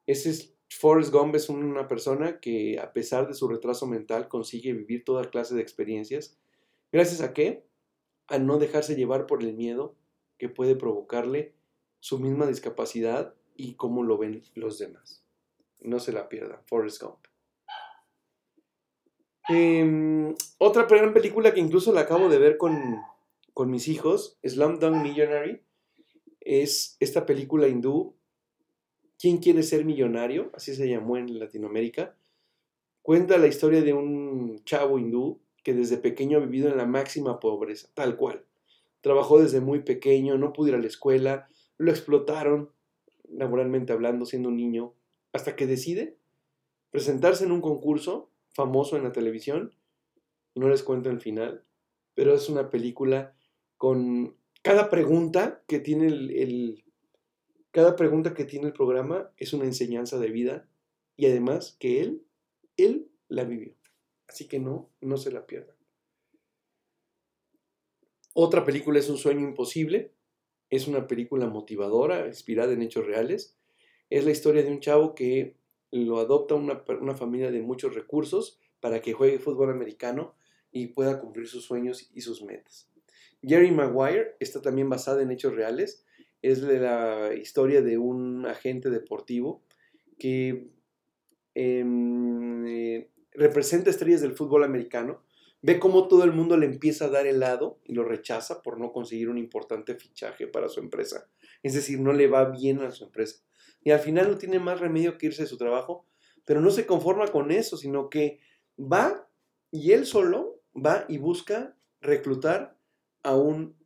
Ese 0.05 0.31
es, 0.31 0.53
Forrest 0.69 1.13
Gump 1.13 1.37
es 1.37 1.49
una 1.49 1.87
persona 1.87 2.41
que 2.41 2.81
a 2.81 2.93
pesar 2.93 3.29
de 3.29 3.35
su 3.35 3.47
retraso 3.47 3.87
mental 3.87 4.27
consigue 4.27 4.73
vivir 4.73 5.05
toda 5.05 5.31
clase 5.31 5.55
de 5.55 5.63
experiencias. 5.63 6.37
¿Gracias 6.91 7.21
a 7.21 7.33
qué? 7.33 7.65
A 8.27 8.41
no 8.41 8.59
dejarse 8.59 8.97
llevar 8.97 9.27
por 9.27 9.45
el 9.45 9.55
miedo 9.55 9.95
que 10.39 10.49
puede 10.49 10.75
provocarle 10.75 11.55
su 12.01 12.19
misma 12.19 12.49
discapacidad 12.49 13.37
y 13.55 13.75
cómo 13.75 14.03
lo 14.03 14.19
ven 14.19 14.43
los 14.57 14.81
demás. 14.81 15.25
No 15.83 16.01
se 16.01 16.11
la 16.11 16.29
pierdan, 16.29 16.59
Forrest 16.67 17.01
Gump. 17.01 17.29
Em, 19.49 20.35
otra 20.59 20.85
gran 20.85 21.13
película 21.13 21.55
que 21.55 21.61
incluso 21.61 21.93
la 21.93 22.03
acabo 22.03 22.29
de 22.29 22.39
ver 22.39 22.59
con, 22.59 23.01
con 23.55 23.71
mis 23.71 23.89
hijos, 23.89 24.39
Slumdog 24.45 24.95
Millionary, 24.95 25.63
es 26.41 26.97
esta 27.01 27.27
película 27.27 27.69
hindú, 27.69 28.15
¿Quién 29.19 29.39
quiere 29.39 29.65
ser 29.65 29.85
millonario? 29.85 30.53
Así 30.55 30.77
se 30.77 30.89
llamó 30.89 31.17
en 31.17 31.41
Latinoamérica. 31.41 32.15
Cuenta 33.03 33.37
la 33.37 33.49
historia 33.49 33.83
de 33.83 33.93
un 33.93 34.63
chavo 34.65 34.97
hindú 34.97 35.41
que 35.65 35.75
desde 35.75 35.97
pequeño 35.97 36.39
ha 36.39 36.41
vivido 36.41 36.69
en 36.69 36.77
la 36.77 36.87
máxima 36.87 37.41
pobreza, 37.41 37.89
tal 37.95 38.17
cual. 38.17 38.45
Trabajó 39.01 39.41
desde 39.41 39.61
muy 39.61 39.81
pequeño, 39.81 40.39
no 40.39 40.53
pudo 40.53 40.69
ir 40.69 40.75
a 40.77 40.79
la 40.79 40.87
escuela, 40.87 41.49
lo 41.79 41.91
explotaron, 41.91 42.71
laboralmente 43.29 43.93
hablando, 43.93 44.25
siendo 44.25 44.51
un 44.51 44.57
niño, 44.57 44.93
hasta 45.33 45.57
que 45.57 45.67
decide 45.67 46.17
presentarse 46.91 47.45
en 47.45 47.51
un 47.51 47.61
concurso 47.61 48.31
famoso 48.59 48.97
en 48.97 49.05
la 49.05 49.13
televisión. 49.13 49.73
No 50.57 50.69
les 50.69 50.83
cuento 50.83 51.11
el 51.11 51.21
final, 51.21 51.65
pero 52.15 52.35
es 52.35 52.49
una 52.49 52.71
película 52.71 53.37
con 53.77 54.37
cada 54.63 54.91
pregunta 54.91 55.63
que 55.69 55.79
tiene 55.79 56.09
el, 56.09 56.85
cada 57.71 57.95
pregunta 57.95 58.35
que 58.35 58.45
tiene 58.45 58.67
el 58.67 58.73
programa 58.73 59.31
es 59.37 59.53
una 59.53 59.67
enseñanza 59.67 60.19
de 60.19 60.31
vida 60.31 60.69
y 61.17 61.27
además 61.27 61.77
que 61.79 62.01
él, 62.01 62.25
él 62.77 63.09
la 63.29 63.45
vivió. 63.45 63.77
Así 64.27 64.49
que 64.49 64.59
no, 64.59 64.91
no 65.01 65.17
se 65.19 65.31
la 65.31 65.47
pierdan. 65.47 65.77
Otra 68.35 68.65
película 68.65 68.99
es 68.99 69.09
Un 69.09 69.19
sueño 69.19 69.47
imposible. 69.47 70.11
Es 70.69 70.89
una 70.89 71.07
película 71.07 71.47
motivadora, 71.47 72.27
inspirada 72.27 72.73
en 72.73 72.83
hechos 72.83 73.07
reales. 73.07 73.57
Es 74.11 74.25
la 74.25 74.33
historia 74.33 74.65
de 74.65 74.73
un 74.73 74.81
chavo 74.81 75.15
que 75.15 75.55
lo 75.91 76.19
adopta 76.19 76.55
una, 76.55 76.83
una 77.01 77.15
familia 77.15 77.51
de 77.51 77.63
muchos 77.63 77.95
recursos 77.95 78.59
para 78.81 79.01
que 79.01 79.13
juegue 79.13 79.39
fútbol 79.39 79.71
americano 79.71 80.35
y 80.71 80.89
pueda 80.89 81.21
cumplir 81.21 81.49
sus 81.49 81.65
sueños 81.65 82.11
y 82.15 82.21
sus 82.21 82.43
metas. 82.43 82.91
Jerry 83.43 83.71
Maguire 83.71 84.37
está 84.41 84.61
también 84.61 84.89
basada 84.89 85.23
en 85.23 85.31
hechos 85.31 85.55
reales. 85.55 86.05
Es 86.43 86.61
la 86.63 87.35
historia 87.35 87.83
de 87.83 87.99
un 87.99 88.47
agente 88.47 88.91
deportivo 88.91 89.63
que 90.19 90.71
em, 91.55 92.67
eh, 92.67 93.11
representa 93.33 93.91
estrellas 93.91 94.21
del 94.21 94.37
fútbol 94.37 94.65
americano. 94.65 95.23
Ve 95.61 95.81
cómo 95.81 96.07
todo 96.07 96.23
el 96.25 96.33
mundo 96.33 96.57
le 96.57 96.67
empieza 96.67 97.07
a 97.07 97.11
dar 97.11 97.27
helado 97.27 97.81
y 97.85 97.95
lo 97.95 98.05
rechaza 98.05 98.63
por 98.63 98.79
no 98.79 98.93
conseguir 98.93 99.29
un 99.29 99.39
importante 99.39 99.97
fichaje 99.97 100.47
para 100.47 100.69
su 100.69 100.81
empresa. 100.81 101.29
Es 101.63 101.75
decir, 101.75 101.99
no 101.99 102.13
le 102.13 102.29
va 102.29 102.45
bien 102.51 102.81
a 102.81 102.93
su 102.93 103.05
empresa. 103.05 103.43
Y 103.83 103.91
al 103.91 104.01
final 104.01 104.29
no 104.29 104.39
tiene 104.39 104.59
más 104.59 104.81
remedio 104.81 105.19
que 105.19 105.27
irse 105.27 105.43
de 105.43 105.49
su 105.49 105.57
trabajo, 105.57 106.07
pero 106.45 106.61
no 106.61 106.71
se 106.71 106.87
conforma 106.87 107.27
con 107.29 107.51
eso, 107.51 107.77
sino 107.77 108.09
que 108.11 108.41
va 108.79 109.29
y 109.71 109.93
él 109.93 110.07
solo 110.07 110.63
va 110.75 111.05
y 111.09 111.19
busca 111.19 111.77
reclutar 112.01 112.79
a, 113.23 113.37
un, 113.37 113.77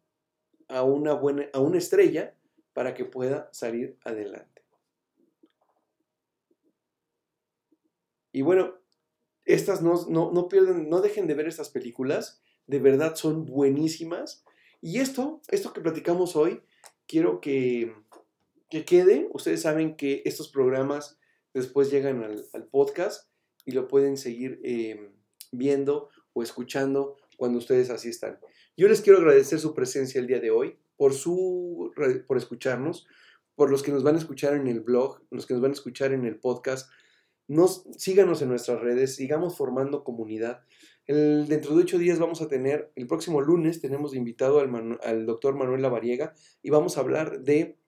a, 0.68 0.82
una, 0.82 1.14
buena, 1.14 1.48
a 1.52 1.60
una 1.60 1.78
estrella 1.78 2.36
para 2.72 2.94
que 2.94 3.04
pueda 3.04 3.48
salir 3.52 3.98
adelante. 4.04 4.62
Y 8.32 8.42
bueno, 8.42 8.78
estas 9.44 9.82
no, 9.82 10.06
no, 10.08 10.32
no 10.32 10.48
pierden, 10.48 10.88
no 10.88 11.00
dejen 11.00 11.26
de 11.26 11.34
ver 11.34 11.48
estas 11.48 11.68
películas, 11.68 12.42
de 12.66 12.78
verdad 12.78 13.14
son 13.16 13.44
buenísimas. 13.44 14.44
Y 14.80 15.00
esto, 15.00 15.42
esto 15.48 15.72
que 15.72 15.80
platicamos 15.80 16.34
hoy, 16.36 16.62
quiero 17.06 17.40
que, 17.40 17.94
que 18.72 18.86
quede. 18.86 19.28
Ustedes 19.34 19.60
saben 19.60 19.96
que 19.96 20.22
estos 20.24 20.48
programas 20.48 21.18
después 21.52 21.90
llegan 21.90 22.24
al, 22.24 22.68
podcast 22.70 23.28
y 23.66 23.72
lo 23.72 23.86
pueden 23.86 24.16
seguir 24.16 24.60
eh, 24.64 25.10
viendo 25.52 26.08
o 26.32 26.42
escuchando 26.42 27.18
cuando 27.36 27.58
ustedes 27.58 27.90
así 27.90 28.08
están. 28.08 28.38
Yo 28.74 28.88
les 28.88 29.02
quiero 29.02 29.18
agradecer 29.18 29.58
su 29.58 29.74
presencia 29.74 30.18
el 30.18 30.26
día 30.26 30.40
de 30.40 30.50
hoy, 30.50 30.78
por, 30.96 31.12
su, 31.12 31.92
por 32.26 32.38
escucharnos, 32.38 33.06
por 33.56 33.70
los 33.70 33.82
que 33.82 33.92
nos 33.92 34.04
van 34.04 34.14
a 34.14 34.18
escuchar 34.18 34.54
en 34.54 34.66
el 34.66 34.80
blog, 34.80 35.20
los 35.30 35.44
que 35.44 35.52
nos 35.52 35.62
van 35.62 35.72
a 35.72 35.74
escuchar 35.74 36.14
en 36.14 36.24
el 36.24 36.40
podcast. 36.40 36.90
Nos, 37.48 37.84
síganos 37.98 38.40
en 38.40 38.48
nuestras 38.48 38.80
redes, 38.80 39.16
sigamos 39.16 39.54
formando 39.54 40.02
comunidad. 40.02 40.62
Dentro 41.06 41.76
de 41.76 41.82
ocho 41.82 41.98
días 41.98 42.18
vamos 42.18 42.40
a 42.40 42.48
tener, 42.48 42.90
el 42.96 43.06
próximo 43.06 43.42
lunes 43.42 43.82
tenemos 43.82 44.14
invitado 44.14 44.60
al, 44.60 44.98
al 45.02 45.26
doctor 45.26 45.56
Manuel 45.56 45.82
Lavariega 45.82 46.32
y 46.62 46.70
vamos 46.70 46.96
a 46.96 47.00
hablar 47.00 47.42
de 47.42 47.81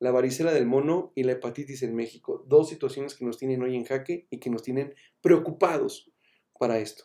la 0.00 0.10
varicela 0.10 0.52
del 0.52 0.66
mono 0.66 1.12
y 1.14 1.22
la 1.22 1.32
hepatitis 1.32 1.82
en 1.82 1.94
México. 1.94 2.44
Dos 2.48 2.68
situaciones 2.70 3.14
que 3.14 3.24
nos 3.24 3.38
tienen 3.38 3.62
hoy 3.62 3.76
en 3.76 3.84
jaque 3.84 4.26
y 4.30 4.40
que 4.40 4.50
nos 4.50 4.62
tienen 4.62 4.94
preocupados 5.20 6.10
para 6.58 6.78
esto. 6.78 7.04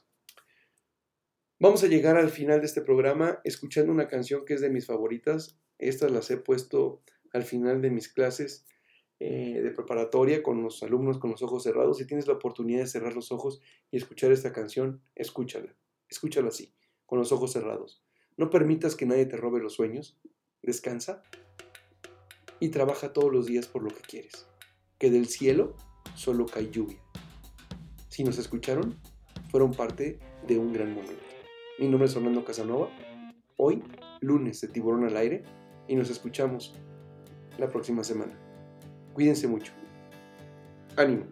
Vamos 1.60 1.84
a 1.84 1.88
llegar 1.88 2.18
al 2.18 2.30
final 2.30 2.62
de 2.62 2.66
este 2.66 2.82
programa 2.82 3.42
escuchando 3.44 3.92
una 3.92 4.08
canción 4.08 4.46
que 4.46 4.54
es 4.54 4.62
de 4.62 4.70
mis 4.70 4.86
favoritas. 4.86 5.60
Estas 5.78 6.10
las 6.12 6.32
he 6.32 6.38
puesto 6.38 7.04
al 7.34 7.44
final 7.44 7.82
de 7.82 7.92
mis 7.92 8.08
clases 8.08 8.66
eh, 9.20 9.62
de 9.62 9.72
preparatoria 9.72 10.42
con 10.42 10.64
los 10.64 10.82
alumnos 10.82 11.18
con 11.20 11.32
los 11.32 11.42
ojos 11.42 11.64
cerrados. 11.64 11.98
Si 11.98 12.08
tienes 12.08 12.28
la 12.28 12.34
oportunidad 12.34 12.80
de 12.80 12.88
cerrar 12.88 13.14
los 13.14 13.32
ojos 13.32 13.62
y 13.92 13.98
escuchar 13.98 14.32
esta 14.32 14.54
canción, 14.54 15.02
escúchala. 15.16 15.76
Escúchala 16.08 16.48
así, 16.48 16.74
con 17.06 17.20
los 17.20 17.34
ojos 17.34 17.52
cerrados. 17.52 18.04
No 18.38 18.50
permitas 18.50 18.96
que 18.96 19.06
nadie 19.06 19.26
te 19.26 19.38
robe 19.38 19.62
los 19.62 19.74
sueños. 19.74 20.18
Descansa 20.62 21.24
y 22.60 22.70
trabaja 22.70 23.14
todos 23.14 23.32
los 23.32 23.46
días 23.46 23.68
por 23.68 23.84
lo 23.84 23.90
que 23.90 24.02
quieres. 24.02 24.48
Que 24.98 25.10
del 25.10 25.28
cielo 25.28 25.76
solo 26.16 26.46
cae 26.46 26.70
lluvia. 26.70 27.00
Si 28.10 28.24
nos 28.24 28.38
escucharon, 28.38 28.96
fueron 29.50 29.74
parte 29.74 30.20
de 30.48 30.58
un 30.58 30.74
gran 30.74 30.94
momento. 30.94 31.24
Mi 31.80 31.88
nombre 31.88 32.08
es 32.08 32.16
Orlando 32.16 32.46
Casanova. 32.46 32.90
Hoy, 33.58 33.84
lunes 34.22 34.62
de 34.62 34.68
Tiburón 34.70 35.06
al 35.06 35.18
Aire, 35.18 35.44
y 35.88 35.96
nos 35.96 36.10
escuchamos 36.10 36.74
la 37.58 37.70
próxima 37.70 38.04
semana. 38.04 38.38
Cuídense 39.14 39.48
mucho. 39.48 39.74
Ánimo. 40.98 41.26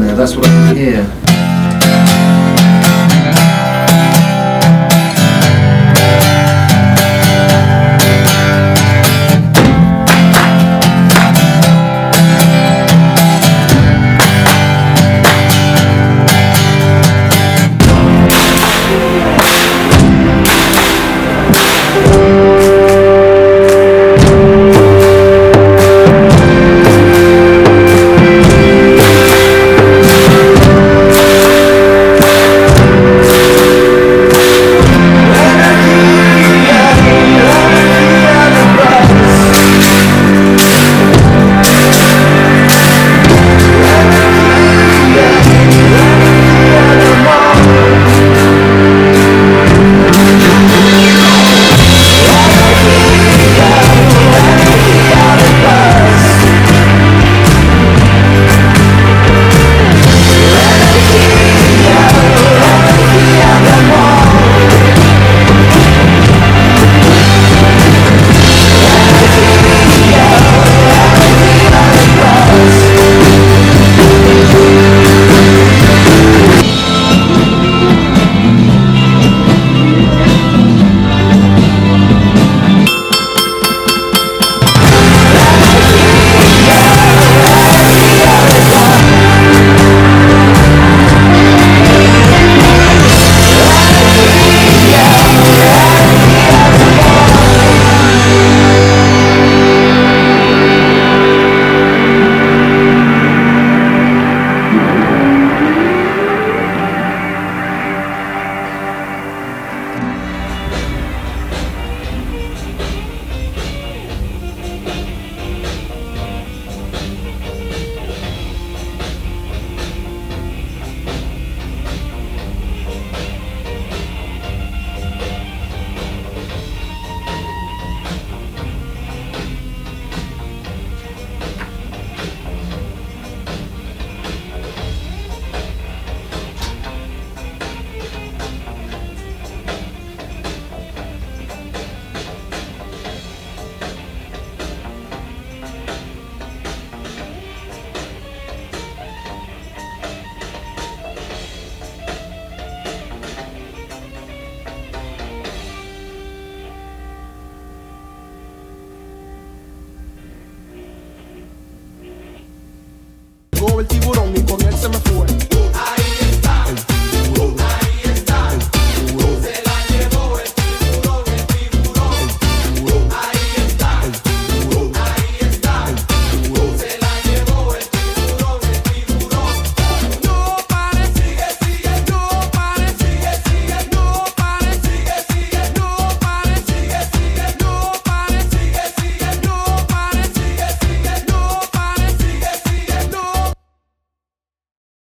That's 0.00 0.36
what 0.36 0.46
I 0.46 0.74
can 0.74 0.76
hear. 0.76 1.23